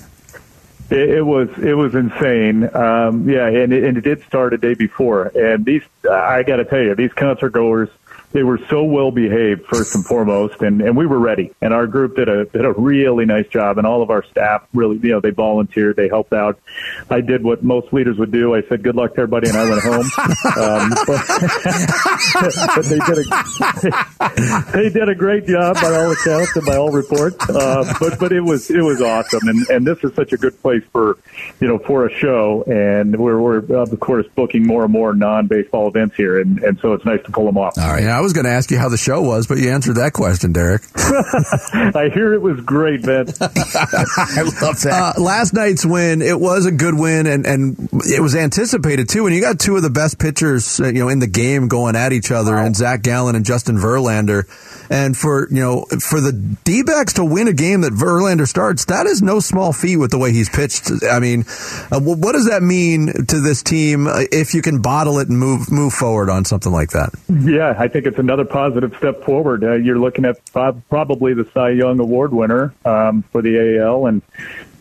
It, 0.90 1.10
it 1.10 1.22
was 1.22 1.48
it 1.58 1.74
was 1.74 1.94
insane. 1.94 2.64
Um, 2.74 3.28
yeah, 3.28 3.46
and 3.46 3.72
it, 3.72 3.84
and 3.84 3.96
it 3.96 4.02
did 4.02 4.22
start 4.24 4.52
a 4.52 4.58
day 4.58 4.74
before. 4.74 5.26
And 5.34 5.64
these, 5.64 5.82
I 6.10 6.42
got 6.42 6.56
to 6.56 6.64
tell 6.64 6.80
you, 6.80 6.94
these 6.94 7.12
concert 7.12 7.50
goers, 7.50 7.88
they 8.32 8.42
were 8.42 8.58
so 8.68 8.84
well 8.84 9.10
behaved 9.10 9.66
first 9.66 9.94
and 9.94 10.04
foremost, 10.04 10.62
and 10.62 10.80
and 10.80 10.96
we 10.96 11.06
were 11.06 11.18
ready. 11.18 11.52
And 11.60 11.74
our 11.74 11.86
group 11.86 12.16
did 12.16 12.28
a 12.28 12.44
did 12.44 12.64
a 12.64 12.72
really 12.72 13.24
nice 13.24 13.48
job, 13.48 13.78
and 13.78 13.86
all 13.86 14.02
of 14.02 14.10
our 14.10 14.24
staff 14.24 14.62
really, 14.72 14.98
you 15.02 15.10
know, 15.10 15.20
they 15.20 15.30
volunteered, 15.30 15.96
they 15.96 16.08
helped 16.08 16.32
out. 16.32 16.60
I 17.08 17.20
did 17.20 17.42
what 17.42 17.64
most 17.64 17.92
leaders 17.92 18.18
would 18.18 18.30
do. 18.30 18.54
I 18.54 18.62
said 18.62 18.82
good 18.82 18.94
luck 18.94 19.14
to 19.14 19.22
everybody, 19.22 19.48
and 19.48 19.58
I 19.58 19.68
went 19.68 19.82
home. 19.82 20.10
um, 20.56 20.90
but, 21.06 21.26
but 22.76 22.84
they 22.84 22.98
did 22.98 23.18
a 23.18 24.72
they 24.72 24.88
did 24.90 25.08
a 25.08 25.14
great 25.14 25.46
job 25.46 25.74
by 25.76 25.94
all 25.94 26.12
accounts 26.12 26.56
and 26.56 26.66
by 26.66 26.76
all 26.76 26.92
reports. 26.92 27.48
Uh, 27.48 27.92
but 27.98 28.18
but 28.18 28.32
it 28.32 28.42
was 28.42 28.70
it 28.70 28.82
was 28.82 29.02
awesome, 29.02 29.48
and 29.48 29.68
and 29.70 29.86
this 29.86 29.98
is 30.04 30.14
such 30.14 30.32
a 30.32 30.36
good 30.36 30.60
place 30.62 30.84
for 30.92 31.18
you 31.60 31.66
know 31.66 31.78
for 31.78 32.06
a 32.06 32.14
show, 32.14 32.62
and 32.64 33.18
we're 33.18 33.40
we're 33.40 33.58
of 33.76 33.98
course 33.98 34.26
booking 34.36 34.66
more 34.66 34.84
and 34.84 34.92
more 34.92 35.14
non 35.14 35.48
baseball 35.48 35.88
events 35.88 36.14
here, 36.16 36.40
and 36.40 36.62
and 36.62 36.78
so 36.78 36.92
it's 36.92 37.04
nice 37.04 37.22
to 37.24 37.32
pull 37.32 37.46
them 37.46 37.58
off. 37.58 37.76
All 37.78 37.88
right. 37.92 38.04
Yeah, 38.04 38.19
I 38.20 38.22
was 38.22 38.34
going 38.34 38.44
to 38.44 38.50
ask 38.50 38.70
you 38.70 38.78
how 38.78 38.90
the 38.90 38.98
show 38.98 39.22
was, 39.22 39.46
but 39.46 39.56
you 39.56 39.70
answered 39.70 39.94
that 39.94 40.12
question, 40.12 40.52
Derrick. 40.52 40.82
I 40.94 42.10
hear 42.12 42.34
it 42.34 42.42
was 42.42 42.60
great, 42.60 43.00
Vince. 43.00 43.40
I 43.40 44.42
love 44.60 44.78
that. 44.82 45.14
Uh, 45.16 45.22
last 45.22 45.54
night's 45.54 45.86
win, 45.86 46.20
it 46.20 46.38
was 46.38 46.66
a 46.66 46.70
good 46.70 46.92
win, 46.92 47.26
and, 47.26 47.46
and 47.46 47.88
it 48.04 48.20
was 48.20 48.36
anticipated 48.36 49.08
too. 49.08 49.24
And 49.24 49.34
you 49.34 49.40
got 49.40 49.58
two 49.58 49.74
of 49.74 49.80
the 49.80 49.88
best 49.88 50.18
pitchers, 50.18 50.80
uh, 50.80 50.88
you 50.88 50.98
know, 50.98 51.08
in 51.08 51.20
the 51.20 51.26
game 51.26 51.68
going 51.68 51.96
at 51.96 52.12
each 52.12 52.30
other, 52.30 52.58
and 52.58 52.76
Zach 52.76 53.00
Gallen 53.00 53.36
and 53.36 53.44
Justin 53.46 53.78
Verlander. 53.78 54.44
And 54.90 55.16
for 55.16 55.48
you 55.50 55.60
know, 55.60 55.86
for 56.00 56.20
the 56.20 56.32
D-backs 56.32 57.14
to 57.14 57.24
win 57.24 57.46
a 57.46 57.52
game 57.52 57.82
that 57.82 57.92
Verlander 57.92 58.48
starts, 58.48 58.86
that 58.86 59.06
is 59.06 59.22
no 59.22 59.38
small 59.38 59.72
feat 59.72 59.96
with 59.98 60.10
the 60.10 60.18
way 60.18 60.32
he's 60.32 60.48
pitched. 60.48 60.90
I 61.08 61.20
mean, 61.20 61.44
uh, 61.92 62.00
what 62.00 62.32
does 62.32 62.48
that 62.48 62.60
mean 62.62 63.06
to 63.28 63.40
this 63.40 63.62
team 63.62 64.08
uh, 64.08 64.24
if 64.32 64.52
you 64.52 64.62
can 64.62 64.82
bottle 64.82 65.20
it 65.20 65.28
and 65.28 65.38
move 65.38 65.70
move 65.70 65.92
forward 65.92 66.28
on 66.28 66.44
something 66.44 66.72
like 66.72 66.90
that? 66.90 67.10
Yeah, 67.28 67.74
I 67.78 67.86
think 67.86 68.06
it's 68.06 68.18
another 68.18 68.44
positive 68.44 68.94
step 68.96 69.22
forward. 69.22 69.62
Uh, 69.62 69.74
you're 69.74 69.98
looking 69.98 70.24
at 70.24 70.44
probably 70.52 71.34
the 71.34 71.48
Cy 71.54 71.70
Young 71.70 72.00
Award 72.00 72.32
winner 72.32 72.74
um, 72.84 73.22
for 73.30 73.42
the 73.42 73.78
AL 73.78 74.06
and 74.06 74.22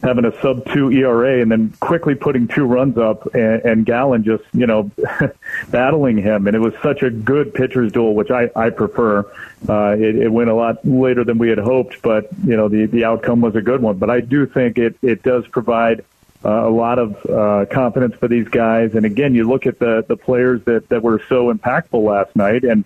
having 0.02 0.26
a 0.26 0.42
sub 0.42 0.66
two 0.72 0.92
ERA 0.92 1.42
and 1.42 1.52
then 1.52 1.74
quickly 1.80 2.16
putting 2.16 2.48
two 2.48 2.66
runs 2.66 2.98
up 2.98 3.34
and, 3.34 3.62
and 3.64 3.86
Gallen 3.86 4.24
just, 4.24 4.44
you 4.54 4.66
know, 4.66 4.90
battling 5.70 6.18
him. 6.18 6.48
And 6.48 6.56
it 6.56 6.60
was 6.60 6.74
such 6.82 7.04
a 7.04 7.10
good 7.10 7.54
pitcher's 7.54 7.92
duel, 7.92 8.16
which 8.16 8.32
I, 8.32 8.50
I 8.56 8.70
prefer. 8.70 9.20
Uh, 9.68 9.96
it, 9.98 10.16
it 10.16 10.30
went 10.30 10.50
a 10.50 10.56
lot 10.56 10.86
later 10.86 11.24
than 11.24 11.38
we 11.38 11.50
had 11.50 11.58
hoped, 11.58 12.02
but, 12.02 12.30
you 12.46 12.56
know, 12.56 12.70
the, 12.70 12.86
the 12.86 13.04
outcome 13.06 13.42
was 13.42 13.56
a 13.56 13.62
good 13.62 13.82
one. 13.82 13.98
But 13.98 14.10
I 14.10 14.22
do 14.22 14.46
think 14.46 14.78
it, 14.78 14.98
it 15.02 15.24
does 15.24 15.48
provide 15.48 16.06
uh, 16.44 16.68
a 16.68 16.70
lot 16.70 17.00
of 17.00 17.26
uh, 17.26 17.66
confidence 17.70 18.16
for 18.16 18.28
these 18.28 18.48
guys. 18.48 18.96
And 18.96 19.06
again, 19.06 19.36
you 19.36 19.48
look 19.48 19.66
at 19.66 19.80
the 19.80 20.06
the 20.08 20.16
players 20.16 20.64
that 20.64 20.88
that 20.88 21.04
were 21.04 21.22
so 21.28 21.54
impactful 21.54 22.02
last 22.02 22.34
night, 22.36 22.64
and 22.64 22.86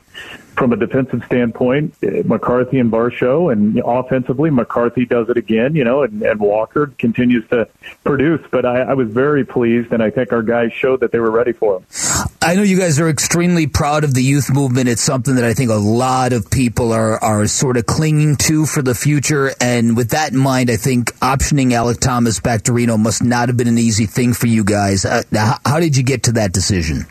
from 0.55 0.73
a 0.73 0.77
defensive 0.77 1.23
standpoint, 1.25 1.93
eh, 2.03 2.23
McCarthy 2.25 2.79
and 2.79 2.91
Varsho, 2.91 3.51
and 3.51 3.81
offensively, 3.83 4.49
McCarthy 4.49 5.05
does 5.05 5.29
it 5.29 5.37
again. 5.37 5.75
You 5.75 5.83
know, 5.83 6.03
and, 6.03 6.21
and 6.21 6.39
Walker 6.39 6.87
continues 6.97 7.47
to 7.49 7.67
produce. 8.03 8.41
But 8.51 8.65
I, 8.65 8.81
I 8.81 8.93
was 8.93 9.09
very 9.09 9.45
pleased, 9.45 9.91
and 9.91 10.01
I 10.01 10.09
think 10.09 10.31
our 10.31 10.43
guys 10.43 10.73
showed 10.73 10.99
that 11.01 11.11
they 11.11 11.19
were 11.19 11.31
ready 11.31 11.53
for 11.53 11.77
him. 11.77 11.85
I 12.41 12.55
know 12.55 12.63
you 12.63 12.77
guys 12.77 12.99
are 12.99 13.07
extremely 13.07 13.67
proud 13.67 14.03
of 14.03 14.13
the 14.13 14.21
youth 14.21 14.53
movement. 14.53 14.89
It's 14.89 15.01
something 15.01 15.35
that 15.35 15.45
I 15.45 15.53
think 15.53 15.71
a 15.71 15.75
lot 15.75 16.33
of 16.33 16.51
people 16.51 16.91
are, 16.91 17.17
are 17.23 17.47
sort 17.47 17.77
of 17.77 17.85
clinging 17.85 18.35
to 18.37 18.65
for 18.65 18.81
the 18.81 18.93
future. 18.93 19.51
And 19.61 19.95
with 19.95 20.09
that 20.09 20.33
in 20.33 20.39
mind, 20.39 20.69
I 20.69 20.75
think 20.75 21.13
optioning 21.19 21.71
Alec 21.71 22.01
Thomas 22.01 22.41
back 22.41 22.63
to 22.63 22.73
Reno 22.73 22.97
must 22.97 23.23
not 23.23 23.47
have 23.47 23.55
been 23.55 23.69
an 23.69 23.77
easy 23.77 24.07
thing 24.07 24.33
for 24.33 24.47
you 24.47 24.65
guys. 24.65 25.05
Uh, 25.05 25.23
how 25.65 25.79
did 25.79 25.95
you 25.95 26.03
get 26.03 26.23
to 26.23 26.33
that 26.33 26.51
decision? 26.51 27.05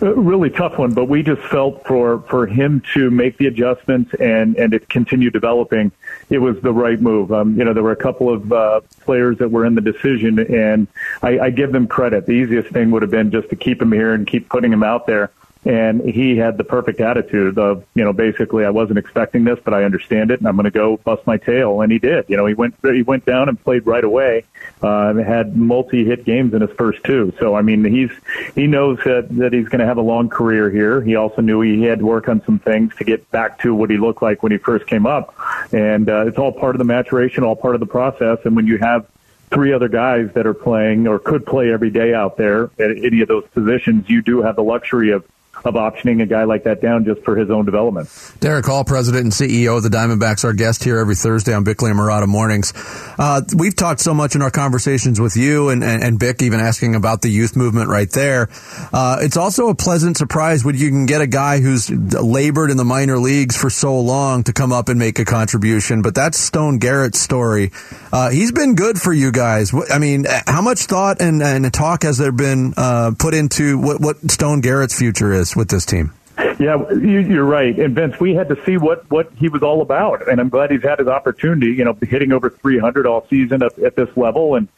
Really 0.00 0.48
tough 0.48 0.78
one, 0.78 0.94
but 0.94 1.06
we 1.06 1.22
just 1.22 1.42
felt 1.42 1.86
for 1.86 2.22
for 2.22 2.46
him 2.46 2.82
to 2.94 3.10
make 3.10 3.36
the 3.36 3.46
adjustments 3.46 4.14
and 4.14 4.56
and 4.56 4.72
to 4.72 4.80
continue 4.80 5.28
developing, 5.28 5.92
it 6.30 6.38
was 6.38 6.58
the 6.62 6.72
right 6.72 6.98
move. 6.98 7.30
Um, 7.32 7.58
you 7.58 7.64
know, 7.64 7.74
there 7.74 7.82
were 7.82 7.92
a 7.92 7.96
couple 7.96 8.32
of 8.32 8.50
uh, 8.50 8.80
players 9.02 9.36
that 9.38 9.50
were 9.50 9.66
in 9.66 9.74
the 9.74 9.82
decision, 9.82 10.38
and 10.38 10.88
I, 11.22 11.38
I 11.38 11.50
give 11.50 11.72
them 11.72 11.86
credit. 11.86 12.24
The 12.24 12.32
easiest 12.32 12.68
thing 12.68 12.90
would 12.92 13.02
have 13.02 13.10
been 13.10 13.30
just 13.30 13.50
to 13.50 13.56
keep 13.56 13.82
him 13.82 13.92
here 13.92 14.14
and 14.14 14.26
keep 14.26 14.48
putting 14.48 14.72
him 14.72 14.82
out 14.82 15.06
there. 15.06 15.32
And 15.64 16.00
he 16.00 16.38
had 16.38 16.56
the 16.56 16.64
perfect 16.64 17.00
attitude 17.00 17.58
of, 17.58 17.84
you 17.94 18.02
know, 18.02 18.14
basically, 18.14 18.64
I 18.64 18.70
wasn't 18.70 18.98
expecting 18.98 19.44
this, 19.44 19.58
but 19.62 19.74
I 19.74 19.84
understand 19.84 20.30
it, 20.30 20.38
and 20.38 20.48
I'm 20.48 20.56
going 20.56 20.64
to 20.64 20.70
go 20.70 20.96
bust 20.96 21.26
my 21.26 21.36
tail. 21.36 21.82
And 21.82 21.92
he 21.92 21.98
did. 21.98 22.24
You 22.28 22.38
know, 22.38 22.46
he 22.46 22.54
went 22.54 22.74
he 22.82 23.02
went 23.02 23.26
down 23.26 23.50
and 23.50 23.62
played 23.62 23.86
right 23.86 24.02
away. 24.02 24.44
Uh, 24.80 25.14
had 25.14 25.56
multi-hit 25.56 26.24
games 26.24 26.54
in 26.54 26.62
his 26.62 26.70
first 26.78 27.04
two. 27.04 27.34
So 27.38 27.54
I 27.54 27.62
mean, 27.62 27.84
he's 27.84 28.10
he 28.54 28.66
knows 28.66 28.98
that 29.04 29.28
that 29.36 29.52
he's 29.52 29.68
going 29.68 29.80
to 29.80 29.86
have 29.86 29.98
a 29.98 30.02
long 30.02 30.30
career 30.30 30.70
here. 30.70 31.02
He 31.02 31.16
also 31.16 31.42
knew 31.42 31.60
he 31.60 31.82
had 31.82 31.98
to 31.98 32.06
work 32.06 32.28
on 32.28 32.42
some 32.44 32.58
things 32.58 32.96
to 32.96 33.04
get 33.04 33.30
back 33.30 33.58
to 33.60 33.74
what 33.74 33.90
he 33.90 33.98
looked 33.98 34.22
like 34.22 34.42
when 34.42 34.52
he 34.52 34.58
first 34.58 34.86
came 34.86 35.06
up. 35.06 35.34
And 35.72 36.08
uh, 36.08 36.26
it's 36.26 36.38
all 36.38 36.52
part 36.52 36.74
of 36.74 36.78
the 36.78 36.84
maturation, 36.84 37.44
all 37.44 37.56
part 37.56 37.74
of 37.74 37.80
the 37.80 37.86
process. 37.86 38.38
And 38.44 38.56
when 38.56 38.66
you 38.66 38.78
have 38.78 39.06
three 39.50 39.72
other 39.72 39.88
guys 39.88 40.30
that 40.34 40.46
are 40.46 40.54
playing 40.54 41.06
or 41.06 41.18
could 41.18 41.44
play 41.44 41.72
every 41.72 41.90
day 41.90 42.14
out 42.14 42.36
there 42.36 42.70
at 42.78 42.90
any 42.90 43.20
of 43.20 43.28
those 43.28 43.44
positions, 43.48 44.08
you 44.08 44.22
do 44.22 44.40
have 44.40 44.56
the 44.56 44.62
luxury 44.62 45.10
of 45.10 45.24
of 45.64 45.74
optioning 45.74 46.22
a 46.22 46.26
guy 46.26 46.44
like 46.44 46.64
that 46.64 46.80
down 46.80 47.04
just 47.04 47.22
for 47.22 47.36
his 47.36 47.50
own 47.50 47.64
development. 47.64 48.08
Derrick 48.40 48.64
Hall, 48.64 48.84
President 48.84 49.24
and 49.24 49.32
CEO 49.32 49.76
of 49.76 49.82
the 49.82 49.88
Diamondbacks, 49.88 50.44
our 50.44 50.52
guest 50.52 50.84
here 50.84 50.98
every 50.98 51.14
Thursday 51.14 51.52
on 51.52 51.64
Bickley 51.64 51.90
and 51.90 51.98
Marotta 51.98 52.26
Mornings. 52.26 52.72
Uh, 53.18 53.42
we've 53.56 53.76
talked 53.76 54.00
so 54.00 54.14
much 54.14 54.34
in 54.34 54.42
our 54.42 54.50
conversations 54.50 55.20
with 55.20 55.36
you 55.36 55.68
and, 55.68 55.84
and, 55.84 56.02
and 56.02 56.18
Bick, 56.18 56.42
even 56.42 56.60
asking 56.60 56.94
about 56.94 57.22
the 57.22 57.28
youth 57.28 57.56
movement 57.56 57.88
right 57.88 58.10
there. 58.10 58.48
Uh, 58.92 59.18
it's 59.20 59.36
also 59.36 59.68
a 59.68 59.74
pleasant 59.74 60.16
surprise 60.16 60.64
when 60.64 60.76
you 60.76 60.88
can 60.88 61.06
get 61.06 61.20
a 61.20 61.26
guy 61.26 61.60
who's 61.60 61.90
labored 61.90 62.70
in 62.70 62.76
the 62.76 62.84
minor 62.84 63.18
leagues 63.18 63.56
for 63.56 63.70
so 63.70 63.98
long 64.00 64.42
to 64.44 64.52
come 64.52 64.72
up 64.72 64.88
and 64.88 64.98
make 64.98 65.18
a 65.18 65.24
contribution. 65.24 66.02
But 66.02 66.14
that's 66.14 66.38
Stone 66.38 66.78
Garrett's 66.78 67.20
story. 67.20 67.70
Uh, 68.12 68.30
he's 68.30 68.52
been 68.52 68.74
good 68.74 69.00
for 69.00 69.12
you 69.12 69.30
guys. 69.30 69.72
I 69.90 69.98
mean, 69.98 70.24
how 70.46 70.62
much 70.62 70.80
thought 70.80 71.20
and, 71.20 71.42
and 71.42 71.72
talk 71.72 72.02
has 72.02 72.18
there 72.18 72.32
been 72.32 72.74
uh, 72.76 73.12
put 73.18 73.34
into 73.34 73.78
what, 73.78 74.00
what 74.00 74.30
Stone 74.30 74.60
Garrett's 74.60 74.98
future 74.98 75.32
is 75.32 75.49
with 75.56 75.68
this 75.68 75.84
team? 75.84 76.12
Yeah, 76.58 76.90
you, 76.90 77.20
you're 77.20 77.44
right. 77.44 77.78
And 77.78 77.94
Vince, 77.94 78.18
we 78.20 78.34
had 78.34 78.48
to 78.48 78.64
see 78.64 78.76
what 78.76 79.10
what 79.10 79.30
he 79.36 79.48
was 79.48 79.62
all 79.62 79.82
about, 79.82 80.28
and 80.28 80.40
I'm 80.40 80.48
glad 80.48 80.70
he's 80.70 80.82
had 80.82 80.98
his 80.98 81.08
opportunity. 81.08 81.72
You 81.72 81.84
know, 81.84 81.96
hitting 82.02 82.32
over 82.32 82.48
300 82.50 83.06
all 83.06 83.26
season 83.28 83.62
at, 83.62 83.78
at 83.78 83.96
this 83.96 84.08
level, 84.16 84.54
and 84.54 84.68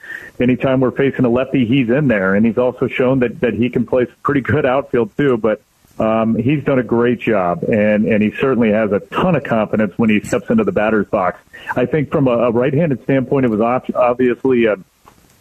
anytime 0.41 0.81
we're 0.81 0.91
facing 0.91 1.25
a 1.25 1.29
lefty, 1.29 1.67
he's 1.67 1.89
in 1.89 2.09
there, 2.09 2.35
and 2.35 2.45
he's 2.45 2.59
also 2.59 2.89
shown 2.89 3.21
that 3.21 3.41
that 3.41 3.55
he 3.55 3.69
can 3.69 3.87
play 3.87 4.07
pretty 4.23 4.41
good 4.41 4.67
outfield 4.67 5.17
too. 5.17 5.37
But 5.37 5.63
um, 5.99 6.37
he's 6.37 6.65
done 6.65 6.79
a 6.79 6.85
great 6.85 7.21
job, 7.21 7.63
and 7.65 8.07
and 8.07 8.23
he 8.23 8.33
certainly 8.33 8.73
has 8.73 8.91
a 8.93 9.01
ton 9.01 9.37
of 9.37 9.45
confidence 9.45 9.97
when 9.97 10.11
he 10.11 10.21
steps 10.21 10.51
into 10.51 10.65
the 10.65 10.73
batter's 10.73 11.07
box. 11.07 11.41
I 11.77 11.87
think 11.87 12.11
from 12.11 12.27
a, 12.27 12.33
a 12.33 12.51
right-handed 12.51 13.03
standpoint, 13.05 13.47
it 13.47 13.51
was 13.51 13.61
ob- 13.61 13.95
obviously. 13.95 14.67
A, 14.67 14.77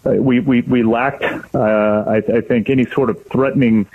uh, 0.06 0.12
we, 0.12 0.40
we, 0.40 0.62
we 0.62 0.84
lacked, 0.84 1.24
uh, 1.54 2.04
I, 2.08 2.18
I 2.18 2.42
think, 2.42 2.70
any 2.70 2.86
sort 2.86 3.10
of 3.10 3.24
threatening 3.28 3.86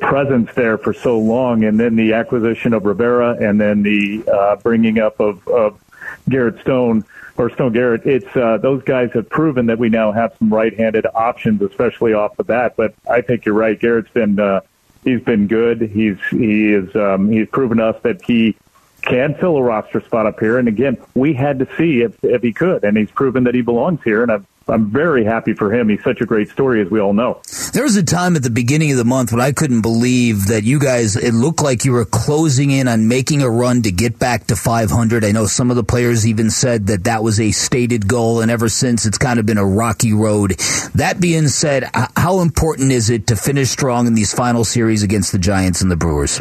presence 0.00 0.50
there 0.54 0.78
for 0.78 0.92
so 0.92 1.18
long. 1.18 1.64
And 1.64 1.80
then 1.80 1.96
the 1.96 2.12
acquisition 2.12 2.74
of 2.74 2.84
Rivera 2.84 3.36
and 3.40 3.60
then 3.60 3.82
the 3.82 4.24
uh, 4.30 4.56
bringing 4.56 4.98
up 4.98 5.20
of, 5.20 5.46
of 5.48 5.80
Garrett 6.28 6.60
Stone 6.60 7.04
or 7.36 7.50
Stone 7.50 7.72
Garrett, 7.72 8.04
it's 8.04 8.36
uh, 8.36 8.58
those 8.58 8.82
guys 8.82 9.10
have 9.14 9.28
proven 9.30 9.66
that 9.66 9.78
we 9.78 9.88
now 9.88 10.12
have 10.12 10.34
some 10.38 10.52
right-handed 10.52 11.06
options, 11.14 11.62
especially 11.62 12.12
off 12.12 12.36
the 12.36 12.44
bat. 12.44 12.74
But 12.76 12.94
I 13.08 13.22
think 13.22 13.46
you're 13.46 13.54
right. 13.54 13.78
Garrett's 13.78 14.10
been 14.10 14.38
uh, 14.38 14.60
he's 15.02 15.22
been 15.22 15.46
good. 15.46 15.80
He's 15.80 16.18
he 16.30 16.72
is 16.72 16.94
um, 16.94 17.30
he's 17.30 17.48
proven 17.48 17.80
us 17.80 17.96
that 18.02 18.22
he 18.22 18.54
can 19.00 19.34
fill 19.34 19.56
a 19.56 19.62
roster 19.62 20.00
spot 20.00 20.26
up 20.26 20.38
here. 20.40 20.58
And 20.58 20.68
again, 20.68 20.96
we 21.14 21.32
had 21.32 21.58
to 21.60 21.68
see 21.76 22.02
if 22.02 22.22
if 22.22 22.42
he 22.42 22.52
could, 22.52 22.84
and 22.84 22.96
he's 22.96 23.10
proven 23.10 23.44
that 23.44 23.54
he 23.54 23.62
belongs 23.62 24.00
here. 24.04 24.22
And 24.22 24.30
I've 24.30 24.46
I'm 24.68 24.90
very 24.90 25.24
happy 25.24 25.52
for 25.52 25.72
him. 25.72 25.88
He's 25.88 26.02
such 26.02 26.20
a 26.20 26.26
great 26.26 26.48
story, 26.50 26.80
as 26.82 26.90
we 26.90 27.00
all 27.00 27.12
know. 27.12 27.40
There 27.72 27.82
was 27.82 27.96
a 27.96 28.02
time 28.02 28.36
at 28.36 28.42
the 28.42 28.50
beginning 28.50 28.92
of 28.92 28.98
the 28.98 29.04
month 29.04 29.32
when 29.32 29.40
I 29.40 29.52
couldn't 29.52 29.82
believe 29.82 30.46
that 30.46 30.64
you 30.64 30.78
guys, 30.78 31.16
it 31.16 31.34
looked 31.34 31.62
like 31.62 31.84
you 31.84 31.92
were 31.92 32.04
closing 32.04 32.70
in 32.70 32.88
on 32.88 33.08
making 33.08 33.42
a 33.42 33.50
run 33.50 33.82
to 33.82 33.90
get 33.90 34.18
back 34.18 34.46
to 34.48 34.56
500. 34.56 35.24
I 35.24 35.32
know 35.32 35.46
some 35.46 35.70
of 35.70 35.76
the 35.76 35.84
players 35.84 36.26
even 36.26 36.50
said 36.50 36.86
that 36.88 37.04
that 37.04 37.22
was 37.22 37.40
a 37.40 37.50
stated 37.50 38.08
goal, 38.08 38.40
and 38.40 38.50
ever 38.50 38.68
since 38.68 39.06
it's 39.06 39.18
kind 39.18 39.38
of 39.38 39.46
been 39.46 39.58
a 39.58 39.66
rocky 39.66 40.12
road. 40.12 40.58
That 40.94 41.20
being 41.20 41.48
said, 41.48 41.90
how 42.16 42.40
important 42.40 42.92
is 42.92 43.10
it 43.10 43.26
to 43.28 43.36
finish 43.36 43.70
strong 43.70 44.06
in 44.06 44.14
these 44.14 44.32
final 44.32 44.64
series 44.64 45.02
against 45.02 45.32
the 45.32 45.38
Giants 45.38 45.82
and 45.82 45.90
the 45.90 45.96
Brewers? 45.96 46.40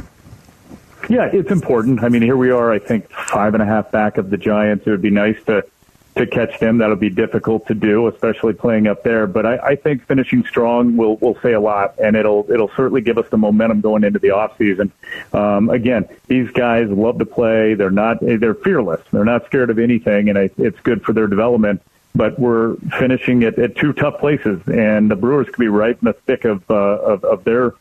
Yeah, 1.09 1.29
it's 1.33 1.51
important. 1.51 2.03
I 2.03 2.09
mean, 2.09 2.21
here 2.21 2.37
we 2.37 2.51
are, 2.51 2.71
I 2.71 2.79
think, 2.79 3.09
five 3.11 3.53
and 3.53 3.61
a 3.61 3.65
half 3.65 3.91
back 3.91 4.17
of 4.17 4.29
the 4.29 4.37
Giants. 4.37 4.85
It 4.85 4.91
would 4.91 5.01
be 5.01 5.09
nice 5.09 5.37
to 5.45 5.65
to 6.15 6.27
catch 6.27 6.59
them. 6.59 6.77
That'll 6.79 6.95
be 6.95 7.09
difficult 7.09 7.67
to 7.67 7.73
do, 7.73 8.07
especially 8.07 8.53
playing 8.53 8.87
up 8.87 9.03
there. 9.03 9.27
But 9.27 9.45
I, 9.45 9.57
I 9.57 9.75
think 9.75 10.05
finishing 10.05 10.45
strong 10.45 10.97
will 10.97 11.17
will 11.17 11.37
say 11.41 11.53
a 11.53 11.59
lot, 11.59 11.95
and 11.99 12.15
it'll 12.15 12.45
it'll 12.51 12.71
certainly 12.75 13.01
give 13.01 13.17
us 13.17 13.27
the 13.29 13.37
momentum 13.37 13.81
going 13.81 14.03
into 14.03 14.19
the 14.19 14.31
off 14.31 14.57
season. 14.57 14.91
Um, 15.33 15.69
again, 15.69 16.07
these 16.27 16.49
guys 16.51 16.89
love 16.89 17.19
to 17.19 17.25
play. 17.25 17.73
They're 17.75 17.89
not 17.89 18.17
they're 18.21 18.53
fearless. 18.53 19.01
They're 19.11 19.25
not 19.25 19.45
scared 19.45 19.69
of 19.69 19.79
anything, 19.79 20.29
and 20.29 20.37
I, 20.37 20.49
it's 20.57 20.79
good 20.81 21.03
for 21.03 21.13
their 21.13 21.27
development. 21.27 21.81
But 22.13 22.37
we're 22.37 22.75
finishing 22.99 23.43
at, 23.45 23.57
at 23.57 23.77
two 23.77 23.93
tough 23.93 24.19
places, 24.19 24.61
and 24.67 25.09
the 25.09 25.15
Brewers 25.15 25.47
could 25.47 25.59
be 25.59 25.69
right 25.69 25.97
in 26.01 26.05
the 26.05 26.13
thick 26.13 26.43
of 26.43 26.69
uh, 26.69 26.73
of, 26.73 27.23
of 27.23 27.43
their 27.45 27.73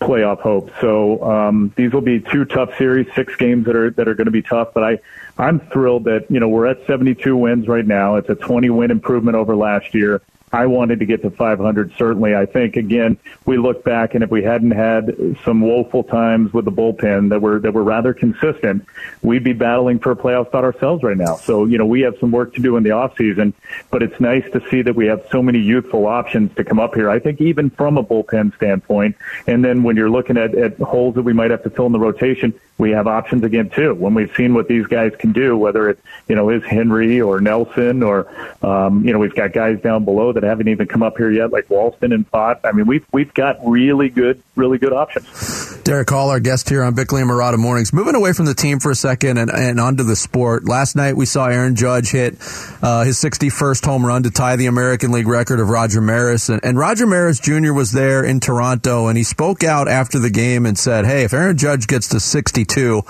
playoff 0.00 0.40
hope. 0.40 0.70
So 0.80 1.22
um, 1.22 1.72
these 1.76 1.92
will 1.92 2.00
be 2.00 2.20
two 2.20 2.44
tough 2.44 2.76
series, 2.78 3.06
six 3.14 3.36
games 3.36 3.66
that 3.66 3.76
are 3.76 3.90
that 3.90 4.08
are 4.08 4.14
going 4.14 4.24
to 4.24 4.30
be 4.30 4.42
tough. 4.42 4.72
But 4.72 4.84
I 4.84 4.98
I'm 5.38 5.60
thrilled 5.60 6.04
that 6.04 6.30
you 6.30 6.38
know 6.40 6.48
we're 6.48 6.66
at 6.66 6.86
72 6.86 7.36
wins 7.36 7.66
right 7.66 7.86
now. 7.86 8.16
It's 8.16 8.28
a 8.28 8.34
20 8.34 8.70
win 8.70 8.90
improvement 8.90 9.36
over 9.36 9.56
last 9.56 9.94
year. 9.94 10.22
I 10.54 10.66
wanted 10.66 11.00
to 11.00 11.04
get 11.04 11.20
to 11.22 11.30
500. 11.30 11.94
Certainly, 11.98 12.36
I 12.36 12.46
think 12.46 12.76
again 12.76 13.18
we 13.44 13.58
look 13.58 13.82
back 13.82 14.14
and 14.14 14.22
if 14.22 14.30
we 14.30 14.44
hadn't 14.44 14.70
had 14.70 15.36
some 15.44 15.60
woeful 15.60 16.04
times 16.04 16.52
with 16.52 16.64
the 16.64 16.70
bullpen 16.70 17.30
that 17.30 17.42
were 17.42 17.58
that 17.58 17.74
were 17.74 17.82
rather 17.82 18.14
consistent, 18.14 18.86
we'd 19.20 19.42
be 19.42 19.52
battling 19.52 19.98
for 19.98 20.12
a 20.12 20.16
playoff 20.16 20.46
spot 20.46 20.62
ourselves 20.62 21.02
right 21.02 21.16
now. 21.16 21.34
So 21.34 21.64
you 21.64 21.76
know 21.76 21.86
we 21.86 22.02
have 22.02 22.16
some 22.20 22.30
work 22.30 22.54
to 22.54 22.62
do 22.62 22.76
in 22.76 22.84
the 22.84 22.92
off 22.92 23.16
season, 23.16 23.52
but 23.90 24.04
it's 24.04 24.20
nice 24.20 24.48
to 24.52 24.62
see 24.70 24.80
that 24.82 24.94
we 24.94 25.06
have 25.06 25.26
so 25.32 25.42
many 25.42 25.58
youthful 25.58 26.06
options 26.06 26.54
to 26.54 26.62
come 26.62 26.78
up 26.78 26.94
here. 26.94 27.10
I 27.10 27.18
think 27.18 27.40
even 27.40 27.70
from 27.70 27.98
a 27.98 28.04
bullpen 28.04 28.54
standpoint, 28.54 29.16
and 29.48 29.64
then 29.64 29.82
when 29.82 29.96
you're 29.96 30.10
looking 30.10 30.36
at, 30.36 30.54
at 30.54 30.78
holes 30.78 31.16
that 31.16 31.22
we 31.22 31.32
might 31.32 31.50
have 31.50 31.64
to 31.64 31.70
fill 31.70 31.86
in 31.86 31.92
the 31.92 31.98
rotation, 31.98 32.54
we 32.78 32.92
have 32.92 33.08
options 33.08 33.42
again 33.42 33.70
too. 33.70 33.94
When 33.94 34.14
we've 34.14 34.32
seen 34.36 34.54
what 34.54 34.68
these 34.68 34.86
guys 34.86 35.12
can 35.18 35.32
do, 35.32 35.56
whether 35.56 35.88
it 35.88 35.98
you 36.28 36.36
know 36.36 36.48
is 36.50 36.62
Henry 36.62 37.20
or 37.20 37.40
Nelson 37.40 38.04
or 38.04 38.28
um, 38.62 39.04
you 39.04 39.12
know 39.12 39.18
we've 39.18 39.34
got 39.34 39.52
guys 39.52 39.80
down 39.80 40.04
below 40.04 40.32
that 40.32 40.43
haven't 40.46 40.68
even 40.68 40.86
come 40.86 41.02
up 41.02 41.16
here 41.16 41.30
yet, 41.30 41.52
like 41.52 41.68
Walston 41.68 42.14
and 42.14 42.30
Pfaadt. 42.30 42.60
I 42.64 42.72
mean, 42.72 42.86
we've 42.86 43.06
we've 43.12 43.32
got 43.34 43.58
really 43.64 44.08
good, 44.08 44.42
really 44.56 44.78
good 44.78 44.92
options. 44.92 45.82
Derrick 45.84 46.08
Hall, 46.08 46.30
our 46.30 46.40
guest 46.40 46.68
here 46.70 46.82
on 46.82 46.94
Bickley 46.94 47.20
and 47.20 47.30
Marotta 47.30 47.58
Mornings. 47.58 47.92
Moving 47.92 48.14
away 48.14 48.32
from 48.32 48.46
the 48.46 48.54
team 48.54 48.80
for 48.80 48.90
a 48.90 48.94
second 48.94 49.36
and, 49.36 49.50
and 49.50 49.78
onto 49.78 50.02
the 50.02 50.16
sport. 50.16 50.64
Last 50.64 50.96
night 50.96 51.14
we 51.14 51.26
saw 51.26 51.46
Aaron 51.46 51.76
Judge 51.76 52.10
hit 52.10 52.34
uh, 52.82 53.04
his 53.04 53.18
61st 53.18 53.84
home 53.84 54.04
run 54.04 54.22
to 54.22 54.30
tie 54.30 54.56
the 54.56 54.66
American 54.66 55.12
League 55.12 55.28
record 55.28 55.60
of 55.60 55.68
Roger 55.68 56.00
Maris. 56.00 56.48
And, 56.48 56.64
and 56.64 56.78
Roger 56.78 57.06
Maris 57.06 57.38
Jr. 57.38 57.74
was 57.74 57.92
there 57.92 58.24
in 58.24 58.40
Toronto 58.40 59.08
and 59.08 59.18
he 59.18 59.24
spoke 59.24 59.62
out 59.62 59.86
after 59.86 60.18
the 60.18 60.30
game 60.30 60.64
and 60.64 60.78
said, 60.78 61.04
Hey, 61.04 61.24
if 61.24 61.34
Aaron 61.34 61.58
Judge 61.58 61.86
gets 61.86 62.08
to 62.08 62.20
62, 62.20 63.02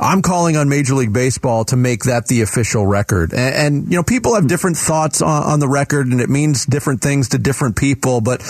I'm 0.00 0.22
calling 0.22 0.56
on 0.56 0.68
Major 0.68 0.94
League 0.94 1.12
Baseball 1.12 1.64
to 1.66 1.76
make 1.76 2.04
that 2.04 2.26
the 2.26 2.40
official 2.40 2.86
record. 2.86 3.32
And, 3.32 3.54
and 3.54 3.90
you 3.90 3.96
know, 3.96 4.02
people 4.02 4.34
have 4.34 4.48
different 4.48 4.76
thoughts 4.76 5.20
on, 5.20 5.42
on, 5.42 5.60
the 5.60 5.68
record, 5.68 6.06
and 6.06 6.20
it 6.20 6.30
means 6.30 6.64
different 6.64 7.02
things 7.02 7.30
to 7.30 7.38
different 7.38 7.76
people. 7.76 8.20
But 8.20 8.42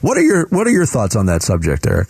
what 0.00 0.16
are 0.16 0.22
your 0.22 0.46
what 0.48 0.66
are 0.66 0.70
your 0.70 0.86
thoughts 0.86 1.14
on 1.14 1.26
that 1.26 1.42
subject, 1.42 1.86
Eric? 1.86 2.08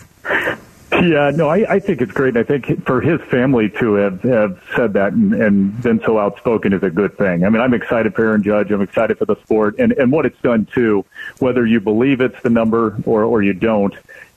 Yeah, 0.91 1.31
no, 1.35 1.49
I, 1.49 1.73
I 1.73 1.79
think 1.79 2.01
it's 2.01 2.11
great. 2.13 2.37
I 2.37 2.43
think 2.43 2.85
for 2.85 3.01
his 3.01 3.19
family 3.23 3.69
to 3.81 3.95
have, 3.95 4.21
have 4.21 4.63
said 4.75 4.93
that 4.93 5.11
and, 5.11 5.33
and 5.33 5.81
been 5.81 5.99
so 6.05 6.17
outspoken 6.17 6.71
is 6.71 6.83
a 6.83 6.89
good 6.89 7.17
thing. 7.17 7.43
I 7.43 7.49
mean, 7.49 7.61
I'm 7.61 7.73
excited 7.73 8.15
for 8.15 8.23
Aaron 8.23 8.43
Judge. 8.43 8.71
I'm 8.71 8.81
excited 8.81 9.17
for 9.17 9.25
the 9.25 9.35
sport 9.41 9.75
and, 9.77 9.91
and 9.91 10.09
what 10.09 10.25
it's 10.25 10.39
done 10.41 10.65
too, 10.73 11.03
whether 11.39 11.65
you 11.65 11.81
believe 11.81 12.21
it's 12.21 12.41
the 12.43 12.49
number 12.49 12.97
or, 13.05 13.23
or 13.23 13.43
you 13.43 13.51
don't. 13.51 13.93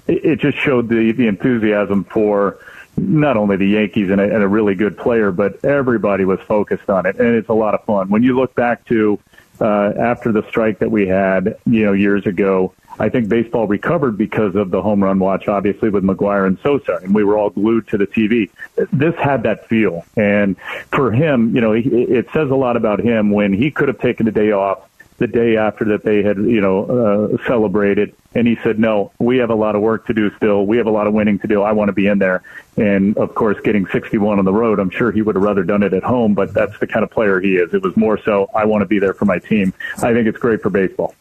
It, 0.09 0.25
it 0.25 0.41
just 0.41 0.59
showed 0.59 0.89
the, 0.89 1.13
the 1.13 1.29
enthusiasm 1.29 2.03
for 2.03 2.59
not 2.99 3.37
only 3.37 3.57
the 3.57 3.67
Yankees 3.67 4.11
and 4.11 4.21
a, 4.21 4.25
and 4.25 4.43
a 4.43 4.49
really 4.49 4.75
good 4.75 4.97
player, 4.97 5.31
but 5.31 5.65
everybody 5.65 6.25
was 6.25 6.41
focused 6.41 6.89
on 6.91 7.07
it, 7.07 7.19
and 7.19 7.35
it's 7.35 7.49
a 7.49 7.55
lot 7.55 7.75
of 7.75 7.85
fun. 7.85 8.09
When 8.09 8.23
you 8.23 8.37
look 8.37 8.55
back 8.55 8.85
to 8.87 9.19
uh, 9.61 9.93
after 9.99 10.33
the 10.33 10.47
strike 10.49 10.79
that 10.79 10.91
we 10.91 11.07
had, 11.07 11.59
you 11.67 11.85
know, 11.85 11.93
years 11.93 12.27
ago, 12.27 12.73
I 13.01 13.09
think 13.09 13.29
baseball 13.29 13.67
recovered 13.67 14.19
because 14.19 14.57
of 14.57 14.71
the 14.71 14.83
home 14.83 15.03
run 15.03 15.19
watch, 15.19 15.47
obviously 15.47 15.89
with 15.89 16.03
McGwire 16.03 16.47
and 16.47 16.59
Sosa, 16.63 16.97
and 17.03 17.15
we 17.15 17.23
were 17.23 17.39
all 17.39 17.51
glued 17.51 17.87
to 17.89 17.99
the 17.99 18.07
TV. 18.07 18.51
This 18.93 19.15
had 19.17 19.45
that 19.45 19.69
feel, 19.69 20.05
and 20.17 20.57
for 20.93 21.13
him, 21.13 21.55
you 21.55 21.61
know, 21.61 21.73
it 21.73 22.27
says 22.33 22.51
a 22.51 22.57
lot 22.57 22.77
about 22.77 23.01
him 23.01 23.31
when 23.31 23.53
he 23.53 23.71
could 23.71 23.89
have 23.89 24.01
taken 24.01 24.27
a 24.27 24.33
day 24.33 24.51
off 24.51 24.89
the 25.19 25.27
day 25.27 25.57
after 25.57 25.85
that 25.85 26.05
they 26.05 26.23
had, 26.23 26.39
you 26.39 26.61
know, 26.61 26.85
uh, 26.87 27.47
celebrated. 27.47 28.15
And 28.35 28.47
he 28.47 28.57
said, 28.63 28.79
no, 28.79 29.13
we 29.19 29.39
have 29.39 29.51
a 29.51 29.55
lot 29.55 29.75
of 29.75 29.83
work 29.83 30.07
to 30.07 30.15
do 30.15 30.31
still. 30.37 30.65
We 30.65 30.77
have 30.77 30.87
a 30.87 30.91
lot 30.91 31.07
of 31.07 31.13
winning 31.13 31.39
to 31.41 31.49
do. 31.49 31.63
I 31.63 31.73
want 31.73 31.89
to 31.89 31.93
be 31.93 32.07
in 32.07 32.19
there. 32.19 32.43
And 32.77 33.17
of 33.19 33.35
course, 33.35 33.59
getting 33.65 33.87
61 33.87 34.39
on 34.39 34.45
the 34.45 34.53
road, 34.53 34.79
I'm 34.79 34.91
sure 34.91 35.11
he 35.11 35.23
would 35.23 35.35
have 35.35 35.43
rather 35.43 35.65
done 35.65 35.83
it 35.83 35.93
at 35.93 36.05
home, 36.05 36.35
but 36.35 36.55
that's 36.55 36.79
the 36.79 36.87
kind 36.87 37.03
of 37.03 37.11
player 37.11 37.41
he 37.41 37.57
is. 37.57 37.75
It 37.75 37.83
was 37.83 37.97
more 37.97 38.19
so, 38.23 38.49
I 38.55 38.65
want 38.65 38.83
to 38.83 38.87
be 38.87 39.01
there 39.01 39.15
for 39.15 39.25
my 39.25 39.39
team. 39.39 39.75
I 39.97 40.13
think 40.13 40.29
it's 40.29 40.39
great 40.39 40.63
for 40.63 40.71
baseball. 40.71 41.15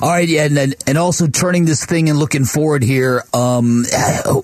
All 0.00 0.08
right, 0.08 0.28
yeah, 0.28 0.44
and 0.44 0.74
and 0.86 0.98
also 0.98 1.26
turning 1.26 1.64
this 1.64 1.84
thing 1.84 2.08
and 2.08 2.18
looking 2.18 2.44
forward 2.44 2.82
here. 2.82 3.22
Um, 3.34 3.84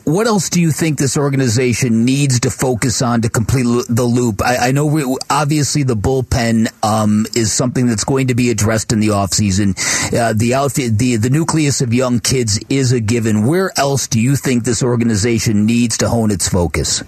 what 0.05 0.27
else 0.27 0.51
do 0.51 0.61
you 0.61 0.71
think 0.71 0.99
this 0.99 1.17
organization 1.17 2.05
needs 2.05 2.41
to 2.41 2.51
focus 2.51 3.01
on 3.03 3.23
to 3.23 3.29
complete 3.29 3.87
the 3.89 4.05
loop? 4.05 4.43
I, 4.43 4.69
I 4.69 4.73
know 4.73 4.87
we, 4.87 5.17
obviously 5.31 5.83
the 5.83 5.97
bullpen 5.97 6.69
um, 6.85 7.27
is 7.35 7.53
something 7.53 7.87
that's 7.87 8.05
going 8.05 8.29
to 8.29 8.35
be 8.35 8.51
addressed 8.51 8.93
in 8.93 9.01
the 9.01 9.09
offseason. 9.09 9.77
Uh, 10.13 10.33
the 10.35 10.55
outfit, 10.55 10.99
the 10.99 11.17
the 11.17 11.31
nucleus 11.31 11.81
of 11.81 11.95
young 11.95 12.21
kids 12.21 12.61
is 12.69 12.93
a 12.93 13.01
given. 13.01 13.47
Where 13.47 13.73
else 13.79 14.07
do 14.09 14.21
you 14.21 14.37
think 14.37 14.65
this 14.65 14.83
organization 14.83 15.67
needs 15.67 15.97
to 15.99 16.09
hone 16.09 16.31
its 16.31 16.49
focus? 16.49 17.03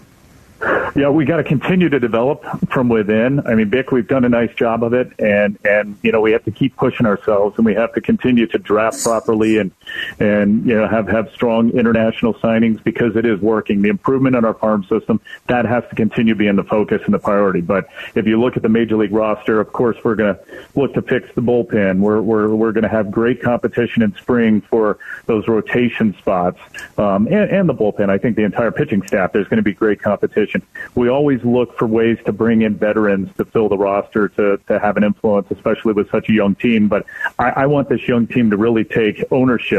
Yeah, 0.61 1.11
we 1.11 1.24
got 1.24 1.36
to 1.36 1.44
continue 1.44 1.88
to 1.88 2.00
develop 2.00 2.44
from 2.70 2.88
within. 2.88 3.46
I 3.46 3.54
mean, 3.54 3.70
Bick, 3.70 3.92
we've 3.92 4.09
done 4.09 4.24
a 4.24 4.28
nice 4.28 4.52
job 4.54 4.82
of 4.82 4.92
it, 4.92 5.12
and 5.18 5.59
and 5.64 5.96
you 6.02 6.11
know 6.11 6.20
we 6.20 6.32
have 6.32 6.44
to 6.44 6.50
keep 6.50 6.76
pushing 6.76 7.06
ourselves, 7.06 7.56
and 7.56 7.64
we 7.64 7.74
have 7.74 7.92
to 7.94 8.00
continue 8.00 8.46
to 8.48 8.59
draft 8.59 9.02
properly, 9.02 9.59
and 9.59 9.70
and 10.18 10.66
you 10.66 10.74
know 10.74 10.89
have 10.89 11.09
have 11.09 11.30
strong 11.32 11.70
international 11.70 12.34
signings 12.34 12.82
because 12.82 13.16
it 13.16 13.26
is 13.26 13.41
working. 13.41 13.82
The 13.82 13.89
improvement 13.89 14.36
in 14.36 14.45
our 14.45 14.55
farm 14.55 14.84
system 14.84 15.20
that 15.47 15.64
has 15.64 15.84
to 15.91 15.97
continue 15.97 16.34
being 16.34 16.57
the 16.57 16.64
focus 16.64 17.03
and 17.05 17.14
the 17.14 17.18
priority. 17.18 17.61
But 17.61 17.89
if 18.14 18.26
you 18.26 18.41
look 18.41 18.57
at 18.57 18.62
the 18.62 18.68
major 18.68 18.97
league 18.97 19.12
roster, 19.12 19.61
of 19.61 19.72
course 19.72 19.97
we're 20.05 20.14
going 20.14 20.34
to 20.34 20.41
look 20.74 20.95
to 20.95 21.03
fix 21.03 21.28
the 21.34 21.43
bullpen. 21.43 22.01
We're 22.01 22.20
we're 22.20 22.55
we're 22.55 22.72
going 22.72 22.82
to 22.82 22.89
have 22.89 23.11
great 23.11 23.43
competition 23.43 24.03
in 24.03 24.14
spring 24.16 24.61
for 24.61 24.99
those 25.26 25.47
rotation 25.49 26.14
spots, 26.18 26.59
um, 26.97 27.26
and, 27.26 27.51
and 27.51 27.68
the 27.68 27.74
bullpen. 27.74 28.11
I 28.11 28.18
think 28.18 28.36
the 28.36 28.45
entire 28.45 28.70
pitching 28.70 29.07
staff 29.07 29.32
there's 29.32 29.49
going 29.49 29.59
to 29.59 29.62
be 29.62 29.74
great 29.74 30.01
competition 30.01 30.62
we 30.95 31.09
always 31.09 31.43
look 31.45 31.78
for 31.78 31.86
ways 31.86 32.18
to 32.26 32.32
bring 32.32 32.62
in 32.62 32.76
veterans 32.76 33.30
to 33.36 33.45
fill 33.45 33.68
the 33.68 33.78
roster 33.78 34.28
to, 34.30 34.59
to 34.66 34.78
have 34.78 34.97
an 34.97 35.05
influence, 35.05 35.47
especially 35.51 35.93
with 35.93 36.11
such 36.11 36.28
a 36.28 36.32
young 36.32 36.55
team. 36.57 36.89
But 36.89 37.07
I, 37.39 37.51
I 37.51 37.66
want 37.66 37.89
this 37.89 38.07
young 38.09 38.26
team 38.26 38.51
to 38.51 38.57
really 38.57 38.84
take 38.84 39.24
ownership 39.30 39.77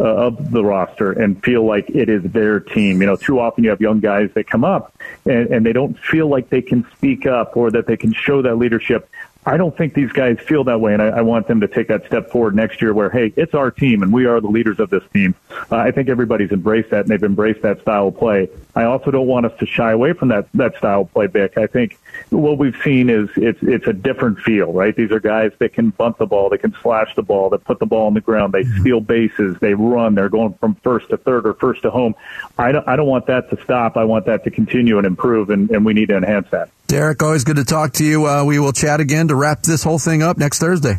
uh, 0.00 0.04
of 0.04 0.50
the 0.50 0.64
roster 0.64 1.12
and 1.12 1.42
feel 1.42 1.64
like 1.64 1.88
it 1.90 2.08
is 2.08 2.22
their 2.24 2.60
team. 2.60 3.00
You 3.00 3.06
know, 3.06 3.16
too 3.16 3.38
often 3.38 3.64
you 3.64 3.70
have 3.70 3.80
young 3.80 4.00
guys 4.00 4.30
that 4.34 4.46
come 4.46 4.64
up 4.64 4.94
and, 5.24 5.48
and 5.48 5.66
they 5.66 5.72
don't 5.72 5.98
feel 5.98 6.28
like 6.28 6.48
they 6.48 6.62
can 6.62 6.86
speak 6.96 7.26
up 7.26 7.56
or 7.56 7.70
that 7.70 7.86
they 7.86 7.96
can 7.96 8.12
show 8.12 8.42
that 8.42 8.56
leadership. 8.56 9.08
I 9.44 9.56
don't 9.56 9.76
think 9.76 9.94
these 9.94 10.12
guys 10.12 10.38
feel 10.38 10.62
that 10.64 10.80
way, 10.80 10.92
and 10.92 11.02
I, 11.02 11.08
I 11.08 11.22
want 11.22 11.48
them 11.48 11.60
to 11.62 11.68
take 11.68 11.88
that 11.88 12.06
step 12.06 12.30
forward 12.30 12.54
next 12.54 12.80
year 12.80 12.94
where, 12.94 13.10
hey, 13.10 13.32
it's 13.36 13.54
our 13.54 13.72
team, 13.72 14.04
and 14.04 14.12
we 14.12 14.24
are 14.26 14.40
the 14.40 14.46
leaders 14.46 14.78
of 14.78 14.88
this 14.88 15.02
team. 15.12 15.34
Uh, 15.50 15.78
I 15.78 15.90
think 15.90 16.08
everybody's 16.08 16.52
embraced 16.52 16.90
that, 16.90 17.00
and 17.00 17.08
they've 17.08 17.24
embraced 17.24 17.62
that 17.62 17.80
style 17.80 18.08
of 18.08 18.16
play. 18.16 18.48
I 18.74 18.84
also 18.84 19.10
don't 19.10 19.26
want 19.26 19.44
us 19.46 19.52
to 19.58 19.66
shy 19.66 19.92
away 19.92 20.14
from 20.14 20.28
that, 20.28 20.48
that 20.54 20.76
style 20.76 21.02
of 21.02 21.12
play, 21.12 21.26
Bick. 21.26 21.58
I 21.58 21.66
think 21.66 21.98
what 22.30 22.56
we've 22.56 22.76
seen 22.82 23.10
is 23.10 23.28
it's, 23.36 23.58
it's 23.62 23.86
a 23.86 23.92
different 23.92 24.38
feel, 24.38 24.72
right? 24.72 24.96
These 24.96 25.10
are 25.10 25.20
guys 25.20 25.52
that 25.58 25.74
can 25.74 25.90
bunt 25.90 26.18
the 26.18 26.26
ball, 26.26 26.48
they 26.48 26.58
can 26.58 26.74
slash 26.80 27.14
the 27.14 27.22
ball, 27.22 27.50
they 27.50 27.58
put 27.58 27.78
the 27.78 27.86
ball 27.86 28.06
on 28.06 28.14
the 28.14 28.20
ground, 28.20 28.54
they 28.54 28.64
steal 28.80 29.00
bases, 29.00 29.56
they 29.60 29.74
run, 29.74 30.14
they're 30.14 30.30
going 30.30 30.54
from 30.54 30.74
first 30.76 31.10
to 31.10 31.18
third 31.18 31.46
or 31.46 31.54
first 31.54 31.82
to 31.82 31.90
home. 31.90 32.14
I 32.56 32.72
don't, 32.72 32.88
I 32.88 32.96
don't 32.96 33.08
want 33.08 33.26
that 33.26 33.50
to 33.50 33.62
stop. 33.62 33.96
I 33.96 34.04
want 34.04 34.26
that 34.26 34.44
to 34.44 34.50
continue 34.50 34.96
and 34.96 35.06
improve, 35.06 35.50
and, 35.50 35.70
and 35.70 35.84
we 35.84 35.92
need 35.92 36.08
to 36.08 36.16
enhance 36.16 36.48
that. 36.50 36.70
Derrick, 36.86 37.22
always 37.22 37.44
good 37.44 37.56
to 37.56 37.64
talk 37.64 37.94
to 37.94 38.04
you. 38.04 38.26
Uh, 38.26 38.44
we 38.44 38.58
will 38.58 38.72
chat 38.72 39.00
again 39.00 39.28
to 39.28 39.34
wrap 39.34 39.62
this 39.62 39.82
whole 39.82 39.98
thing 39.98 40.22
up 40.22 40.36
next 40.38 40.58
Thursday. 40.58 40.98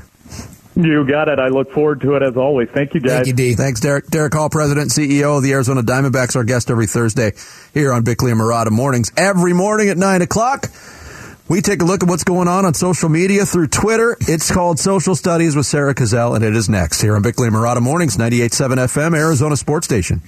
You 0.76 1.06
got 1.06 1.30
it. 1.30 1.40
I 1.40 1.50
look 1.50 1.72
forward 1.72 2.02
to 2.02 2.16
it 2.16 2.24
as 2.24 2.36
always. 2.36 2.70
Thank 2.70 2.94
you, 2.94 3.00
guys. 3.00 3.12
Thank 3.12 3.28
you, 3.28 3.34
D. 3.34 3.54
Thanks, 3.54 3.80
Derrick. 3.80 4.08
Derrick 4.08 4.34
Hall, 4.34 4.50
President, 4.50 4.90
CEO 4.90 5.38
of 5.38 5.44
the 5.44 5.52
Arizona 5.52 5.84
Diamondbacks, 5.84 6.36
our 6.36 6.44
guest 6.44 6.72
every 6.72 6.88
Thursday 6.88 7.34
here 7.74 7.94
on 7.94 8.04
Bickley 8.04 8.32
and 8.32 8.40
Marotta 8.40 8.72
mornings. 8.72 9.12
Every 9.16 9.54
morning 9.54 9.90
at 9.90 9.98
9 9.98 10.22
o'clock. 10.22 10.68
We 11.50 11.62
take 11.62 11.82
a 11.82 11.86
look 11.86 12.02
at 12.02 12.10
what's 12.10 12.24
going 12.24 12.48
on 12.48 12.66
on 12.66 12.74
social 12.74 13.10
media 13.10 13.46
through 13.46 13.68
Twitter. 13.68 14.16
It's 14.22 14.50
called 14.50 14.80
Social 14.80 15.14
Studies 15.14 15.56
with 15.56 15.66
Sarah 15.66 15.94
Cazell, 15.94 16.36
and 16.36 16.44
it 16.44 16.56
is 16.56 16.70
next 16.70 17.02
here 17.02 17.16
on 17.16 17.22
Bickley 17.22 17.48
and 17.48 17.56
Marotta 17.56 17.82
Mornings, 17.82 18.16
98.7 18.18 18.78
FM, 18.78 19.16
Arizona 19.16 19.58
Sports 19.58 19.86
Station. 19.86 20.22